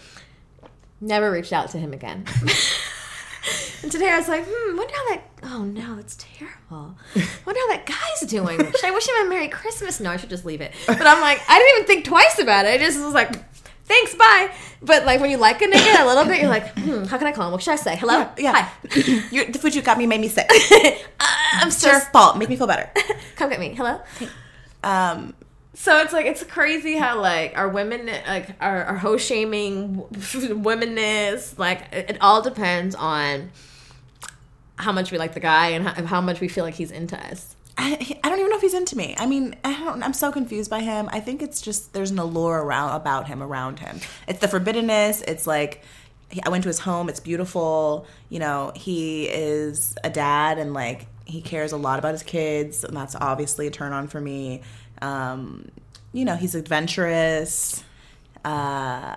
Never 1.01 1.31
reached 1.31 1.53
out 1.53 1.71
to 1.71 1.79
him 1.79 1.93
again. 1.93 2.25
and 3.83 3.91
today 3.93 4.11
I 4.11 4.19
was 4.19 4.29
like, 4.29 4.45
hmm, 4.47 4.77
wonder 4.77 4.93
how 4.95 5.09
that. 5.11 5.23
Oh 5.45 5.65
no, 5.65 5.95
that's 5.97 6.17
terrible. 6.17 6.97
Wonder 7.47 7.61
how 7.61 7.69
that 7.69 7.87
guy's 7.87 8.29
doing. 8.29 8.59
Should 8.59 8.85
I 8.85 8.91
wish 8.91 9.09
him 9.09 9.27
a 9.27 9.31
Merry 9.31 9.49
Christmas? 9.49 10.01
No, 10.01 10.11
I 10.11 10.17
should 10.17 10.29
just 10.31 10.45
leave 10.45 10.61
it. 10.61 10.73
But 10.87 11.07
I'm 11.07 11.21
like, 11.21 11.41
I 11.49 11.59
didn't 11.59 11.75
even 11.77 11.87
think 11.87 12.05
twice 12.05 12.39
about 12.41 12.67
it. 12.67 12.71
I 12.71 12.79
just 12.79 12.99
was 13.01 13.15
like, 13.15 13.31
thanks, 13.85 14.15
bye. 14.17 14.51
But 14.83 15.07
like 15.07 15.21
when 15.21 15.31
you 15.31 15.37
like 15.37 15.63
a 15.63 15.67
nigga 15.67 16.03
a 16.03 16.07
little 16.07 16.25
bit, 16.25 16.41
you're 16.41 16.51
like, 16.51 16.77
hmm, 16.77 17.05
how 17.05 17.17
can 17.19 17.29
I 17.29 17.33
call 17.33 17.47
him? 17.47 17.53
What 17.53 17.63
should 17.63 17.73
I 17.73 17.77
say? 17.77 17.97
Hello? 17.97 18.29
Yeah. 18.37 18.53
Hi. 18.53 18.73
Your, 19.31 19.47
the 19.47 19.59
food 19.61 19.75
you 19.77 19.81
got 19.83 19.97
me 19.97 20.07
made 20.07 20.21
me 20.21 20.29
sick. 20.29 20.51
Uh, 20.51 20.91
I'm 21.53 21.69
It's 21.69 21.83
your 21.83 21.93
just. 21.93 22.11
fault. 22.13 22.37
Make 22.37 22.49
me 22.49 22.57
feel 22.57 22.67
better. 22.67 22.91
Come 23.37 23.49
get 23.51 23.61
me. 23.61 23.75
Hello? 23.75 24.01
Um, 24.83 25.35
So 25.81 26.01
it's 26.01 26.13
like 26.13 26.27
it's 26.27 26.43
crazy 26.43 26.97
how 26.97 27.21
like 27.21 27.57
our 27.57 27.69
women 27.69 28.07
like 28.27 28.61
our, 28.61 28.83
our 28.83 28.97
hoe 28.97 29.17
shaming 29.17 29.95
womenness 30.13 31.57
like 31.57 31.83
it, 31.93 32.11
it 32.11 32.19
all 32.21 32.43
depends 32.43 32.97
on 32.97 33.51
how 34.75 34.91
much 34.91 35.13
we 35.13 35.19
like 35.19 35.35
the 35.35 35.41
guy 35.41 35.69
and 35.69 35.87
how, 35.87 36.05
how 36.05 36.21
much 36.21 36.41
we 36.41 36.49
feel 36.49 36.65
like 36.65 36.75
he's 36.75 36.91
into 36.91 37.17
us. 37.31 37.55
I, 37.79 37.93
I 38.25 38.29
don't 38.29 38.41
even 38.41 38.51
know 38.51 38.57
if 38.57 38.63
he's 38.63 38.75
into 38.75 38.97
me. 38.97 39.15
I 39.19 39.27
mean, 39.27 39.55
I 39.63 39.73
don't. 39.73 40.03
I'm 40.03 40.13
so 40.13 40.33
confused 40.33 40.69
by 40.69 40.81
him. 40.81 41.09
I 41.13 41.21
think 41.21 41.43
it's 41.43 41.61
just 41.61 41.93
there's 41.93 42.11
an 42.11 42.19
allure 42.19 42.61
around 42.61 42.97
about 42.97 43.29
him, 43.29 43.41
around 43.41 43.79
him. 43.79 44.01
It's 44.27 44.41
the 44.41 44.49
forbiddenness. 44.49 45.23
It's 45.29 45.47
like 45.47 45.85
I 46.45 46.49
went 46.49 46.65
to 46.65 46.69
his 46.69 46.81
home. 46.81 47.09
It's 47.09 47.21
beautiful. 47.21 48.05
You 48.31 48.41
know, 48.41 48.73
he 48.75 49.27
is 49.29 49.95
a 50.03 50.11
dad, 50.11 50.59
and 50.59 50.75
like 50.75 51.07
he 51.25 51.41
cares 51.41 51.71
a 51.71 51.77
lot 51.77 52.01
about 52.01 52.13
his 52.13 52.25
kids, 52.25 52.83
and 52.83 52.97
that's 52.97 53.15
obviously 53.15 53.69
a 53.69 53.71
turn 53.71 53.93
on 53.93 54.09
for 54.09 54.21
me. 54.21 54.63
Um, 55.03 55.71
you 56.13 56.25
know, 56.25 56.37
he's 56.37 56.55
adventurous. 56.55 57.85
Uh, 58.45 59.15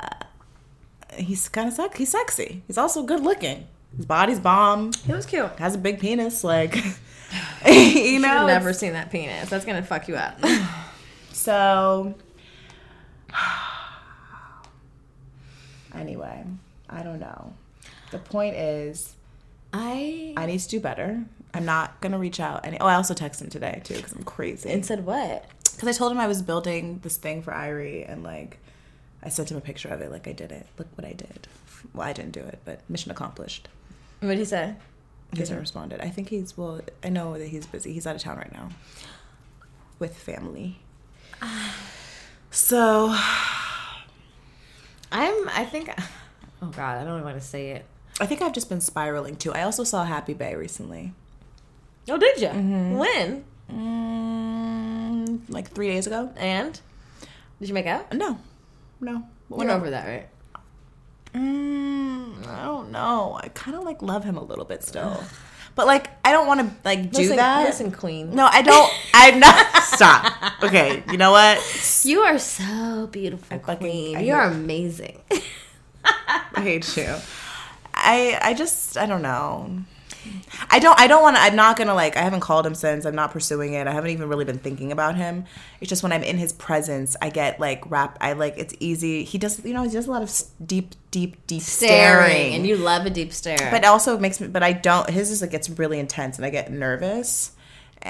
he's 1.18 1.48
kind 1.50 1.68
of 1.68 1.74
sex. 1.74 1.98
He's 1.98 2.10
sexy. 2.12 2.64
He's 2.68 2.78
also 2.78 3.04
good 3.04 3.22
looking. 3.22 3.68
His 3.96 4.06
body's 4.06 4.40
bomb. 4.40 4.92
He 5.06 5.12
was 5.14 5.26
cute. 5.26 5.52
Has 5.60 5.76
a 5.76 5.78
big 5.78 6.00
penis. 6.00 6.44
Like, 6.44 6.76
you 7.66 8.20
know, 8.20 8.30
I've 8.30 8.48
never 8.48 8.74
seen 8.74 8.94
that 8.94 9.12
penis. 9.12 9.50
That's 9.50 9.66
gonna 9.66 9.84
fuck 9.84 10.08
you 10.08 10.16
up. 10.16 10.40
So, 11.34 12.14
anyway, 15.96 16.44
I 16.90 17.02
don't 17.04 17.20
know. 17.20 17.54
The 18.12 18.20
point 18.20 18.56
is, 18.56 19.16
I 19.74 20.34
I 20.38 20.46
need 20.46 20.60
to 20.60 20.68
do 20.70 20.80
better. 20.80 21.24
I'm 21.54 21.66
not 21.66 22.00
gonna 22.02 22.20
reach 22.20 22.40
out. 22.40 22.66
Any- 22.66 22.80
oh, 22.80 22.86
I 22.86 22.96
also 22.96 23.14
texted 23.14 23.42
him 23.42 23.50
today 23.50 23.82
too 23.84 23.96
because 23.96 24.12
I'm 24.14 24.24
crazy. 24.24 24.70
and 24.70 24.86
said 24.86 25.06
what? 25.06 25.46
Because 25.82 25.96
I 25.96 25.98
told 25.98 26.12
him 26.12 26.20
I 26.20 26.28
was 26.28 26.44
building 26.44 27.00
this 27.02 27.18
thing 27.18 27.42
for 27.42 27.52
Irie, 27.52 28.08
and 28.08 28.22
like, 28.24 28.60
I 29.24 29.30
sent 29.30 29.50
him 29.50 29.58
a 29.58 29.62
picture 29.62 29.90
of 29.90 30.00
it. 30.00 30.12
Like, 30.12 30.28
I 30.28 30.32
did 30.32 30.52
it. 30.52 30.68
Look 30.78 30.88
what 30.96 31.08
I 31.08 31.14
did. 31.14 31.48
Well, 31.92 32.08
I 32.08 32.14
didn't 32.14 32.34
do 32.34 32.42
it, 32.42 32.60
but 32.66 32.88
mission 32.88 33.10
accomplished. 33.10 33.68
What 34.20 34.30
did 34.30 34.38
he 34.38 34.46
say? 34.46 34.76
He 35.34 35.40
hasn't 35.40 35.60
responded. 35.60 36.00
I 36.00 36.10
think 36.10 36.30
he's 36.30 36.56
well. 36.56 36.82
I 37.04 37.10
know 37.10 37.36
that 37.36 37.48
he's 37.48 37.66
busy. 37.66 37.94
He's 37.94 38.06
out 38.06 38.16
of 38.16 38.22
town 38.22 38.38
right 38.38 38.54
now 38.54 38.70
with 39.98 40.16
family. 40.16 40.78
So 42.52 43.08
I'm. 45.12 45.50
I 45.50 45.66
think. 45.66 45.90
Oh 46.62 46.68
God, 46.68 47.02
I 47.02 47.04
don't 47.04 47.14
even 47.16 47.24
want 47.24 47.42
to 47.42 47.44
say 47.44 47.72
it. 47.72 47.86
I 48.20 48.28
think 48.28 48.44
I've 48.44 48.54
just 48.54 48.70
been 48.70 48.82
spiraling 48.82 49.36
too. 49.36 49.52
I 49.52 49.64
also 49.64 49.84
saw 49.84 50.04
Happy 50.04 50.36
Bae 50.36 50.52
recently. 50.52 51.14
Oh, 52.08 52.18
did 52.18 52.40
you? 52.40 52.50
Mm-hmm. 52.50 52.98
When? 52.98 53.46
Mm, 53.74 55.42
like 55.50 55.70
three 55.72 55.88
days 55.88 56.08
ago. 56.08 56.32
And 56.38 56.80
did 57.60 57.68
you 57.70 57.74
make 57.74 57.86
out? 57.88 58.14
No, 58.14 58.38
no. 59.00 59.24
We're 59.50 59.70
over 59.70 59.90
that, 59.90 60.08
right? 60.08 60.28
Mm, 61.34 62.48
I 62.48 62.64
don't 62.66 62.92
know. 62.92 63.40
I 63.42 63.48
kind 63.50 63.76
of 63.78 63.84
like 63.84 64.02
love 64.02 64.24
him 64.24 64.38
a 64.38 64.44
little 64.44 64.66
bit 64.66 64.84
still, 64.84 65.24
But 65.76 65.88
like, 65.88 66.10
I 66.26 66.32
don't 66.32 66.48
want 66.48 66.60
to 66.62 66.76
like 66.84 67.12
do 67.12 67.20
listen, 67.20 67.38
that. 67.38 67.66
Listen, 67.66 67.92
queen. 67.92 68.36
No, 68.36 68.48
I 68.52 68.62
don't. 68.62 68.92
I'm 69.14 69.40
not. 69.40 69.84
Stop. 69.84 70.64
Okay, 70.64 71.04
you 71.12 71.18
know 71.18 71.32
what? 71.32 71.60
You 72.04 72.22
are 72.22 72.40
so 72.40 73.08
beautiful, 73.12 73.60
fucking- 73.60 73.78
queen. 73.78 74.18
I 74.18 74.22
you 74.22 74.34
are 74.34 74.46
amazing. 74.46 75.20
I 76.04 76.62
hate 76.62 76.98
you. 76.98 77.16
I 77.94 78.40
I 78.42 78.54
just 78.54 78.98
I 78.98 79.06
don't 79.06 79.22
know. 79.22 79.80
I 80.70 80.80
don't 80.80 81.00
I 81.00 81.08
don't 81.08 81.22
want 81.22 81.36
to 81.36 81.42
I'm 81.42 81.56
not 81.56 81.78
going 81.78 81.88
to 81.88 81.94
like 81.94 82.16
I 82.18 82.22
haven't 82.22 82.42
called 82.42 82.66
him 82.66 82.76
since. 82.76 83.06
I'm 83.06 83.16
not 83.16 83.32
pursuing 83.32 83.74
it. 83.74 83.88
I 83.88 83.92
haven't 83.92 84.12
even 84.12 84.30
really 84.30 84.46
been 84.46 84.60
thinking 84.60 84.92
about 84.92 85.16
him. 85.16 85.46
It's 85.80 85.90
just 85.90 86.04
when 86.04 86.12
I'm 86.12 86.24
in 86.24 86.38
his 86.38 86.54
presence, 86.54 87.16
I 87.22 87.30
get 87.30 87.60
like 87.60 87.90
rap 87.90 88.18
I 88.22 88.34
like 88.34 88.56
it's 88.58 88.74
easy. 88.80 89.24
He 89.24 89.38
does 89.38 89.64
you 89.66 89.74
know, 89.74 89.84
he 89.84 89.90
does 89.90 90.08
a 90.08 90.12
lot 90.12 90.22
of 90.22 90.32
deep 90.66 90.96
deep 91.12 91.46
deep 91.48 91.62
staring. 91.62 92.30
Staring, 92.30 92.54
and 92.56 92.68
you 92.68 92.78
love 92.78 93.06
a 93.06 93.10
deep 93.10 93.34
stare. 93.34 93.70
but 93.72 93.84
also 93.86 94.16
it 94.16 94.22
makes 94.22 94.40
me 94.40 94.48
but 94.48 94.64
I 94.64 94.74
don't 94.74 95.10
his 95.10 95.32
is 95.32 95.42
like 95.42 95.52
gets 95.52 95.70
really 95.70 96.00
intense 96.00 96.38
and 96.38 96.46
I 96.46 96.50
get 96.50 96.72
nervous. 96.72 97.52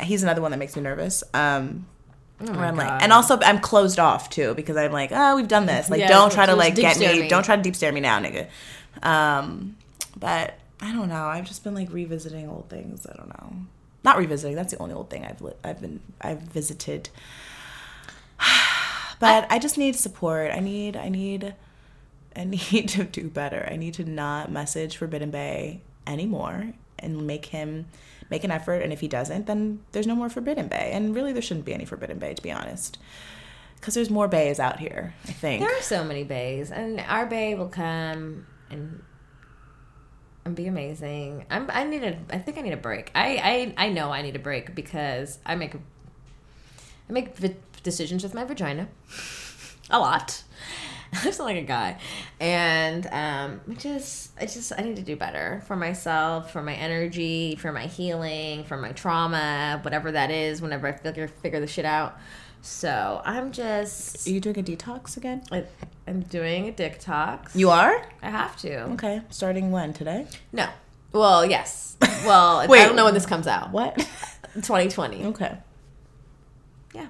He's 0.03 0.23
another 0.23 0.41
one 0.41 0.51
that 0.51 0.57
makes 0.57 0.75
me 0.75 0.81
nervous. 0.81 1.23
Um 1.33 1.85
oh 2.41 2.45
where 2.53 2.65
I'm 2.65 2.75
God. 2.75 2.87
like, 2.87 3.03
and 3.03 3.13
also 3.13 3.39
I'm 3.41 3.59
closed 3.59 3.99
off 3.99 4.29
too 4.29 4.53
because 4.55 4.75
I'm 4.75 4.91
like, 4.91 5.11
oh, 5.13 5.35
we've 5.35 5.47
done 5.47 5.65
this. 5.65 5.89
Like, 5.89 5.99
Yeah, 5.99 6.07
don't 6.07 6.31
try 6.31 6.45
to 6.45 6.55
like 6.55 6.75
get 6.75 6.99
me, 6.99 7.21
me. 7.21 7.27
Don't 7.29 7.43
try 7.43 7.55
to 7.55 7.61
deep 7.61 7.75
stare 7.75 7.91
me 7.91 8.01
now, 8.01 8.19
nigga. 8.19 8.47
Um, 9.03 9.77
but 10.17 10.55
I 10.81 10.91
don't 10.91 11.09
know. 11.09 11.25
I've 11.25 11.45
just 11.45 11.63
been 11.63 11.75
like 11.75 11.91
revisiting 11.93 12.49
old 12.49 12.69
things. 12.69 13.05
I 13.05 13.15
don't 13.15 13.29
know. 13.29 13.53
Not 14.03 14.17
revisiting. 14.17 14.55
That's 14.55 14.73
the 14.73 14.79
only 14.79 14.95
old 14.95 15.09
thing 15.11 15.23
I've 15.23 15.41
li- 15.41 15.53
I've 15.63 15.79
been 15.79 16.01
I've 16.19 16.41
visited. 16.41 17.09
but 19.19 19.45
I, 19.51 19.59
just 19.59 19.77
need 19.77 19.95
support. 19.95 20.51
I 20.51 20.59
need 20.59 20.97
I 20.97 21.09
need 21.09 21.53
I 22.35 22.43
need 22.71 22.89
to 22.89 23.03
do 23.03 23.29
better. 23.29 23.67
I 23.71 23.75
need 23.75 23.93
to 23.95 24.03
not 24.03 24.51
message 24.51 24.97
Forbidden 24.97 25.29
Bae 25.29 25.81
anymore 26.07 26.73
and 26.97 27.27
make 27.27 27.47
him 27.47 27.85
make 28.31 28.43
an 28.43 28.49
effort. 28.49 28.81
And 28.81 28.91
if 28.91 29.01
he 29.01 29.07
doesn't, 29.07 29.45
then 29.45 29.81
there's 29.91 30.07
no 30.07 30.15
more 30.15 30.29
Forbidden 30.29 30.67
Bae. 30.67 30.89
And 30.93 31.13
really, 31.13 31.31
there 31.31 31.41
shouldn't 31.43 31.65
be 31.65 31.73
any 31.73 31.85
Forbidden 31.85 32.17
Bae, 32.17 32.33
to 32.33 32.41
be 32.41 32.51
honest, 32.51 32.97
because 33.75 33.93
there's 33.93 34.09
more 34.09 34.27
baes 34.27 34.59
out 34.59 34.79
here. 34.79 35.13
I 35.25 35.31
think. 35.31 35.61
There 35.61 35.77
are 35.77 35.81
so 35.83 36.03
many 36.03 36.23
baes, 36.23 36.71
and 36.71 36.99
our 37.01 37.27
bae 37.27 37.53
will 37.55 37.69
come 37.69 38.47
and 38.71 39.03
and 40.45 40.55
be 40.55 40.67
amazing. 40.67 41.45
I'm. 41.49 41.69
I 41.71 41.83
need 41.83 42.03
a. 42.03 42.17
I 42.29 42.39
think 42.39 42.57
I 42.57 42.61
need 42.61 42.73
a 42.73 42.77
break. 42.77 43.11
I. 43.13 43.73
I. 43.77 43.85
I 43.85 43.89
know 43.89 44.11
I 44.11 44.21
need 44.21 44.35
a 44.35 44.39
break 44.39 44.75
because 44.75 45.39
I 45.45 45.55
make. 45.55 45.75
I 45.75 47.13
make 47.13 47.37
vi- 47.37 47.55
decisions 47.83 48.23
with 48.23 48.33
my 48.33 48.43
vagina, 48.43 48.87
a 49.89 49.99
lot. 49.99 50.43
I 51.13 51.29
sound 51.31 51.49
like 51.49 51.57
a 51.57 51.65
guy, 51.65 51.99
and 52.39 53.05
um, 53.07 53.61
I 53.69 53.73
just. 53.75 54.31
I 54.39 54.45
just. 54.45 54.71
I 54.77 54.81
need 54.81 54.95
to 54.95 55.01
do 55.01 55.15
better 55.15 55.61
for 55.67 55.75
myself, 55.75 56.51
for 56.51 56.63
my 56.63 56.73
energy, 56.73 57.55
for 57.55 57.71
my 57.71 57.85
healing, 57.85 58.63
for 58.63 58.77
my 58.77 58.93
trauma, 58.93 59.79
whatever 59.83 60.11
that 60.11 60.31
is. 60.31 60.61
Whenever 60.61 60.87
I 60.87 60.93
figure 60.93 61.27
figure 61.27 61.59
the 61.59 61.67
shit 61.67 61.85
out. 61.85 62.17
So 62.61 63.21
I'm 63.25 63.51
just. 63.51 64.27
Are 64.27 64.31
you 64.31 64.39
doing 64.39 64.57
a 64.59 64.63
detox 64.63 65.17
again? 65.17 65.41
I, 65.51 65.65
I'm 66.07 66.21
doing 66.21 66.67
a 66.67 66.71
dick 66.71 66.99
talks. 66.99 67.55
You 67.55 67.69
are. 67.71 68.05
I 68.21 68.29
have 68.29 68.55
to. 68.57 68.83
Okay. 68.93 69.21
Starting 69.29 69.71
when 69.71 69.93
today? 69.93 70.27
No. 70.53 70.67
Well, 71.11 71.45
yes. 71.45 71.97
Well, 72.25 72.57
I 72.59 72.67
don't 72.67 72.95
know 72.95 73.05
when 73.05 73.13
this 73.15 73.25
comes 73.25 73.47
out. 73.47 73.71
What? 73.71 73.95
2020. 74.53 75.25
okay. 75.27 75.57
Yeah. 76.93 77.07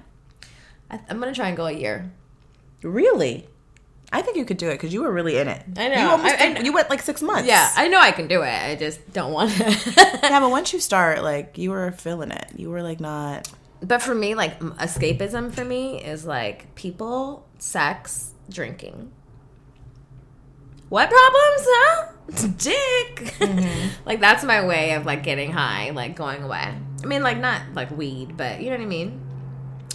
I, 0.90 1.00
I'm 1.08 1.18
gonna 1.20 1.34
try 1.34 1.48
and 1.48 1.56
go 1.56 1.66
a 1.66 1.72
year. 1.72 2.10
Really? 2.82 3.46
I 4.14 4.20
think 4.22 4.36
you 4.36 4.44
could 4.44 4.58
do 4.58 4.68
it 4.68 4.74
because 4.74 4.92
you 4.92 5.02
were 5.02 5.12
really 5.12 5.38
in 5.38 5.48
it. 5.48 5.62
I 5.76 5.88
know. 5.88 6.00
You 6.00 6.06
almost 6.08 6.34
I- 6.40 6.44
I- 6.48 6.52
did- 6.54 6.66
you 6.66 6.72
went 6.72 6.88
like 6.90 7.02
six 7.02 7.22
months. 7.22 7.46
Yeah, 7.48 7.70
I 7.76 7.88
know 7.88 7.98
I 8.00 8.12
can 8.12 8.26
do 8.28 8.42
it. 8.42 8.48
I 8.48 8.74
just 8.76 9.12
don't 9.12 9.32
want 9.32 9.50
to. 9.52 9.64
yeah, 10.22 10.40
but 10.40 10.50
once 10.50 10.72
you 10.72 10.80
start, 10.80 11.22
like 11.22 11.56
you 11.58 11.70
were 11.70 11.92
feeling 11.92 12.30
it. 12.30 12.46
You 12.56 12.70
were 12.70 12.82
like 12.82 13.00
not. 13.00 13.48
But 13.82 14.00
for 14.00 14.14
me, 14.14 14.34
like 14.34 14.58
escapism 14.60 15.52
for 15.52 15.64
me 15.64 16.02
is 16.02 16.24
like 16.24 16.74
people, 16.74 17.46
sex, 17.58 18.32
drinking. 18.48 19.10
What 20.88 21.10
problems, 21.10 21.66
huh? 21.66 22.12
Dick. 22.58 23.34
Mm-hmm. 23.38 23.88
like 24.06 24.20
that's 24.20 24.44
my 24.44 24.66
way 24.66 24.92
of 24.92 25.06
like 25.06 25.22
getting 25.22 25.50
high, 25.50 25.90
like 25.90 26.14
going 26.16 26.42
away. 26.42 26.74
I 27.02 27.06
mean, 27.06 27.22
like 27.22 27.38
not 27.38 27.62
like 27.74 27.90
weed, 27.90 28.36
but 28.36 28.60
you 28.60 28.66
know 28.66 28.76
what 28.76 28.82
I 28.82 28.86
mean. 28.86 29.20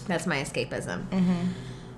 That's 0.07 0.25
my 0.25 0.37
escapism. 0.37 1.07
Mm-hmm. 1.09 1.47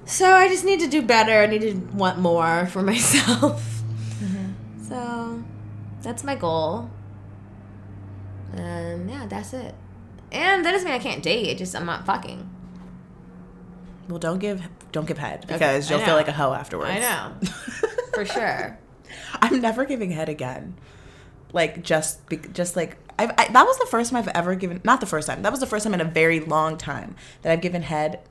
So 0.05 0.25
I 0.31 0.47
just 0.47 0.65
need 0.65 0.79
to 0.81 0.87
do 0.87 1.01
better. 1.01 1.41
I 1.41 1.45
need 1.45 1.61
to 1.61 1.73
want 1.95 2.19
more 2.19 2.65
for 2.67 2.81
myself. 2.83 3.81
Mm-hmm. 4.21 4.83
So 4.83 5.43
that's 6.01 6.23
my 6.23 6.35
goal. 6.35 6.89
And 8.53 9.09
yeah, 9.09 9.27
that's 9.27 9.53
it. 9.53 9.75
And 10.31 10.65
that 10.65 10.71
doesn't 10.71 10.85
mean 10.85 10.95
I 10.95 10.99
can't 10.99 11.23
date. 11.23 11.47
It 11.47 11.57
just 11.57 11.75
I'm 11.75 11.85
not 11.85 12.05
fucking. 12.05 12.49
Well, 14.07 14.19
don't 14.19 14.39
give 14.39 14.67
don't 14.91 15.07
give 15.07 15.17
head 15.17 15.41
because 15.41 15.61
I 15.61 15.95
you'll 15.95 16.03
feel 16.03 16.15
like 16.15 16.27
a 16.27 16.33
hoe 16.33 16.53
afterwards. 16.53 16.91
I 16.91 16.99
know. 16.99 17.35
For 18.13 18.25
sure. 18.25 18.77
I'm 19.41 19.61
never 19.61 19.85
giving 19.85 20.11
head 20.11 20.29
again. 20.29 20.75
Like 21.53 21.83
just 21.83 22.27
be, 22.27 22.37
just 22.37 22.75
like 22.75 22.97
I've, 23.17 23.31
I, 23.37 23.47
that 23.51 23.65
was 23.65 23.77
the 23.79 23.85
first 23.87 24.11
time 24.11 24.19
I've 24.19 24.29
ever 24.29 24.55
given. 24.55 24.81
Not 24.83 24.99
the 24.99 25.05
first 25.05 25.27
time. 25.27 25.41
That 25.41 25.51
was 25.51 25.59
the 25.59 25.67
first 25.67 25.83
time 25.83 25.93
in 25.93 26.01
a 26.01 26.05
very 26.05 26.39
long 26.39 26.77
time 26.77 27.15
that 27.41 27.51
I've 27.51 27.61
given 27.61 27.81
head, 27.81 28.21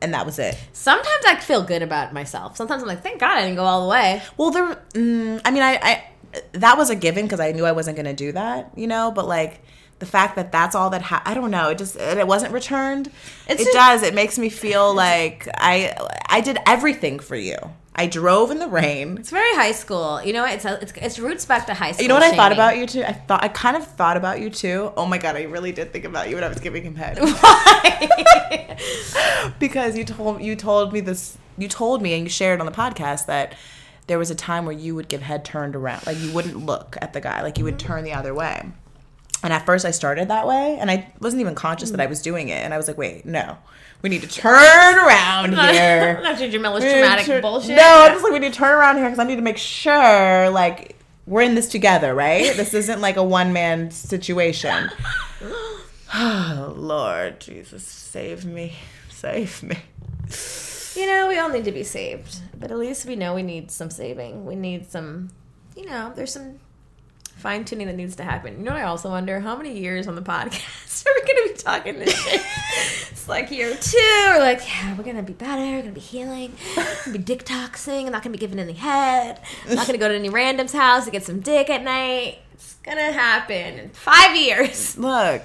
and 0.00 0.14
that 0.14 0.24
was 0.24 0.38
it. 0.38 0.56
Sometimes 0.72 1.24
I 1.26 1.36
feel 1.36 1.62
good 1.62 1.82
about 1.82 2.12
myself. 2.12 2.56
Sometimes 2.56 2.82
I'm 2.82 2.88
like, 2.88 3.02
thank 3.02 3.20
God 3.20 3.36
I 3.36 3.42
didn't 3.42 3.56
go 3.56 3.64
all 3.64 3.84
the 3.84 3.90
way. 3.90 4.22
Well, 4.36 4.50
there. 4.50 4.76
Mm, 4.94 5.42
I 5.44 5.50
mean, 5.50 5.62
I, 5.62 5.78
I 5.82 6.04
that 6.52 6.78
was 6.78 6.90
a 6.90 6.96
given 6.96 7.26
because 7.26 7.40
I 7.40 7.52
knew 7.52 7.66
I 7.66 7.72
wasn't 7.72 7.96
going 7.96 8.06
to 8.06 8.14
do 8.14 8.32
that, 8.32 8.70
you 8.76 8.86
know. 8.86 9.10
But 9.10 9.28
like 9.28 9.62
the 10.00 10.06
fact 10.06 10.34
that 10.36 10.50
that's 10.50 10.74
all 10.74 10.90
that 10.90 11.02
ha- 11.02 11.22
I 11.24 11.34
don't 11.34 11.50
know. 11.50 11.68
It 11.68 11.78
just 11.78 11.96
it 11.96 12.26
wasn't 12.26 12.52
returned. 12.52 13.10
It's 13.48 13.62
it 13.62 13.68
a- 13.68 13.72
does. 13.72 14.02
It 14.02 14.14
makes 14.14 14.38
me 14.38 14.48
feel 14.48 14.92
like 14.92 15.46
I 15.54 15.94
I 16.26 16.40
did 16.40 16.58
everything 16.66 17.20
for 17.20 17.36
you. 17.36 17.56
I 17.94 18.06
drove 18.06 18.50
in 18.50 18.58
the 18.60 18.68
rain. 18.68 19.18
It's 19.18 19.30
very 19.30 19.54
high 19.54 19.72
school. 19.72 20.22
You 20.22 20.32
know 20.32 20.42
what? 20.42 20.52
It's 20.52 20.64
it's, 20.64 20.92
it's 20.96 21.18
roots 21.18 21.44
back 21.44 21.66
to 21.66 21.74
high 21.74 21.92
school. 21.92 22.02
You 22.02 22.08
know 22.08 22.14
what 22.14 22.22
I 22.22 22.34
thought 22.34 22.52
about 22.52 22.78
you 22.78 22.86
too? 22.86 23.02
I 23.02 23.12
thought 23.12 23.44
I 23.44 23.48
kind 23.48 23.76
of 23.76 23.86
thought 23.86 24.16
about 24.16 24.40
you 24.40 24.48
too. 24.48 24.92
Oh 24.96 25.06
my 25.06 25.18
god, 25.18 25.36
I 25.36 25.42
really 25.42 25.72
did 25.72 25.92
think 25.92 26.06
about 26.06 26.28
you 26.28 26.36
when 26.36 26.44
I 26.44 26.48
was 26.48 26.60
giving 26.60 26.82
him 26.82 26.94
head. 26.94 27.18
Why? 27.20 28.78
because 29.58 29.96
you 29.98 30.04
told 30.04 30.40
you 30.42 30.56
told 30.56 30.92
me 30.92 31.00
this 31.00 31.36
you 31.58 31.68
told 31.68 32.00
me 32.00 32.14
and 32.14 32.22
you 32.24 32.30
shared 32.30 32.60
on 32.60 32.66
the 32.66 32.72
podcast 32.72 33.26
that 33.26 33.54
there 34.06 34.18
was 34.18 34.30
a 34.30 34.34
time 34.34 34.64
where 34.64 34.74
you 34.74 34.94
would 34.94 35.08
give 35.08 35.22
head 35.22 35.44
turned 35.44 35.76
around 35.76 36.06
like 36.06 36.18
you 36.18 36.32
wouldn't 36.32 36.64
look 36.64 36.96
at 37.02 37.12
the 37.12 37.20
guy 37.20 37.42
like 37.42 37.58
you 37.58 37.64
would 37.64 37.78
turn 37.78 38.02
the 38.02 38.12
other 38.12 38.34
way 38.34 38.70
and 39.42 39.52
at 39.52 39.64
first 39.66 39.84
i 39.84 39.90
started 39.90 40.28
that 40.28 40.46
way 40.46 40.76
and 40.80 40.90
i 40.90 41.12
wasn't 41.20 41.40
even 41.40 41.54
conscious 41.54 41.90
that 41.90 42.00
i 42.00 42.06
was 42.06 42.20
doing 42.22 42.48
it 42.48 42.62
and 42.64 42.72
i 42.74 42.76
was 42.76 42.88
like 42.88 42.98
wait 42.98 43.24
no. 43.24 43.56
We 44.02 44.08
need 44.08 44.22
to 44.22 44.28
turn 44.28 44.54
around 44.98 45.52
here. 45.74 46.18
Not 46.22 46.38
Ginger 46.38 46.58
Miller's 46.58 46.84
to 46.84 46.90
traumatic 46.90 47.42
bullshit. 47.42 47.76
no 47.76 48.06
i'm 48.06 48.12
just 48.12 48.24
like 48.24 48.32
we 48.32 48.38
need 48.38 48.52
to 48.52 48.58
turn 48.58 48.72
around 48.72 48.96
here 48.96 49.04
because 49.04 49.18
i 49.18 49.24
need 49.24 49.36
to 49.36 49.42
make 49.42 49.58
sure 49.58 50.48
like 50.48 50.96
we're 51.26 51.42
in 51.42 51.54
this 51.54 51.68
together 51.68 52.14
right? 52.14 52.56
This 52.56 52.72
isn't 52.74 53.00
like 53.02 53.16
a 53.16 53.22
one-man 53.24 53.90
situation. 53.90 54.90
Oh 56.14 56.72
lord 56.78 57.40
jesus 57.40 57.84
save 57.84 58.44
me 58.46 58.74
save 59.10 59.62
me. 59.62 59.76
You 60.96 61.06
know, 61.06 61.28
we 61.28 61.38
all 61.38 61.48
need 61.50 61.64
to 61.64 61.72
be 61.72 61.84
saved, 61.84 62.40
but 62.58 62.70
at 62.70 62.78
least 62.78 63.06
we 63.06 63.16
know 63.16 63.34
we 63.34 63.42
need 63.42 63.70
some 63.70 63.90
saving. 63.90 64.44
We 64.44 64.56
need 64.56 64.90
some, 64.90 65.30
you 65.76 65.86
know, 65.86 66.12
there's 66.16 66.32
some 66.32 66.58
fine 67.40 67.64
tuning 67.64 67.86
that 67.88 67.96
needs 67.96 68.16
to 68.16 68.24
happen. 68.24 68.58
You 68.58 68.64
know, 68.64 68.72
what 68.72 68.80
I 68.80 68.84
also 68.84 69.08
wonder 69.10 69.40
how 69.40 69.56
many 69.56 69.78
years 69.78 70.06
on 70.06 70.14
the 70.14 70.22
podcast 70.32 71.06
are 71.06 71.12
we 71.14 71.20
going 71.32 71.48
to 71.48 71.54
be 71.54 71.58
talking 71.62 71.98
this 71.98 72.14
shit? 72.16 72.40
it's 73.10 73.28
like 73.28 73.50
year 73.50 73.74
two. 73.74 73.98
We're 74.28 74.38
like, 74.38 74.60
yeah, 74.68 74.96
we're 74.96 75.04
going 75.04 75.16
to 75.16 75.22
be 75.22 75.32
better. 75.32 75.60
We're 75.62 75.82
going 75.82 75.94
to 75.94 76.00
be 76.00 76.00
healing. 76.00 76.52
We're 76.76 76.84
going 76.84 76.96
to 77.04 77.10
be 77.12 77.18
dick 77.18 77.44
toxing. 77.44 78.06
I'm 78.06 78.12
not 78.12 78.22
going 78.22 78.32
to 78.32 78.38
be 78.38 78.40
giving 78.40 78.58
any 78.58 78.74
head. 78.74 79.40
I'm 79.68 79.74
not 79.74 79.86
going 79.86 79.98
to 79.98 80.02
go 80.02 80.08
to 80.08 80.14
any 80.14 80.28
random's 80.28 80.72
house 80.72 81.04
to 81.06 81.10
get 81.10 81.24
some 81.24 81.40
dick 81.40 81.70
at 81.70 81.82
night. 81.82 82.38
It's 82.52 82.74
going 82.76 82.98
to 82.98 83.12
happen 83.12 83.78
in 83.78 83.88
five 83.90 84.36
years. 84.36 84.96
look 84.98 85.42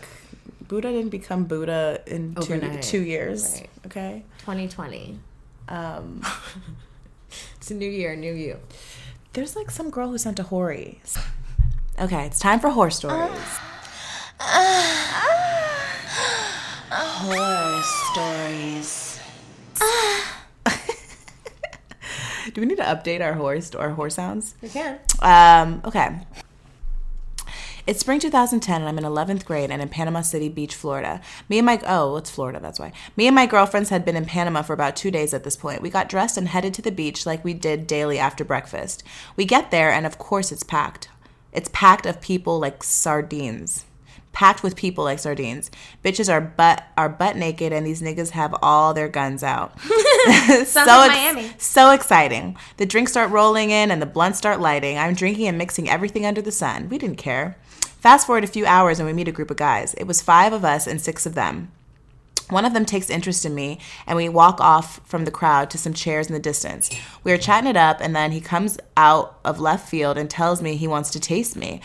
buddha 0.68 0.91
didn't 0.91 1.10
become 1.12 1.43
buddha 1.46 2.02
in 2.08 2.34
two, 2.34 2.60
two 2.82 3.00
years 3.02 3.60
Right. 3.62 3.70
okay 3.86 4.24
2020. 4.39 5.20
um 5.70 6.24
It's 7.58 7.70
a 7.70 7.76
new 7.76 7.89
year, 7.89 8.16
new 8.16 8.34
you. 8.34 8.58
there's 9.34 9.56
like 9.56 9.70
some 9.70 9.89
girl 9.91 10.10
who 10.10 10.18
sent 10.18 10.39
a 10.39 10.43
Whorie 10.43 10.98
okay 12.00 12.26
it's 12.26 12.39
time 12.39 12.60
for 12.60 12.70
horror 12.70 12.89
stories 12.89 13.30
uh, 14.39 14.41
uh, 14.41 15.22
uh, 16.91 16.91
horror 16.91 17.82
stories 18.12 19.20
do 22.54 22.62
we 22.62 22.68
need 22.68 22.78
to 22.78 22.84
update 22.84 23.22
our 23.22 23.34
horror 23.34 23.62
sto- 23.62 23.80
our 23.80 23.91
horror 23.91 24.10
sounds 24.10 24.56
You 24.62 24.70
can. 24.70 25.00
Um, 25.22 25.82
okay. 25.86 26.20
It's 27.88 28.00
spring 28.00 28.20
2010 28.20 28.82
and 28.82 28.89
I'm 28.89 28.98
in 28.98 29.04
11th 29.04 29.46
grade 29.46 29.70
and 29.70 29.80
in 29.80 29.89
Panama 29.89 30.22
City 30.22 30.50
Beach, 30.50 30.74
Florida. 30.74 31.22
Me 31.48 31.60
and 31.60 31.68
my 31.68 31.80
oh, 31.86 32.16
it's 32.18 32.32
Florida, 32.32 32.60
that's 32.60 32.80
why. 32.80 32.91
Me 33.16 33.28
and 33.28 33.36
my 33.36 33.46
girlfriends 33.46 33.89
had 33.89 34.04
been 34.04 34.16
in 34.16 34.26
Panama 34.26 34.64
for 34.64 34.74
about 34.74 34.96
2 34.96 35.12
days 35.12 35.36
at 35.36 35.43
this 35.43 35.56
point. 35.56 35.84
We 35.84 35.91
got 35.91 36.10
dressed 36.10 36.36
and 36.36 36.48
headed 36.48 36.74
to 36.76 36.82
the 36.82 36.91
beach 36.91 37.28
like 37.28 37.43
we 37.43 37.54
did 37.54 37.86
daily 37.86 38.18
after 38.18 38.43
breakfast. 38.43 39.04
We 39.36 39.46
get 39.46 39.70
there 39.70 39.91
and 39.91 40.08
of 40.08 40.18
course 40.18 40.52
it's 40.52 40.64
packed. 40.64 41.10
It's 41.56 41.70
packed 41.74 42.06
of 42.06 42.22
people 42.22 42.60
like 42.60 42.84
sardines. 42.84 43.86
packed 44.34 44.62
with 44.64 44.76
people 44.76 45.06
like 45.06 45.18
sardines. 45.20 45.72
Bitches 46.03 46.32
are 46.32 46.41
butt 46.41 46.84
are 46.97 47.08
butt 47.10 47.38
naked, 47.38 47.72
and 47.72 47.86
these 47.88 48.01
niggas 48.01 48.32
have 48.32 48.53
all 48.62 48.93
their 48.93 49.08
guns 49.08 49.43
out. 49.43 49.80
so 49.86 49.89
ex- 50.60 50.76
Miami. 50.76 51.51
so 51.58 51.91
exciting. 51.91 52.58
The 52.78 52.86
drinks 52.86 53.12
start 53.12 53.32
rolling 53.32 53.72
in, 53.72 53.91
and 53.91 54.01
the 54.01 54.06
blunts 54.06 54.38
start 54.38 54.60
lighting. 54.60 54.97
I'm 54.97 55.14
drinking 55.14 55.47
and 55.47 55.58
mixing 55.58 55.89
everything 55.89 56.26
under 56.26 56.41
the 56.41 56.51
sun. 56.51 56.89
We 56.89 56.97
didn't 56.97 57.18
care. 57.18 57.58
Fast 57.82 58.28
forward 58.28 58.43
a 58.43 58.47
few 58.47 58.66
hours, 58.66 58.99
and 58.99 59.08
we 59.08 59.14
meet 59.14 59.28
a 59.28 59.32
group 59.32 59.49
of 59.49 59.58
guys. 59.58 59.93
It 59.95 60.03
was 60.03 60.22
five 60.22 60.51
of 60.53 60.66
us 60.66 60.86
and 60.86 60.99
six 61.01 61.26
of 61.26 61.34
them. 61.34 61.72
One 62.50 62.66
of 62.66 62.74
them 62.74 62.86
takes 62.86 63.10
interest 63.10 63.46
in 63.46 63.56
me, 63.56 63.80
and 64.06 64.16
we 64.16 64.30
walk 64.30 64.62
off 64.62 65.02
from 65.06 65.26
the 65.26 65.32
crowd 65.32 65.70
to 65.72 65.78
some 65.78 65.93
chairs 65.93 66.28
in 66.28 66.34
the 66.34 66.39
distance. 66.39 66.89
We 67.24 67.32
are 67.32 67.38
chatting 67.38 67.70
it 67.70 67.78
up, 67.78 68.00
and 68.02 68.16
then 68.16 68.32
he 68.32 68.41
comes 68.41 68.78
out 68.96 69.39
of 69.43 69.60
left 69.60 69.89
field 69.89 70.18
and 70.18 70.30
tells 70.30 70.62
me 70.62 70.76
he 70.76 70.88
wants 70.88 71.10
to 71.12 71.20
taste 71.20 71.56
me. 71.56 71.82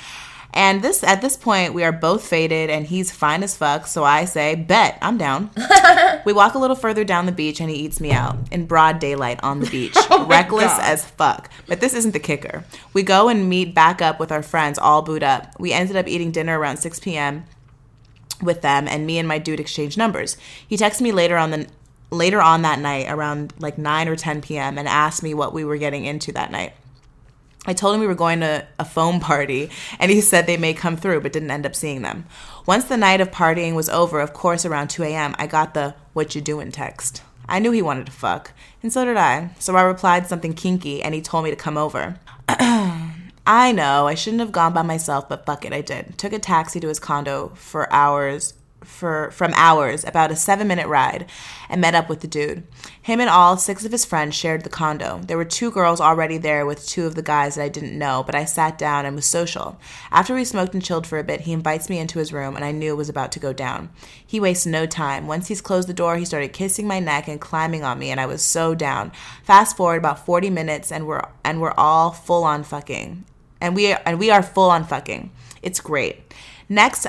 And 0.53 0.83
this 0.83 1.05
at 1.05 1.21
this 1.21 1.37
point, 1.37 1.75
we 1.75 1.85
are 1.85 1.93
both 1.93 2.27
faded, 2.27 2.71
and 2.71 2.87
he's 2.87 3.13
fine 3.13 3.43
as 3.43 3.57
fuck. 3.57 3.87
So 3.87 4.03
I 4.03 4.25
say, 4.25 4.57
"Bet 4.57 4.99
I'm 5.01 5.17
down." 5.17 5.51
we 6.25 6.33
walk 6.33 6.55
a 6.55 6.59
little 6.59 6.77
further 6.77 7.05
down 7.05 7.27
the 7.27 7.33
beach, 7.33 7.61
and 7.61 7.71
he 7.71 7.77
eats 7.77 8.01
me 8.01 8.11
out 8.11 8.37
in 8.51 8.67
broad 8.67 8.99
daylight 8.99 9.39
on 9.43 9.61
the 9.61 9.71
beach, 9.71 9.95
oh 10.11 10.27
reckless 10.27 10.77
as 10.81 11.07
fuck. 11.07 11.51
But 11.69 11.81
this 11.81 11.95
isn't 11.95 12.13
the 12.13 12.19
kicker. 12.19 12.65
We 12.93 13.03
go 13.03 13.29
and 13.29 13.49
meet 13.49 13.75
back 13.75 14.03
up 14.03 14.19
with 14.19 14.33
our 14.33 14.43
friends, 14.43 14.79
all 14.79 15.03
booed 15.03 15.23
up. 15.23 15.55
We 15.61 15.73
ended 15.73 15.97
up 15.97 16.09
eating 16.09 16.33
dinner 16.33 16.59
around 16.59 16.79
6 16.79 16.99
p.m 17.01 17.45
with 18.43 18.62
them 18.62 18.88
and 18.88 19.07
me 19.07 19.18
and 19.18 19.28
my 19.28 19.38
dude 19.38 19.61
exchanged 19.61 19.99
numbers. 19.99 20.36
He 20.66 20.76
texted 20.76 21.03
me 21.03 21.12
later 21.12 21.36
on 21.36 21.51
the 21.51 21.66
later 22.11 22.43
on 22.43 22.62
that 22.62 22.80
night 22.80 23.07
around 23.09 23.55
like 23.59 23.78
9 23.78 24.09
or 24.09 24.16
10 24.16 24.43
p.m. 24.43 24.78
and 24.78 24.88
asked 24.88 25.22
me 25.22 25.32
what 25.32 25.53
we 25.53 25.64
were 25.64 25.76
getting 25.76 26.05
into 26.05 26.32
that 26.32 26.51
night. 26.51 26.72
I 27.66 27.72
told 27.72 27.95
him 27.95 28.01
we 28.01 28.07
were 28.07 28.14
going 28.14 28.41
to 28.41 28.66
a 28.78 28.84
foam 28.84 29.20
party 29.20 29.70
and 29.99 30.11
he 30.11 30.20
said 30.20 30.47
they 30.47 30.57
may 30.57 30.74
come 30.74 30.97
through 30.97 31.20
but 31.20 31.32
didn't 31.32 31.51
end 31.51 31.66
up 31.66 31.76
seeing 31.76 32.03
them. 32.03 32.26
Once 32.66 32.84
the 32.84 32.97
night 32.97 33.20
of 33.20 33.30
partying 33.30 33.74
was 33.74 33.88
over, 33.88 34.20
of 34.20 34.32
course 34.32 34.64
around 34.64 34.88
2 34.88 35.05
a.m., 35.05 35.34
I 35.38 35.47
got 35.47 35.74
the 35.74 35.95
what 36.12 36.34
you 36.34 36.41
doing 36.41 36.72
text. 36.72 37.22
I 37.49 37.59
knew 37.59 37.72
he 37.72 37.82
wanted 37.82 38.07
to 38.07 38.12
fuck, 38.12 38.53
and 38.80 38.93
so 38.93 39.05
did 39.05 39.16
I. 39.16 39.51
So 39.59 39.74
I 39.74 39.82
replied 39.82 40.26
something 40.26 40.55
kinky 40.55 41.03
and 41.03 41.14
he 41.14 41.20
told 41.20 41.45
me 41.45 41.51
to 41.51 41.57
come 41.57 41.76
over. 41.76 42.16
I 43.47 43.72
know 43.72 44.07
I 44.07 44.14
shouldn't 44.14 44.41
have 44.41 44.53
gone 44.53 44.72
by 44.72 44.82
myself, 44.82 45.28
but 45.28 45.47
fuck 45.47 45.64
it, 45.64 45.72
I 45.72 45.80
did. 45.80 46.18
Took 46.18 46.32
a 46.32 46.38
taxi 46.38 46.80
to 46.80 46.88
his 46.88 47.01
condo 47.01 47.53
for 47.55 47.93
hours 47.93 48.55
for 48.84 49.30
from 49.30 49.53
hours, 49.55 50.05
about 50.05 50.30
a 50.30 50.36
seven 50.36 50.66
minute 50.66 50.86
ride, 50.86 51.26
and 51.68 51.80
met 51.80 51.95
up 51.95 52.09
with 52.09 52.20
the 52.20 52.26
dude. 52.26 52.66
Him 53.03 53.20
and 53.20 53.30
all 53.30 53.57
six 53.57 53.84
of 53.84 53.93
his 53.93 54.05
friends 54.05 54.34
shared 54.34 54.62
the 54.62 54.70
condo. 54.70 55.20
There 55.26 55.36
were 55.36 55.45
two 55.45 55.70
girls 55.70 56.01
already 56.01 56.38
there 56.38 56.66
with 56.66 56.86
two 56.86 57.07
of 57.07 57.14
the 57.14 57.22
guys 57.22 57.55
that 57.55 57.62
I 57.62 57.68
didn't 57.68 57.99
know, 57.99 58.22
but 58.24 58.34
I 58.34 58.45
sat 58.45 58.78
down 58.78 59.07
and 59.07 59.16
was 59.16 59.26
social. 59.26 59.78
After 60.11 60.34
we 60.34 60.45
smoked 60.45 60.74
and 60.74 60.84
chilled 60.84 61.07
for 61.07 61.18
a 61.18 61.24
bit, 61.24 61.43
he 61.43 61.53
invites 61.53 61.88
me 61.88 61.99
into 61.99 62.18
his 62.18 62.32
room, 62.32 62.57
and 62.57 62.64
I 62.64 62.72
knew 62.72 62.93
it 62.93 62.97
was 62.97 63.09
about 63.09 63.32
to 63.32 63.41
go 63.41 63.53
down. 63.53 63.91
He 64.24 64.41
wastes 64.41 64.66
no 64.66 64.86
time. 64.86 65.26
Once 65.26 65.49
he's 65.49 65.61
closed 65.61 65.88
the 65.88 65.95
door, 65.95 66.16
he 66.16 66.24
started 66.24 66.53
kissing 66.53 66.86
my 66.86 67.01
neck 67.01 67.28
and 67.28 67.41
climbing 67.41 67.84
on 67.84 67.99
me, 67.99 68.11
and 68.11 68.20
I 68.20 68.26
was 68.26 68.43
so 68.43 68.74
down. 68.74 69.12
Fast 69.45 69.76
forward 69.76 69.99
about 69.99 70.24
40 70.24 70.51
minutes, 70.51 70.93
and 70.93 71.07
we're 71.07 71.22
and 71.45 71.61
we're 71.61 71.74
all 71.76 72.11
full 72.11 72.45
on 72.45 72.62
fucking 72.62 73.24
and 73.61 73.75
we 73.75 73.93
are, 73.93 74.01
and 74.05 74.19
we 74.19 74.31
are 74.31 74.43
full 74.43 74.71
on 74.71 74.85
fucking. 74.85 75.31
It's 75.63 75.81
great. 75.81 76.35
Next 76.69 77.07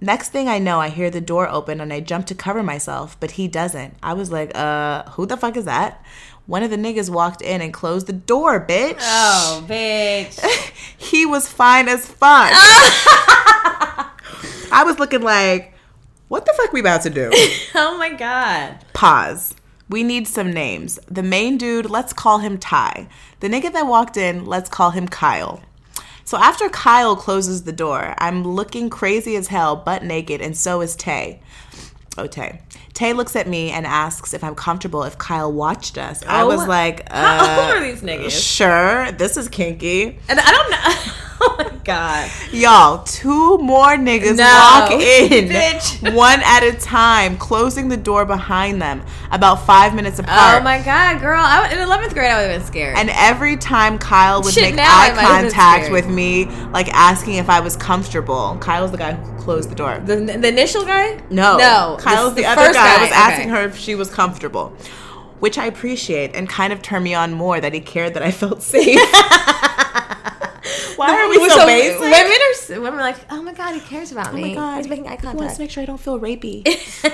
next 0.00 0.30
thing 0.30 0.48
I 0.48 0.58
know, 0.58 0.80
I 0.80 0.88
hear 0.88 1.10
the 1.10 1.20
door 1.20 1.48
open 1.48 1.80
and 1.80 1.92
I 1.92 2.00
jump 2.00 2.26
to 2.26 2.34
cover 2.34 2.62
myself, 2.62 3.16
but 3.20 3.32
he 3.32 3.46
doesn't. 3.48 3.94
I 4.02 4.14
was 4.14 4.32
like, 4.32 4.50
"Uh, 4.56 5.04
who 5.10 5.26
the 5.26 5.36
fuck 5.36 5.56
is 5.56 5.64
that?" 5.66 6.04
One 6.46 6.64
of 6.64 6.70
the 6.70 6.76
niggas 6.76 7.08
walked 7.08 7.40
in 7.40 7.60
and 7.60 7.72
closed 7.72 8.08
the 8.08 8.12
door, 8.12 8.64
bitch. 8.66 8.98
Oh, 8.98 9.64
bitch. 9.68 10.40
he 10.98 11.24
was 11.24 11.48
fine 11.48 11.88
as 11.88 12.04
fuck. 12.04 12.50
I 14.72 14.82
was 14.84 14.98
looking 14.98 15.22
like, 15.22 15.72
"What 16.28 16.44
the 16.44 16.52
fuck 16.56 16.72
we 16.72 16.80
about 16.80 17.02
to 17.02 17.10
do?" 17.10 17.30
oh 17.74 17.96
my 17.96 18.10
god. 18.10 18.84
Pause. 18.92 19.54
We 19.88 20.02
need 20.02 20.26
some 20.26 20.52
names. 20.52 20.98
The 21.08 21.22
main 21.22 21.58
dude, 21.58 21.90
let's 21.90 22.12
call 22.12 22.38
him 22.38 22.58
Ty. 22.58 23.08
The 23.40 23.48
nigga 23.48 23.72
that 23.72 23.86
walked 23.86 24.16
in, 24.16 24.46
let's 24.46 24.70
call 24.70 24.90
him 24.90 25.06
Kyle. 25.06 25.60
So 26.24 26.38
after 26.38 26.68
Kyle 26.68 27.16
closes 27.16 27.64
the 27.64 27.72
door, 27.72 28.14
I'm 28.18 28.44
looking 28.44 28.88
crazy 28.90 29.36
as 29.36 29.48
hell, 29.48 29.76
butt 29.76 30.02
naked, 30.04 30.40
and 30.40 30.56
so 30.56 30.80
is 30.80 30.94
Tay. 30.96 31.40
Oh, 32.18 32.26
Tay. 32.26 32.60
Tay 32.92 33.12
looks 33.14 33.34
at 33.36 33.48
me 33.48 33.70
and 33.70 33.86
asks 33.86 34.34
if 34.34 34.44
I'm 34.44 34.54
comfortable 34.54 35.02
if 35.02 35.16
Kyle 35.18 35.50
watched 35.52 35.96
us. 35.96 36.22
I 36.26 36.42
Oh, 36.42 36.46
was 36.46 36.66
like, 36.68 37.06
uh, 37.10 37.38
How 37.46 37.60
old 37.62 37.76
are 37.76 37.80
these 37.80 38.02
niggas? 38.02 38.30
Sure, 38.30 39.10
this 39.12 39.36
is 39.36 39.48
kinky. 39.48 40.18
And 40.28 40.38
I 40.38 40.50
don't 40.50 40.70
know. 40.70 41.12
Oh 41.44 41.56
my 41.58 41.76
god. 41.84 42.30
Y'all, 42.52 43.02
two 43.02 43.58
more 43.58 43.96
niggas 43.96 44.36
No. 44.36 44.44
walk 44.44 44.92
in, 44.92 45.48
Bitch. 45.48 46.14
one 46.14 46.40
at 46.44 46.62
a 46.62 46.72
time, 46.78 47.36
closing 47.36 47.88
the 47.88 47.96
door 47.96 48.24
behind 48.24 48.80
them, 48.80 49.02
about 49.32 49.66
five 49.66 49.92
minutes 49.94 50.20
oh 50.20 50.22
apart. 50.22 50.60
Oh 50.60 50.64
my 50.64 50.80
god, 50.80 51.20
girl. 51.20 51.40
I, 51.44 51.68
in 51.72 51.78
11th 51.78 52.14
grade, 52.14 52.30
I 52.30 52.40
would 52.42 52.50
have 52.50 52.60
been 52.60 52.66
scared. 52.66 52.96
And 52.96 53.10
every 53.10 53.56
time 53.56 53.98
Kyle 53.98 54.40
would 54.42 54.54
Shit, 54.54 54.74
make 54.76 54.84
eye 54.84 55.08
might 55.14 55.22
have 55.24 55.42
been 55.42 55.50
contact 55.52 55.90
with 55.90 56.08
me, 56.08 56.44
like 56.70 56.88
asking 56.94 57.34
if 57.34 57.50
I 57.50 57.58
was 57.60 57.76
comfortable, 57.76 58.56
Kyle's 58.60 58.92
the 58.92 58.98
guy 58.98 59.14
who 59.14 59.42
closed 59.42 59.68
the 59.70 59.74
door. 59.74 59.98
the, 60.04 60.16
the 60.16 60.48
initial 60.48 60.84
guy? 60.84 61.20
No, 61.30 61.56
No. 61.56 61.96
Kyle's 61.98 62.34
this- 62.34 62.44
the, 62.44 62.50
other 62.50 62.62
first 62.66 62.74
guy. 62.78 62.98
I 62.98 63.02
was 63.02 63.10
asking 63.12 63.48
her 63.48 63.62
if 63.62 63.76
she 63.76 63.96
was 63.96 64.08
comfortable, 64.10 64.68
which 65.40 65.58
I 65.58 65.66
appreciate 65.66 66.36
and 66.36 66.48
kind 66.48 66.72
of 66.72 66.82
turned 66.82 67.02
me 67.04 67.14
on 67.14 67.32
more 67.32 67.60
that 67.60 67.72
he 67.74 67.80
cared 67.80 68.14
that 68.14 68.22
I 68.22 68.30
felt 68.30 68.62
safe. 68.62 69.00
Why 70.96 71.14
are 71.20 71.28
we 71.28 71.36
so, 71.48 71.48
So 71.48 71.66
basic? 71.66 72.00
Women 72.00 72.16
are 72.16 72.50
s- 72.52 72.68
women 72.68 72.94
are 72.94 73.00
like, 73.02 73.16
oh 73.30 73.42
my 73.42 73.52
god, 73.52 73.74
he 73.74 73.80
cares 73.80 74.12
about 74.12 74.28
oh 74.28 74.32
me. 74.32 74.50
my 74.50 74.54
god, 74.54 74.76
He's 74.78 74.88
making 74.88 75.06
eye 75.06 75.16
He 75.20 75.26
wants 75.26 75.38
contact. 75.38 75.54
to 75.56 75.60
make 75.62 75.70
sure 75.70 75.82
I 75.82 75.86
don't 75.86 76.00
feel 76.00 76.18
rapey. 76.20 76.66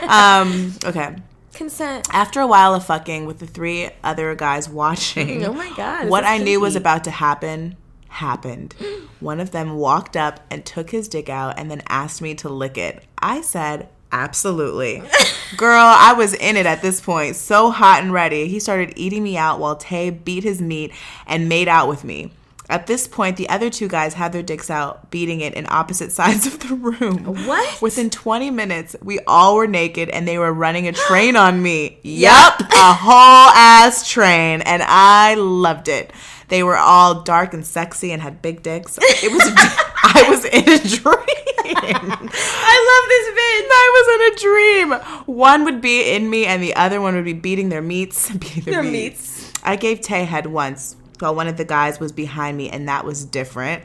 um, 0.09 0.73
okay. 0.85 1.17
Consent. 1.55 2.07
After 2.13 2.41
a 2.41 2.47
while 2.47 2.75
of 2.75 2.85
fucking 2.87 3.27
with 3.27 3.39
the 3.41 3.47
three 3.47 3.91
other 4.05 4.35
guys 4.35 4.69
watching, 4.69 5.45
Oh 5.47 5.53
my 5.53 5.73
God, 5.77 6.05
this 6.05 6.11
what 6.11 6.25
is 6.25 6.31
I 6.31 6.39
knew 6.39 6.61
was 6.61 6.77
about 6.77 7.05
to 7.05 7.11
happen 7.11 7.77
happened. 8.09 8.75
One 9.21 9.41
of 9.41 9.51
them 9.51 9.77
walked 9.77 10.17
up 10.17 10.41
and 10.51 10.65
took 10.65 10.91
his 10.91 11.09
dick 11.09 11.29
out 11.29 11.59
and 11.59 11.71
then 11.71 11.83
asked 11.89 12.23
me 12.23 12.35
to 12.37 12.49
lick 12.49 12.79
it. 12.79 13.03
I 13.19 13.41
said, 13.41 13.89
Absolutely. 14.11 15.03
Girl, 15.59 15.83
I 15.85 16.15
was 16.15 16.33
in 16.35 16.57
it 16.57 16.65
at 16.65 16.81
this 16.81 16.99
point, 17.01 17.37
so 17.37 17.71
hot 17.71 18.03
and 18.03 18.13
ready. 18.13 18.49
He 18.49 18.59
started 18.61 18.93
eating 18.97 19.23
me 19.23 19.37
out 19.37 19.59
while 19.61 19.77
Tay 19.77 20.09
beat 20.11 20.45
his 20.45 20.63
meat 20.63 20.93
and 21.27 21.49
made 21.49 21.69
out 21.69 21.89
with 21.89 22.05
me. 22.05 22.31
At 22.71 22.87
this 22.87 23.09
point, 23.09 23.37
the 23.39 23.49
other 23.49 23.71
two 23.71 23.89
guys 23.89 24.13
had 24.15 24.33
their 24.33 24.43
dicks 24.43 24.69
out, 24.69 25.11
beating 25.11 25.41
it 25.41 25.55
in 25.55 25.67
opposite 25.71 26.13
sides 26.21 26.47
of 26.47 26.59
the 26.61 26.75
room. 26.75 27.25
What? 27.47 27.81
Within 27.81 28.11
20 28.11 28.51
minutes, 28.51 28.95
we 29.03 29.19
all 29.27 29.57
were 29.57 29.67
naked 29.67 30.11
and 30.11 30.29
they 30.29 30.39
were 30.39 30.53
running 30.53 30.87
a 30.87 30.93
train 31.09 31.35
on 31.37 31.63
me. 31.63 31.99
Yep, 32.03 32.61
a 32.61 32.93
whole 32.93 33.51
ass 33.55 34.09
train. 34.09 34.61
And 34.63 34.83
I 34.85 35.35
loved 35.35 35.89
it. 35.89 36.13
They 36.49 36.63
were 36.63 36.77
all 36.77 37.23
dark 37.23 37.53
and 37.55 37.65
sexy 37.67 38.11
and 38.13 38.23
had 38.23 38.41
big 38.43 38.63
dicks. 38.63 38.99
It 39.01 39.33
was, 39.33 39.43
I 40.03 40.27
was 40.31 40.45
in 40.45 40.69
a 40.69 40.79
dream. 41.03 41.75
I 41.81 42.77
love 42.91 43.09
this 43.09 43.29
bitch. 43.39 43.69
I 43.71 43.89
was 43.97 44.07
in 44.15 44.21
a 44.33 44.97
dream. 44.97 45.35
One 45.37 45.65
would 45.65 45.81
be 45.81 46.11
in 46.15 46.29
me 46.31 46.47
and 46.47 46.63
the 46.63 46.75
other 46.77 47.01
one 47.01 47.15
would 47.15 47.25
be 47.25 47.33
beating 47.35 47.69
their 47.69 47.83
meats. 47.83 48.31
Beating 48.31 48.65
their, 48.65 48.83
Their 48.83 48.83
meats. 48.91 49.43
meats. 49.43 49.53
I 49.63 49.77
gave 49.77 50.01
Tay 50.01 50.25
head 50.25 50.47
once 50.47 50.97
while 51.19 51.35
one 51.35 51.49
of 51.49 51.57
the 51.57 51.65
guys 51.65 51.99
was 52.01 52.13
behind 52.13 52.57
me, 52.57 52.71
and 52.71 52.89
that 52.89 53.05
was 53.05 53.25
different. 53.25 53.85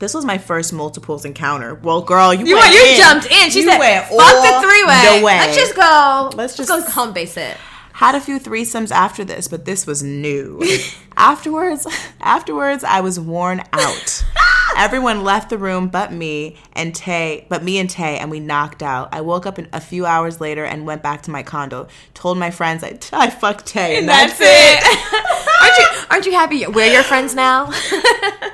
This 0.00 0.12
was 0.12 0.24
my 0.24 0.38
first 0.38 0.72
multiples 0.72 1.24
encounter. 1.24 1.74
Well, 1.76 2.02
girl, 2.02 2.34
you, 2.34 2.44
You, 2.46 2.56
went 2.56 2.74
you 2.74 2.84
in. 2.84 2.96
jumped 2.98 3.26
in. 3.30 3.50
She 3.50 3.60
You 3.60 3.68
said, 3.70 3.78
went 3.78 4.06
"Fuck 4.06 4.18
the 4.18 4.60
three 4.60 4.84
way. 4.84 5.22
Let's 5.22 5.56
just 5.56 5.74
go. 5.76 6.30
Let's 6.34 6.56
just- 6.56 6.68
go 6.68 6.80
home 6.82 7.12
base 7.12 7.36
it." 7.36 7.56
Had 7.92 8.16
a 8.16 8.20
few 8.20 8.40
threesomes 8.40 8.90
after 8.90 9.22
this, 9.24 9.46
but 9.46 9.66
this 9.66 9.86
was 9.86 10.02
new. 10.02 10.60
afterwards, 11.16 11.86
afterwards, 12.20 12.82
I 12.82 13.00
was 13.00 13.20
worn 13.20 13.62
out. 13.72 14.24
Everyone 14.76 15.22
left 15.22 15.48
the 15.50 15.58
room 15.58 15.86
but 15.86 16.12
me 16.12 16.56
and 16.72 16.92
Tay, 16.92 17.46
but 17.48 17.62
me 17.62 17.78
and 17.78 17.88
Tay, 17.88 18.18
and 18.18 18.32
we 18.32 18.40
knocked 18.40 18.82
out. 18.82 19.10
I 19.12 19.20
woke 19.20 19.46
up 19.46 19.60
in, 19.60 19.68
a 19.72 19.80
few 19.80 20.06
hours 20.06 20.40
later 20.40 20.64
and 20.64 20.84
went 20.84 21.04
back 21.04 21.22
to 21.22 21.30
my 21.30 21.44
condo. 21.44 21.86
Told 22.14 22.36
my 22.36 22.50
friends 22.50 22.82
I, 22.82 22.98
I 23.12 23.30
fucked 23.30 23.66
Tay, 23.66 23.96
and, 23.98 24.08
that's, 24.08 24.40
it. 24.40 24.46
aren't 24.84 25.12
you 25.12 25.33
aren't 26.10 26.26
you 26.26 26.32
happy 26.32 26.66
we're 26.66 26.92
your 26.92 27.02
friends 27.02 27.34
now? 27.34 27.66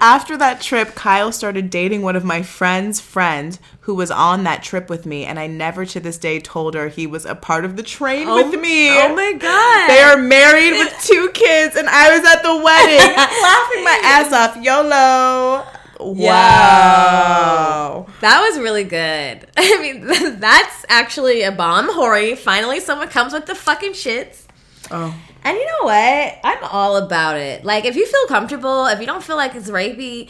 After 0.01 0.37
that 0.37 0.61
trip, 0.61 0.95
Kyle 0.95 1.33
started 1.33 1.71
dating 1.71 2.03
one 2.03 2.17
of 2.17 2.25
my 2.25 2.43
friend's 2.43 3.01
friends 3.01 3.59
who 3.81 3.95
was 3.95 4.11
on 4.11 4.45
that 4.45 4.63
trip 4.63 4.89
with 4.89 5.07
me, 5.07 5.25
and 5.25 5.39
I 5.39 5.47
never 5.47 5.85
to 5.87 6.01
this 6.01 6.19
day 6.19 6.41
told 6.41 6.75
her 6.75 6.89
he 6.89 7.07
was 7.07 7.27
a 7.27 7.35
part 7.35 7.65
of 7.65 7.77
the 7.77 7.83
train 7.83 8.29
oh, 8.29 8.37
with 8.37 8.61
me. 8.61 8.91
Oh 8.91 9.15
my 9.15 9.33
god. 9.33 9.89
They 9.89 10.01
are 10.01 10.17
married 10.17 10.73
with 10.73 10.95
two 11.03 11.31
kids, 11.35 11.77
and 11.77 11.89
I 11.89 12.17
was 12.17 12.27
at 12.27 12.43
the 12.43 12.57
wedding 12.57 12.99
laughing 13.17 13.85
my 13.85 14.01
ass 14.05 14.33
off. 14.33 14.63
YOLO. 14.63 15.67
Wow. 16.01 18.07
That 18.21 18.41
was 18.41 18.59
really 18.59 18.85
good. 18.85 19.47
I 19.57 19.81
mean, 19.81 20.07
that's 20.41 20.87
actually 20.89 21.43
a 21.43 21.53
bomb. 21.53 21.89
Whorie. 21.89 22.39
Finally, 22.39 22.81
someone 22.81 23.09
comes 23.09 23.33
with 23.33 23.47
the 23.47 23.55
fucking 23.55 23.93
shits. 23.93 24.47
Oh. 24.91 25.15
And 25.45 25.57
you 25.57 25.67
know 25.67 25.85
what? 25.85 26.39
I'm 26.45 26.65
all 26.65 26.97
about 26.97 27.37
it. 27.37 27.65
Like, 27.65 27.85
if 27.85 27.97
you 27.97 28.07
feel 28.07 28.27
comfortable, 28.27 28.87
if 28.87 29.01
you 29.01 29.07
don't 29.07 29.23
feel 29.23 29.37
like 29.37 29.55
it's 29.55 29.71
rapey, 29.71 30.29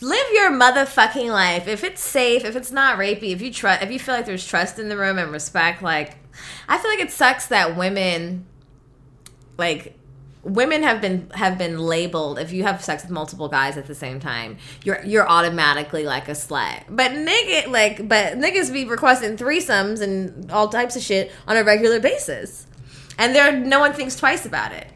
live 0.00 0.26
your 0.32 0.50
motherfucking 0.50 1.30
life. 1.30 1.66
If 1.66 1.84
it's 1.84 2.02
safe, 2.02 2.44
if 2.44 2.56
it's 2.56 2.70
not 2.70 2.98
rapey, 2.98 3.32
if 3.32 3.42
you 3.42 3.52
trust, 3.52 3.82
if 3.82 3.90
you 3.90 3.98
feel 3.98 4.14
like 4.14 4.26
there's 4.26 4.46
trust 4.46 4.78
in 4.78 4.88
the 4.88 4.96
room 4.96 5.18
and 5.18 5.32
respect, 5.32 5.82
like 5.82 6.16
I 6.68 6.78
feel 6.78 6.90
like 6.90 7.00
it 7.00 7.10
sucks 7.10 7.46
that 7.46 7.76
women, 7.76 8.46
like 9.58 9.98
women 10.42 10.82
have 10.82 11.00
been 11.00 11.30
have 11.34 11.56
been 11.56 11.78
labeled 11.78 12.38
if 12.38 12.52
you 12.52 12.64
have 12.64 12.82
sex 12.82 13.04
with 13.04 13.12
multiple 13.12 13.48
guys 13.48 13.76
at 13.76 13.86
the 13.86 13.94
same 13.94 14.18
time 14.18 14.58
you're 14.82 15.00
you're 15.04 15.28
automatically 15.28 16.04
like 16.04 16.28
a 16.28 16.32
slut 16.32 16.82
but 16.88 17.12
nigga 17.12 17.68
like 17.68 18.08
but 18.08 18.34
niggas 18.34 18.72
be 18.72 18.84
requesting 18.84 19.36
threesomes 19.36 20.00
and 20.00 20.50
all 20.50 20.68
types 20.68 20.96
of 20.96 21.02
shit 21.02 21.30
on 21.46 21.56
a 21.56 21.62
regular 21.62 22.00
basis 22.00 22.66
and 23.18 23.34
there 23.34 23.52
no 23.52 23.80
one 23.80 23.92
thinks 23.92 24.16
twice 24.16 24.44
about 24.46 24.72
it 24.72 24.86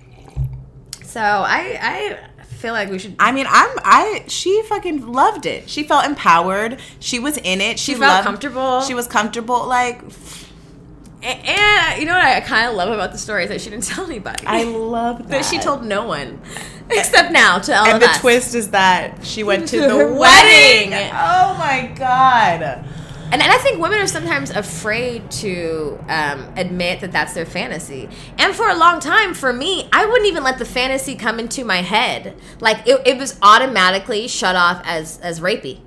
so 1.04 1.20
i 1.20 1.78
i 1.80 2.18
feel 2.46 2.72
like 2.72 2.90
we 2.90 2.98
should 2.98 3.14
I 3.18 3.32
mean, 3.32 3.46
I'm 3.48 3.68
I 3.84 4.24
she 4.28 4.62
fucking 4.62 5.06
loved 5.12 5.44
it. 5.44 5.68
She 5.68 5.82
felt 5.84 6.06
empowered. 6.06 6.80
She 7.00 7.18
was 7.18 7.36
in 7.36 7.60
it. 7.60 7.78
She, 7.78 7.92
She 7.92 7.98
felt 7.98 8.12
loved- 8.14 8.24
comfortable. 8.24 8.80
She 8.80 8.94
was 8.94 9.06
comfortable. 9.06 9.66
Like 9.68 10.00
and, 11.22 11.46
and 11.46 12.00
you 12.00 12.06
know 12.06 12.14
what 12.14 12.24
i 12.24 12.40
kind 12.40 12.68
of 12.68 12.74
love 12.74 12.90
about 12.90 13.12
the 13.12 13.18
story 13.18 13.44
is 13.44 13.50
that 13.50 13.60
she 13.60 13.68
didn't 13.70 13.84
tell 13.92 14.06
anybody 14.06 14.46
I 14.46 14.64
love 14.64 15.18
that. 15.18 15.28
that 15.28 15.44
she 15.44 15.58
told 15.58 15.84
no 15.84 16.06
one 16.06 16.40
except 16.90 17.30
now 17.30 17.58
to 17.58 17.76
all 17.76 17.86
And 17.86 18.00
the 18.02 18.08
us. 18.08 18.20
twist 18.20 18.54
is 18.54 18.70
that 18.70 19.24
she 19.24 19.42
went 19.42 19.68
to 19.68 19.76
To 19.82 19.86
the 19.88 19.96
wedding. 19.96 20.90
wedding. 20.90 21.10
Oh 21.12 21.56
my 21.58 21.92
god. 21.94 22.84
And, 23.32 23.42
and 23.42 23.52
I 23.52 23.58
think 23.58 23.80
women 23.80 23.98
are 23.98 24.06
sometimes 24.06 24.50
afraid 24.50 25.28
to 25.32 25.98
um, 26.08 26.52
admit 26.56 27.00
that 27.00 27.10
that's 27.10 27.34
their 27.34 27.44
fantasy. 27.44 28.08
And 28.38 28.54
for 28.54 28.68
a 28.68 28.76
long 28.76 29.00
time, 29.00 29.34
for 29.34 29.52
me, 29.52 29.88
I 29.92 30.06
wouldn't 30.06 30.26
even 30.28 30.44
let 30.44 30.58
the 30.58 30.64
fantasy 30.64 31.16
come 31.16 31.40
into 31.40 31.64
my 31.64 31.78
head. 31.78 32.36
Like 32.60 32.86
it, 32.86 33.02
it 33.04 33.18
was 33.18 33.36
automatically 33.42 34.28
shut 34.28 34.54
off 34.54 34.80
as 34.84 35.18
as 35.20 35.40
rapey. 35.40 35.80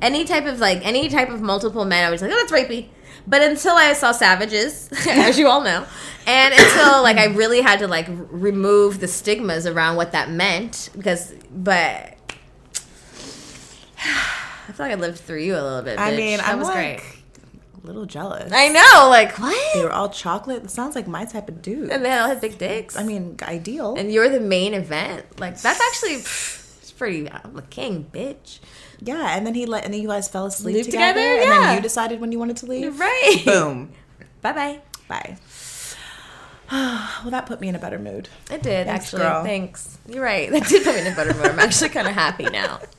Any 0.00 0.24
type 0.24 0.46
of 0.46 0.60
like 0.60 0.84
any 0.84 1.10
type 1.10 1.28
of 1.28 1.42
multiple 1.42 1.84
men, 1.84 2.06
I 2.06 2.10
was 2.10 2.22
like, 2.22 2.30
oh, 2.32 2.36
that's 2.36 2.50
rapey. 2.50 2.88
But 3.26 3.42
until 3.42 3.74
I 3.76 3.92
saw 3.92 4.12
Savages, 4.12 4.88
as 5.08 5.38
you 5.38 5.48
all 5.48 5.60
know, 5.60 5.84
and 6.26 6.54
until 6.54 7.02
like 7.02 7.18
I 7.18 7.26
really 7.26 7.60
had 7.60 7.80
to 7.80 7.86
like 7.86 8.06
remove 8.08 8.98
the 8.98 9.08
stigmas 9.08 9.66
around 9.66 9.96
what 9.96 10.12
that 10.12 10.30
meant, 10.30 10.88
because 10.96 11.34
but 11.54 12.16
I 14.72 14.74
feel 14.74 14.86
like 14.86 14.96
I 14.96 15.00
lived 15.00 15.18
through 15.18 15.40
you 15.40 15.52
a 15.54 15.60
little 15.62 15.82
bit. 15.82 15.98
I 15.98 16.12
bitch. 16.12 16.16
mean, 16.16 16.38
that 16.38 16.48
I'm 16.48 16.58
was 16.58 16.68
like 16.68 17.02
great. 17.02 17.02
a 17.82 17.86
little 17.86 18.06
jealous. 18.06 18.50
I 18.54 18.68
know, 18.68 19.08
like 19.10 19.38
what? 19.38 19.74
they 19.74 19.84
were 19.84 19.92
all 19.92 20.08
chocolate. 20.08 20.64
It 20.64 20.70
sounds 20.70 20.94
like 20.94 21.06
my 21.06 21.26
type 21.26 21.48
of 21.48 21.60
dude. 21.60 21.90
And 21.90 22.02
they 22.04 22.10
all 22.10 22.26
had 22.28 22.40
big 22.40 22.56
dicks. 22.56 22.96
I 22.96 23.02
mean, 23.02 23.36
ideal. 23.42 23.96
and 23.96 24.10
you're 24.10 24.30
the 24.30 24.40
main 24.40 24.72
event. 24.72 25.38
Like 25.38 25.60
that's 25.60 25.78
actually 25.80 26.14
it's 26.14 26.92
pretty. 26.96 27.30
I'm 27.30 27.58
a 27.58 27.62
king, 27.62 28.06
bitch. 28.10 28.60
yeah, 29.00 29.36
and 29.36 29.46
then 29.46 29.54
he 29.54 29.66
let 29.66 29.84
and 29.84 29.92
then 29.92 30.00
you 30.00 30.08
guys 30.08 30.26
fell 30.28 30.46
asleep 30.46 30.84
together, 30.86 31.20
together? 31.20 31.20
and 31.42 31.42
Yeah. 31.50 31.60
then 31.60 31.76
you 31.76 31.82
decided 31.82 32.18
when 32.20 32.32
you 32.32 32.38
wanted 32.38 32.56
to 32.58 32.66
leave. 32.66 32.98
Right. 32.98 33.42
Boom. 33.44 33.92
Bye 34.40 34.52
bye. 34.52 34.80
Bye. 35.08 35.36
well, 36.70 37.30
that 37.30 37.44
put 37.44 37.60
me 37.60 37.68
in 37.68 37.74
a 37.74 37.78
better 37.78 37.98
mood. 37.98 38.30
It 38.50 38.62
did 38.62 38.86
Thanks, 38.86 39.04
actually. 39.06 39.20
girl. 39.22 39.44
Thanks. 39.44 39.98
You're 40.08 40.22
right. 40.24 40.50
That 40.52 40.66
did 40.66 40.82
put 40.84 40.94
me 40.94 41.02
in 41.02 41.12
a 41.12 41.14
better 41.14 41.34
mood. 41.34 41.44
I'm 41.46 41.58
actually 41.58 41.90
kind 41.90 42.08
of 42.08 42.14
happy 42.14 42.44
now. 42.44 42.80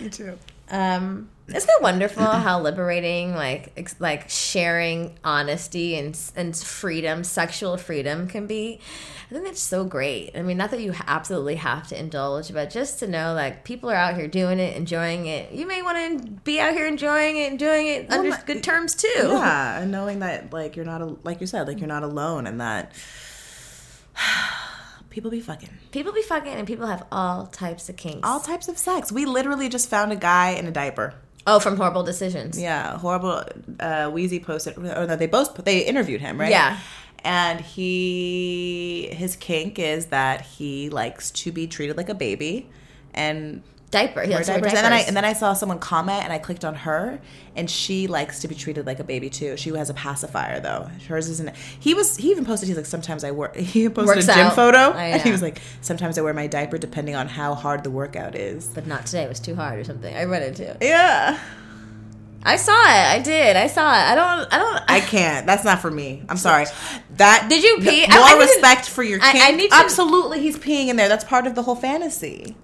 You 0.00 0.08
too. 0.08 0.38
Um, 0.70 1.28
isn't 1.48 1.68
it 1.68 1.82
wonderful 1.82 2.24
how 2.24 2.60
liberating, 2.60 3.34
like, 3.34 3.72
ex- 3.76 3.96
like 3.98 4.30
sharing 4.30 5.18
honesty 5.24 5.96
and 5.96 6.16
and 6.36 6.56
freedom, 6.56 7.24
sexual 7.24 7.76
freedom, 7.76 8.28
can 8.28 8.46
be? 8.46 8.78
I 9.28 9.32
think 9.34 9.44
that's 9.46 9.60
so 9.60 9.84
great. 9.84 10.30
I 10.36 10.42
mean, 10.42 10.56
not 10.56 10.70
that 10.70 10.80
you 10.80 10.94
absolutely 11.06 11.56
have 11.56 11.88
to 11.88 11.98
indulge, 11.98 12.52
but 12.52 12.70
just 12.70 13.00
to 13.00 13.08
know, 13.08 13.34
like, 13.34 13.64
people 13.64 13.90
are 13.90 13.96
out 13.96 14.14
here 14.16 14.28
doing 14.28 14.58
it, 14.60 14.76
enjoying 14.76 15.26
it. 15.26 15.50
You 15.52 15.66
may 15.66 15.82
want 15.82 16.22
to 16.24 16.30
be 16.44 16.60
out 16.60 16.72
here 16.72 16.86
enjoying 16.86 17.36
it, 17.36 17.50
and 17.50 17.58
doing 17.58 17.88
it 17.88 18.10
under 18.12 18.30
my- 18.30 18.42
good 18.46 18.62
terms 18.62 18.94
too. 18.94 19.08
Yeah, 19.16 19.80
and 19.80 19.90
knowing 19.90 20.20
that 20.20 20.52
like 20.52 20.76
you're 20.76 20.84
not 20.84 21.02
a, 21.02 21.16
like 21.24 21.40
you 21.40 21.48
said 21.48 21.66
like 21.66 21.78
you're 21.80 21.88
not 21.88 22.04
alone, 22.04 22.46
and 22.46 22.60
that 22.60 22.92
people 25.10 25.30
be 25.30 25.40
fucking 25.40 25.68
People 25.92 26.12
be 26.12 26.22
fucking, 26.22 26.52
and 26.52 26.66
people 26.66 26.86
have 26.86 27.04
all 27.12 27.46
types 27.46 27.88
of 27.88 27.96
kinks. 27.96 28.20
all 28.26 28.40
types 28.40 28.68
of 28.68 28.78
sex. 28.78 29.10
We 29.12 29.26
literally 29.26 29.68
just 29.68 29.88
found 29.90 30.12
a 30.12 30.16
guy 30.16 30.50
in 30.50 30.66
a 30.66 30.70
diaper. 30.70 31.14
oh, 31.46 31.58
from 31.60 31.76
horrible 31.76 32.02
decisions. 32.02 32.60
Yeah, 32.60 32.96
horrible. 32.98 33.42
Uh, 33.78 34.10
Wheezy 34.10 34.40
posted, 34.40 34.76
or 34.78 35.06
no, 35.06 35.16
they 35.16 35.26
both 35.26 35.54
they 35.64 35.80
interviewed 35.80 36.20
him, 36.20 36.38
right? 36.40 36.50
Yeah. 36.50 36.78
and 37.24 37.60
he 37.60 39.08
his 39.12 39.36
kink 39.36 39.78
is 39.78 40.06
that 40.06 40.40
he 40.42 40.88
likes 40.90 41.30
to 41.42 41.52
be 41.52 41.66
treated 41.66 41.96
like 41.96 42.08
a 42.08 42.14
baby, 42.14 42.68
and 43.14 43.62
Diaper. 43.90 44.22
He 44.22 44.32
likes 44.32 44.46
wear 44.48 44.58
diapers. 44.60 44.72
And 44.74 44.84
then 44.84 44.92
I 44.92 45.00
and 45.00 45.16
then 45.16 45.24
I 45.24 45.32
saw 45.32 45.52
someone 45.52 45.80
comment, 45.80 46.22
and 46.22 46.32
I 46.32 46.38
clicked 46.38 46.64
on 46.64 46.76
her, 46.76 47.20
and 47.56 47.68
she 47.68 48.06
likes 48.06 48.38
to 48.40 48.48
be 48.48 48.54
treated 48.54 48.86
like 48.86 49.00
a 49.00 49.04
baby 49.04 49.28
too. 49.30 49.56
She 49.56 49.70
has 49.70 49.90
a 49.90 49.94
pacifier 49.94 50.60
though. 50.60 50.88
Hers 51.08 51.28
isn't. 51.28 51.56
He 51.56 51.94
was. 51.94 52.16
He 52.16 52.30
even 52.30 52.44
posted. 52.44 52.68
He's 52.68 52.76
like, 52.76 52.86
sometimes 52.86 53.24
I 53.24 53.32
work. 53.32 53.56
He 53.70 53.88
posted 53.88 54.06
Works 54.16 54.28
a 54.28 54.34
gym 54.34 54.46
out. 54.46 54.54
photo, 54.54 54.92
and 54.92 55.20
he 55.22 55.32
was 55.32 55.42
like, 55.42 55.60
sometimes 55.80 56.18
I 56.18 56.22
wear 56.22 56.32
my 56.34 56.46
diaper 56.46 56.78
depending 56.78 57.16
on 57.16 57.26
how 57.26 57.54
hard 57.54 57.82
the 57.82 57.90
workout 57.90 58.36
is. 58.36 58.68
but 58.68 58.86
not 58.86 59.06
today. 59.06 59.24
It 59.24 59.28
was 59.28 59.40
too 59.40 59.56
hard 59.56 59.80
or 59.80 59.84
something. 59.84 60.14
I 60.14 60.22
read 60.24 60.42
it 60.42 60.56
too. 60.56 60.72
Yeah. 60.80 61.40
I 62.42 62.56
saw 62.56 62.72
it. 62.72 63.06
I 63.16 63.18
did. 63.18 63.56
I 63.56 63.66
saw 63.66 63.90
it. 63.92 64.02
I 64.02 64.14
don't. 64.14 64.54
I 64.54 64.58
don't. 64.58 64.82
I 64.88 65.00
can't. 65.00 65.46
That's 65.46 65.64
not 65.64 65.80
for 65.82 65.90
me. 65.90 66.22
I'm 66.28 66.36
sorry. 66.48 66.66
That 67.16 67.46
Did 67.50 67.62
you 67.64 67.78
pee? 67.80 68.06
No, 68.06 68.22
I- 68.22 68.28
I 68.30 68.34
more 68.36 68.44
to- 68.46 68.52
respect 68.52 68.88
for 68.88 69.02
your 69.02 69.18
I- 69.20 69.48
I 69.48 69.50
need 69.50 69.68
to- 69.70 69.76
Absolutely, 69.76 70.40
he's 70.40 70.56
peeing 70.56 70.86
in 70.88 70.96
there. 70.96 71.08
That's 71.08 71.24
part 71.24 71.46
of 71.48 71.54
the 71.56 71.62
whole 71.64 71.74
fantasy. 71.76 72.56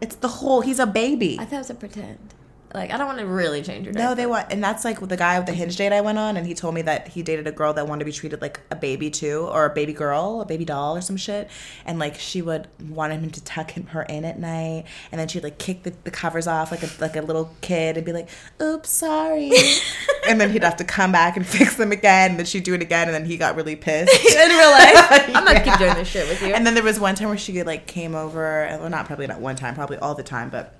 It's 0.00 0.16
the 0.16 0.28
whole. 0.28 0.60
He's 0.60 0.78
a 0.78 0.86
baby. 0.86 1.36
I 1.40 1.44
thought 1.44 1.56
it 1.56 1.58
was 1.58 1.70
a 1.70 1.74
pretend. 1.74 2.34
Like 2.74 2.90
I 2.92 2.96
don't 2.98 3.06
want 3.06 3.20
to 3.20 3.26
really 3.26 3.62
change 3.62 3.86
your. 3.86 3.94
No, 3.94 4.16
they 4.16 4.26
want, 4.26 4.52
and 4.52 4.62
that's 4.62 4.84
like 4.84 4.98
the 4.98 5.16
guy 5.16 5.38
with 5.38 5.46
the 5.46 5.52
hinge 5.52 5.76
date 5.76 5.92
I 5.92 6.00
went 6.00 6.18
on, 6.18 6.36
and 6.36 6.44
he 6.44 6.54
told 6.54 6.74
me 6.74 6.82
that 6.82 7.06
he 7.06 7.22
dated 7.22 7.46
a 7.46 7.52
girl 7.52 7.72
that 7.74 7.86
wanted 7.86 8.00
to 8.00 8.04
be 8.06 8.10
treated 8.12 8.42
like 8.42 8.58
a 8.72 8.74
baby 8.74 9.10
too, 9.10 9.48
or 9.52 9.64
a 9.66 9.70
baby 9.72 9.92
girl, 9.92 10.40
a 10.40 10.44
baby 10.44 10.64
doll, 10.64 10.96
or 10.96 11.00
some 11.00 11.16
shit, 11.16 11.48
and 11.86 12.00
like 12.00 12.16
she 12.18 12.42
would 12.42 12.66
wanted 12.88 13.20
him 13.20 13.30
to 13.30 13.44
tuck 13.44 13.70
him, 13.70 13.86
her 13.86 14.02
in 14.02 14.24
at 14.24 14.40
night, 14.40 14.86
and 15.12 15.20
then 15.20 15.28
she'd 15.28 15.44
like 15.44 15.58
kick 15.58 15.84
the, 15.84 15.94
the 16.02 16.10
covers 16.10 16.48
off 16.48 16.72
like 16.72 16.82
a 16.82 16.88
like 17.00 17.14
a 17.14 17.20
little 17.22 17.54
kid 17.60 17.96
and 17.96 18.04
be 18.04 18.12
like, 18.12 18.28
"Oops, 18.60 18.90
sorry," 18.90 19.52
and 20.28 20.40
then 20.40 20.50
he'd 20.50 20.64
have 20.64 20.76
to 20.78 20.84
come 20.84 21.12
back 21.12 21.36
and 21.36 21.46
fix 21.54 21.76
them 21.76 21.92
again, 21.92 22.30
and 22.30 22.38
then 22.40 22.46
she'd 22.46 22.64
do 22.64 22.74
it 22.74 22.82
again, 22.82 23.06
and 23.06 23.14
then 23.14 23.24
he 23.24 23.36
got 23.36 23.54
really 23.54 23.76
pissed. 23.76 24.12
in 24.34 24.48
real 24.50 24.70
life. 24.70 25.28
I'm 25.28 25.44
not 25.44 25.54
Yeah. 25.54 25.60
keep 25.62 25.78
doing 25.78 25.94
this 25.94 26.08
shit 26.08 26.28
with 26.28 26.42
you. 26.42 26.52
And 26.52 26.66
then 26.66 26.74
there 26.74 26.82
was 26.82 26.98
one 26.98 27.14
time 27.14 27.28
where 27.28 27.38
she 27.38 27.62
like 27.62 27.86
came 27.86 28.16
over, 28.16 28.66
well, 28.80 28.90
not 28.90 29.06
probably 29.06 29.28
not 29.28 29.40
one 29.40 29.54
time, 29.54 29.76
probably 29.76 29.96
all 29.98 30.16
the 30.16 30.24
time, 30.24 30.50
but 30.50 30.74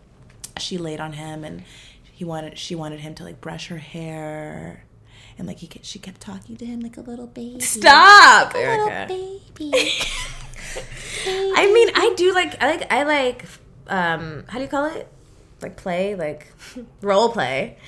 she 0.65 0.79
laid 0.79 1.01
on 1.01 1.13
him 1.13 1.45
and 1.45 1.63
he 2.13 2.25
wanted 2.25 2.59
she 2.59 2.75
wanted 2.75 3.01
him 3.01 3.15
to 3.17 3.25
like 3.25 3.41
brush 3.41 3.69
her 3.69 3.79
hair, 3.79 4.85
and 5.37 5.47
like 5.47 5.59
he 5.59 5.69
she 5.83 5.99
kept 5.99 6.21
talking 6.21 6.57
to 6.57 6.65
him 6.65 6.81
like 6.81 6.97
a 6.97 7.01
little 7.01 7.27
baby. 7.27 7.61
Stop, 7.61 8.55
little 8.55 8.89
Erica. 8.89 9.07
baby. 9.09 9.73
I 11.27 11.71
mean, 11.73 11.91
I 11.95 12.15
do 12.17 12.33
like. 12.35 12.63
I 12.63 12.71
like. 12.77 12.93
I 12.93 13.03
like. 13.03 13.45
Um, 13.89 14.45
how 14.49 14.59
do 14.59 14.65
you 14.65 14.71
call 14.71 14.87
it? 14.87 15.09
Like 15.61 15.77
play, 15.77 16.15
like 16.15 16.47
role 17.01 17.31
play. 17.31 17.79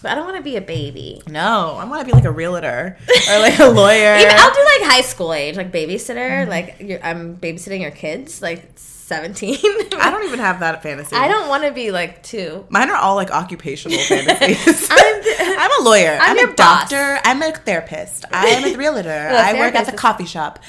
But 0.00 0.12
I 0.12 0.14
don't 0.14 0.24
want 0.26 0.36
to 0.36 0.42
be 0.42 0.54
a 0.56 0.60
baby. 0.60 1.22
No, 1.26 1.76
I 1.78 1.84
want 1.84 2.00
to 2.00 2.06
be 2.06 2.12
like 2.12 2.24
a 2.24 2.30
realtor 2.30 2.96
or 3.30 3.38
like 3.40 3.58
a 3.58 3.66
lawyer. 3.68 4.14
Even, 4.16 4.30
I'll 4.32 4.54
do 4.54 4.64
like 4.64 4.90
high 4.92 5.00
school 5.00 5.32
age, 5.32 5.56
like 5.56 5.72
babysitter. 5.72 6.46
Like 6.46 6.76
you're, 6.80 7.02
I'm 7.04 7.36
babysitting 7.36 7.80
your 7.80 7.90
kids, 7.90 8.40
like 8.40 8.70
17. 8.76 9.56
I 9.98 10.10
don't 10.10 10.24
even 10.24 10.38
have 10.38 10.60
that 10.60 10.82
fantasy. 10.84 11.16
I 11.16 11.26
don't 11.26 11.48
want 11.48 11.64
to 11.64 11.72
be 11.72 11.90
like 11.90 12.22
two. 12.22 12.64
Mine 12.68 12.90
are 12.90 12.96
all 12.96 13.16
like 13.16 13.32
occupational 13.32 13.98
fantasies. 14.04 14.88
I'm 14.88 14.96
the- 15.22 15.56
I'm 15.58 15.80
a 15.80 15.84
lawyer. 15.84 16.16
I'm, 16.20 16.36
your 16.36 16.50
a 16.50 16.54
boss. 16.54 16.90
doctor. 16.90 17.20
I'm 17.24 17.42
a 17.42 17.50
therapist. 17.52 18.24
I 18.30 18.46
am 18.48 18.72
a 18.72 18.76
realtor. 18.76 19.10
I 19.10 19.54
work 19.54 19.74
at 19.74 19.86
the 19.86 19.92
coffee 19.96 20.26
shop. 20.26 20.60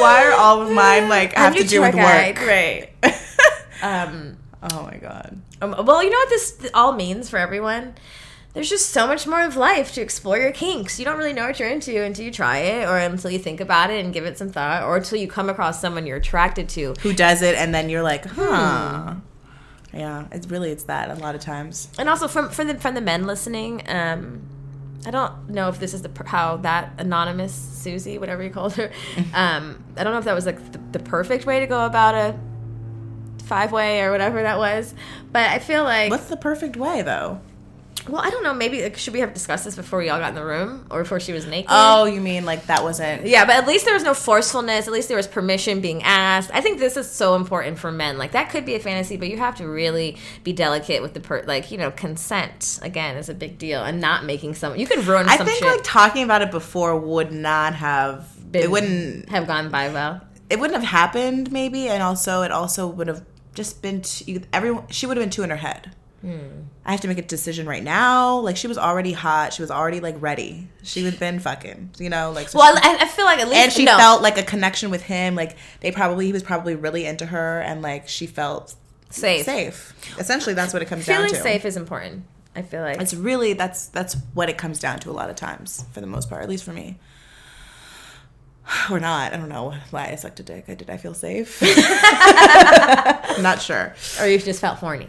Why 0.00 0.24
are 0.26 0.32
all 0.32 0.62
of 0.62 0.70
mine 0.72 1.08
like 1.08 1.34
have 1.34 1.54
to 1.54 1.62
do 1.64 1.80
with 1.82 1.94
work? 1.94 2.40
Right. 2.40 2.88
Um, 3.82 4.37
Oh 4.62 4.82
my 4.82 4.96
god. 4.96 5.40
um, 5.62 5.74
well, 5.86 6.02
you 6.02 6.10
know 6.10 6.16
what 6.16 6.28
this 6.28 6.70
all 6.74 6.92
means 6.92 7.30
for 7.30 7.38
everyone? 7.38 7.94
There's 8.54 8.70
just 8.70 8.90
so 8.90 9.06
much 9.06 9.26
more 9.26 9.42
of 9.42 9.56
life 9.56 9.92
to 9.94 10.00
explore 10.00 10.38
your 10.38 10.50
kinks. 10.52 10.98
You 10.98 11.04
don't 11.04 11.18
really 11.18 11.32
know 11.32 11.46
what 11.46 11.60
you're 11.60 11.68
into 11.68 12.02
until 12.02 12.24
you 12.24 12.32
try 12.32 12.58
it, 12.58 12.88
or 12.88 12.98
until 12.98 13.30
you 13.30 13.38
think 13.38 13.60
about 13.60 13.90
it 13.90 14.04
and 14.04 14.12
give 14.12 14.24
it 14.24 14.38
some 14.38 14.48
thought, 14.48 14.82
or 14.82 14.96
until 14.96 15.18
you 15.18 15.28
come 15.28 15.48
across 15.48 15.80
someone 15.80 16.06
you're 16.06 16.16
attracted 16.16 16.68
to. 16.70 16.94
Who 17.02 17.12
does 17.12 17.42
it 17.42 17.54
and 17.54 17.74
then 17.74 17.88
you're 17.88 18.02
like, 18.02 18.24
huh. 18.24 19.12
Hmm. 19.12 19.18
Yeah, 19.96 20.26
it's 20.32 20.46
really 20.48 20.70
it's 20.70 20.84
that 20.84 21.10
a 21.10 21.14
lot 21.14 21.34
of 21.34 21.40
times. 21.40 21.88
And 21.98 22.08
also 22.08 22.28
from 22.28 22.50
from 22.50 22.68
the 22.68 22.74
from 22.74 22.94
the 22.94 23.00
men 23.00 23.26
listening, 23.26 23.82
um, 23.88 24.42
I 25.06 25.10
don't 25.10 25.50
know 25.50 25.68
if 25.68 25.78
this 25.78 25.94
is 25.94 26.02
the 26.02 26.10
how 26.26 26.58
that 26.58 26.92
anonymous 26.98 27.54
Susie, 27.54 28.18
whatever 28.18 28.42
you 28.42 28.50
called 28.50 28.74
her, 28.74 28.90
um, 29.34 29.84
I 29.96 30.04
don't 30.04 30.12
know 30.12 30.18
if 30.18 30.24
that 30.24 30.34
was 30.34 30.46
like 30.46 30.72
the, 30.72 30.80
the 30.92 30.98
perfect 30.98 31.46
way 31.46 31.60
to 31.60 31.66
go 31.66 31.86
about 31.86 32.14
a 32.14 32.38
five 33.48 33.72
way 33.72 34.02
or 34.02 34.10
whatever 34.10 34.42
that 34.42 34.58
was, 34.58 34.94
but 35.32 35.48
I 35.50 35.58
feel 35.58 35.84
like 35.84 36.10
What's 36.10 36.28
the 36.28 36.36
perfect 36.36 36.76
way 36.76 37.02
though? 37.02 37.40
Well, 38.08 38.22
I 38.22 38.30
don't 38.30 38.42
know. 38.42 38.54
Maybe 38.54 38.82
like, 38.82 38.96
should 38.96 39.12
we 39.12 39.20
have 39.20 39.34
discussed 39.34 39.64
this 39.64 39.76
before 39.76 39.98
we 39.98 40.08
all 40.08 40.18
got 40.18 40.30
in 40.30 40.34
the 40.34 40.44
room, 40.44 40.86
or 40.90 41.02
before 41.02 41.20
she 41.20 41.32
was 41.32 41.46
naked? 41.46 41.70
Oh, 41.70 42.06
you 42.06 42.20
mean 42.20 42.44
like 42.44 42.66
that 42.66 42.82
wasn't? 42.82 43.26
Yeah, 43.26 43.44
but 43.44 43.56
at 43.56 43.66
least 43.66 43.84
there 43.84 43.94
was 43.94 44.02
no 44.02 44.14
forcefulness. 44.14 44.86
At 44.86 44.92
least 44.92 45.08
there 45.08 45.16
was 45.16 45.26
permission 45.26 45.80
being 45.80 46.02
asked. 46.02 46.50
I 46.54 46.60
think 46.60 46.78
this 46.78 46.96
is 46.96 47.10
so 47.10 47.34
important 47.34 47.78
for 47.78 47.92
men. 47.92 48.16
Like 48.16 48.32
that 48.32 48.50
could 48.50 48.64
be 48.64 48.74
a 48.74 48.80
fantasy, 48.80 49.16
but 49.16 49.28
you 49.28 49.36
have 49.36 49.56
to 49.56 49.68
really 49.68 50.16
be 50.42 50.52
delicate 50.52 51.02
with 51.02 51.12
the 51.12 51.20
per. 51.20 51.42
Like 51.42 51.70
you 51.70 51.76
know, 51.78 51.90
consent 51.90 52.78
again 52.82 53.16
is 53.16 53.28
a 53.28 53.34
big 53.34 53.58
deal, 53.58 53.82
and 53.82 54.00
not 54.00 54.24
making 54.24 54.54
some. 54.54 54.76
You 54.76 54.86
could 54.86 55.04
ruin. 55.04 55.28
I 55.28 55.36
think 55.36 55.58
shit. 55.58 55.66
like 55.66 55.80
talking 55.84 56.24
about 56.24 56.40
it 56.40 56.50
before 56.50 56.98
would 56.98 57.32
not 57.32 57.74
have. 57.74 58.26
Been- 58.50 58.62
it 58.62 58.70
wouldn't. 58.70 59.28
have 59.28 59.46
gone 59.46 59.70
by 59.70 59.90
well. 59.90 60.22
It 60.48 60.58
wouldn't 60.58 60.80
have 60.80 60.88
happened. 60.88 61.52
Maybe, 61.52 61.88
and 61.88 62.02
also 62.02 62.40
it 62.42 62.52
also 62.52 62.86
would 62.86 63.08
have 63.08 63.22
just 63.58 63.82
been. 63.82 64.00
Too, 64.00 64.40
everyone. 64.52 64.88
She 64.88 65.04
would 65.06 65.16
have 65.18 65.22
been 65.22 65.30
too 65.30 65.42
in 65.42 65.50
her 65.50 65.56
head. 65.56 65.90
Hmm. 66.22 66.62
I 66.84 66.90
have 66.92 67.00
to 67.02 67.08
make 67.08 67.18
a 67.18 67.22
decision 67.22 67.66
right 67.68 67.82
now. 67.82 68.38
Like 68.38 68.56
she 68.56 68.66
was 68.66 68.78
already 68.78 69.12
hot. 69.12 69.52
She 69.52 69.62
was 69.62 69.70
already 69.70 70.00
like 70.00 70.16
ready. 70.20 70.68
She 70.82 71.04
had 71.04 71.18
been 71.18 71.38
fucking. 71.38 71.90
You 71.98 72.08
know, 72.10 72.32
like. 72.32 72.48
so 72.48 72.58
Well, 72.58 72.74
she- 72.76 72.82
I, 72.82 72.96
I 73.02 73.06
feel 73.06 73.24
like 73.24 73.38
at 73.40 73.48
least 73.48 73.60
and 73.60 73.72
she 73.72 73.84
no. 73.84 73.96
felt 73.96 74.22
like 74.22 74.38
a 74.38 74.42
connection 74.42 74.90
with 74.90 75.02
him. 75.02 75.34
Like 75.34 75.56
they 75.80 75.92
probably 75.92 76.26
he 76.26 76.32
was 76.32 76.42
probably 76.42 76.74
really 76.74 77.04
into 77.04 77.26
her, 77.26 77.60
and 77.60 77.82
like 77.82 78.08
she 78.08 78.26
felt 78.26 78.74
safe. 79.10 79.44
safe. 79.44 79.94
Essentially, 80.18 80.54
that's 80.54 80.72
what 80.72 80.82
it 80.82 80.86
comes 80.86 81.04
Feeling 81.04 81.20
down 81.22 81.28
to. 81.30 81.34
Feeling 81.36 81.52
safe 81.52 81.64
is 81.64 81.76
important. 81.76 82.24
I 82.56 82.62
feel 82.62 82.80
like 82.80 83.00
It's 83.00 83.14
really 83.14 83.52
that's 83.52 83.86
that's 83.88 84.16
what 84.34 84.48
it 84.48 84.58
comes 84.58 84.80
down 84.80 84.98
to 85.00 85.10
a 85.10 85.16
lot 85.20 85.30
of 85.30 85.36
times, 85.36 85.84
for 85.92 86.00
the 86.00 86.06
most 86.08 86.28
part, 86.28 86.42
at 86.42 86.48
least 86.48 86.64
for 86.64 86.72
me. 86.72 86.98
Or 88.90 89.00
not. 89.00 89.32
I 89.32 89.36
don't 89.36 89.48
know 89.48 89.74
why 89.90 90.08
I 90.10 90.14
sucked 90.16 90.40
a 90.40 90.42
dick. 90.42 90.64
I 90.68 90.74
did. 90.74 90.90
I 90.90 90.96
feel 90.98 91.14
safe. 91.14 91.58
I'm 91.62 93.42
not 93.42 93.60
sure. 93.62 93.94
or 94.20 94.26
you 94.26 94.38
just 94.38 94.60
felt 94.60 94.78
horny. 94.78 95.08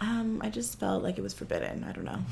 Um, 0.00 0.40
I 0.44 0.50
just 0.50 0.78
felt 0.78 1.02
like 1.02 1.18
it 1.18 1.22
was 1.22 1.34
forbidden. 1.34 1.84
I 1.84 1.92
don't 1.92 2.04
know. 2.04 2.20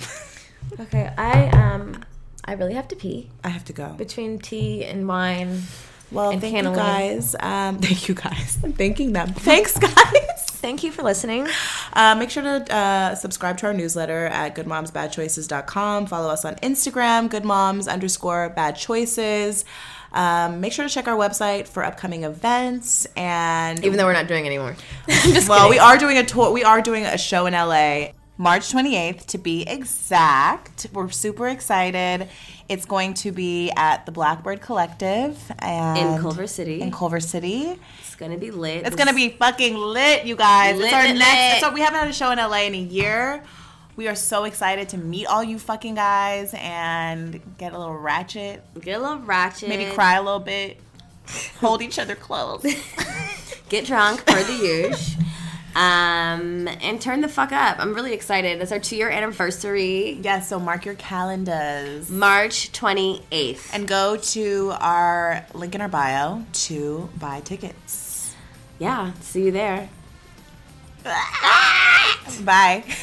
Okay, 0.81 1.12
I 1.16 1.47
um, 1.51 2.03
I 2.45 2.55
really 2.55 2.74
have 2.74 2.89
to 2.89 2.97
pee 2.97 3.31
I 3.45 3.51
have 3.51 3.64
to 3.66 3.72
go. 3.72 3.91
between 3.91 4.41
tea 4.41 4.85
and 4.85 5.07
wine. 5.07 5.62
Well, 6.11 6.31
and 6.31 6.41
thank 6.41 6.57
cannoli. 6.57 6.70
you 6.70 6.74
guys. 6.77 7.37
Um, 7.39 7.79
thank 7.81 8.09
you 8.09 8.14
guys. 8.16 8.59
I'm 8.64 8.72
thanking 8.72 9.12
them. 9.12 9.29
Thanks, 9.33 9.79
guys. 9.79 10.45
Thank 10.51 10.83
you 10.83 10.91
for 10.91 11.03
listening. 11.05 11.47
Uh, 11.93 12.16
make 12.16 12.31
sure 12.31 12.43
to 12.43 12.74
uh, 12.74 13.14
subscribe 13.14 13.59
to 13.59 13.66
our 13.66 13.74
newsletter 13.74 14.27
at 14.27 14.57
goodmomsbadchoices.com. 14.57 16.07
Follow 16.07 16.31
us 16.31 16.45
on 16.45 16.57
Instagram, 16.57 17.29
goodmoms 17.29 17.89
underscore 17.91 18.49
bad 18.51 18.74
choices. 18.77 19.64
Um, 20.13 20.61
make 20.61 20.73
sure 20.73 20.87
to 20.87 20.93
check 20.93 21.09
our 21.09 21.17
website 21.17 21.67
for 21.69 21.85
upcoming 21.85 22.25
events. 22.25 23.07
And 23.17 23.85
Even 23.85 23.99
though 23.99 24.07
we're 24.07 24.13
not 24.13 24.29
doing 24.29 24.47
anymore. 24.47 24.77
Well, 25.09 25.23
kidding. 25.23 25.71
we 25.71 25.79
are 25.79 25.99
doing 25.99 26.19
a 26.19 26.25
tour. 26.25 26.51
We 26.53 26.65
are 26.65 26.81
doing 26.81 27.05
a 27.05 27.19
show 27.19 27.47
in 27.47 27.53
LA, 27.53 28.09
March 28.39 28.73
28th 28.73 29.27
to 29.27 29.39
be 29.39 29.63
exact. 29.63 30.87
We're 30.93 31.11
super 31.11 31.49
excited. 31.49 32.29
It's 32.69 32.85
going 32.85 33.15
to 33.15 33.33
be 33.33 33.71
at 33.77 34.07
the 34.07 34.13
Blackbird 34.13 34.61
Collective 34.61 35.39
and 35.61 35.99
in 36.17 36.21
Culver 36.21 36.47
City. 36.47 36.81
In 36.81 36.91
Culver 36.91 37.21
City. 37.21 37.79
it's 38.01 38.17
gonna 38.17 38.39
be 38.39 38.51
lit. 38.51 38.87
It's 38.87 38.97
gonna 38.97 39.15
be 39.15 39.31
fucking 39.31 39.77
lit, 39.77 40.25
you 40.27 40.37
guys. 40.37 40.77
Lit, 40.77 40.87
it's 40.87 40.95
our 40.95 41.03
lit, 41.07 41.17
next. 41.19 41.63
lit. 41.63 41.69
So 41.69 41.75
we 41.75 41.81
haven't 41.81 41.99
had 42.01 42.09
a 42.09 42.13
show 42.13 42.31
in 42.31 42.39
LA 42.39 42.63
in 42.65 42.75
a 42.75 42.79
year. 42.79 43.43
We 43.97 44.09
are 44.09 44.14
so 44.14 44.44
excited 44.44 44.90
to 44.90 44.99
meet 44.99 45.26
all 45.26 45.42
you 45.42 45.59
fucking 45.59 45.94
guys 45.94 46.55
and 46.55 47.40
get 47.57 47.72
a 47.72 47.78
little 47.78 47.97
ratchet, 47.97 48.62
get 48.80 48.99
a 48.99 49.03
little 49.03 49.18
ratchet. 49.20 49.70
maybe 49.70 49.90
cry 49.92 50.14
a 50.16 50.22
little 50.22 50.38
bit, 50.38 50.78
hold 51.61 51.80
each 51.80 51.99
other 51.99 52.14
close. 52.14 52.62
Get 53.68 53.84
drunk 53.86 54.20
for 54.20 54.40
the 54.44 54.53
usual. 54.53 55.24
Um, 55.74 56.68
and 56.68 57.01
turn 57.01 57.20
the 57.20 57.28
fuck 57.28 57.51
up. 57.51 57.78
I'm 57.80 57.94
really 57.94 58.12
excited. 58.12 58.62
It's 58.62 58.70
our 58.70 58.78
two 58.78 58.94
year 58.97 59.11
anniversary, 59.11 60.12
yes, 60.22 60.49
so 60.49 60.61
mark 60.61 60.84
your 60.84 60.94
calendars 60.94 62.09
March 62.09 62.70
28th. 62.72 63.70
and 63.74 63.88
go 63.88 64.16
to 64.16 64.72
our 64.78 65.44
link 65.53 65.74
in 65.74 65.80
our 65.80 65.88
bio 65.88 66.44
to 66.53 67.09
buy 67.18 67.40
tickets. 67.40 68.34
yeah, 68.78 69.12
see 69.20 69.47
you 69.47 69.51
there. 69.51 69.88
Bye. 72.44 72.84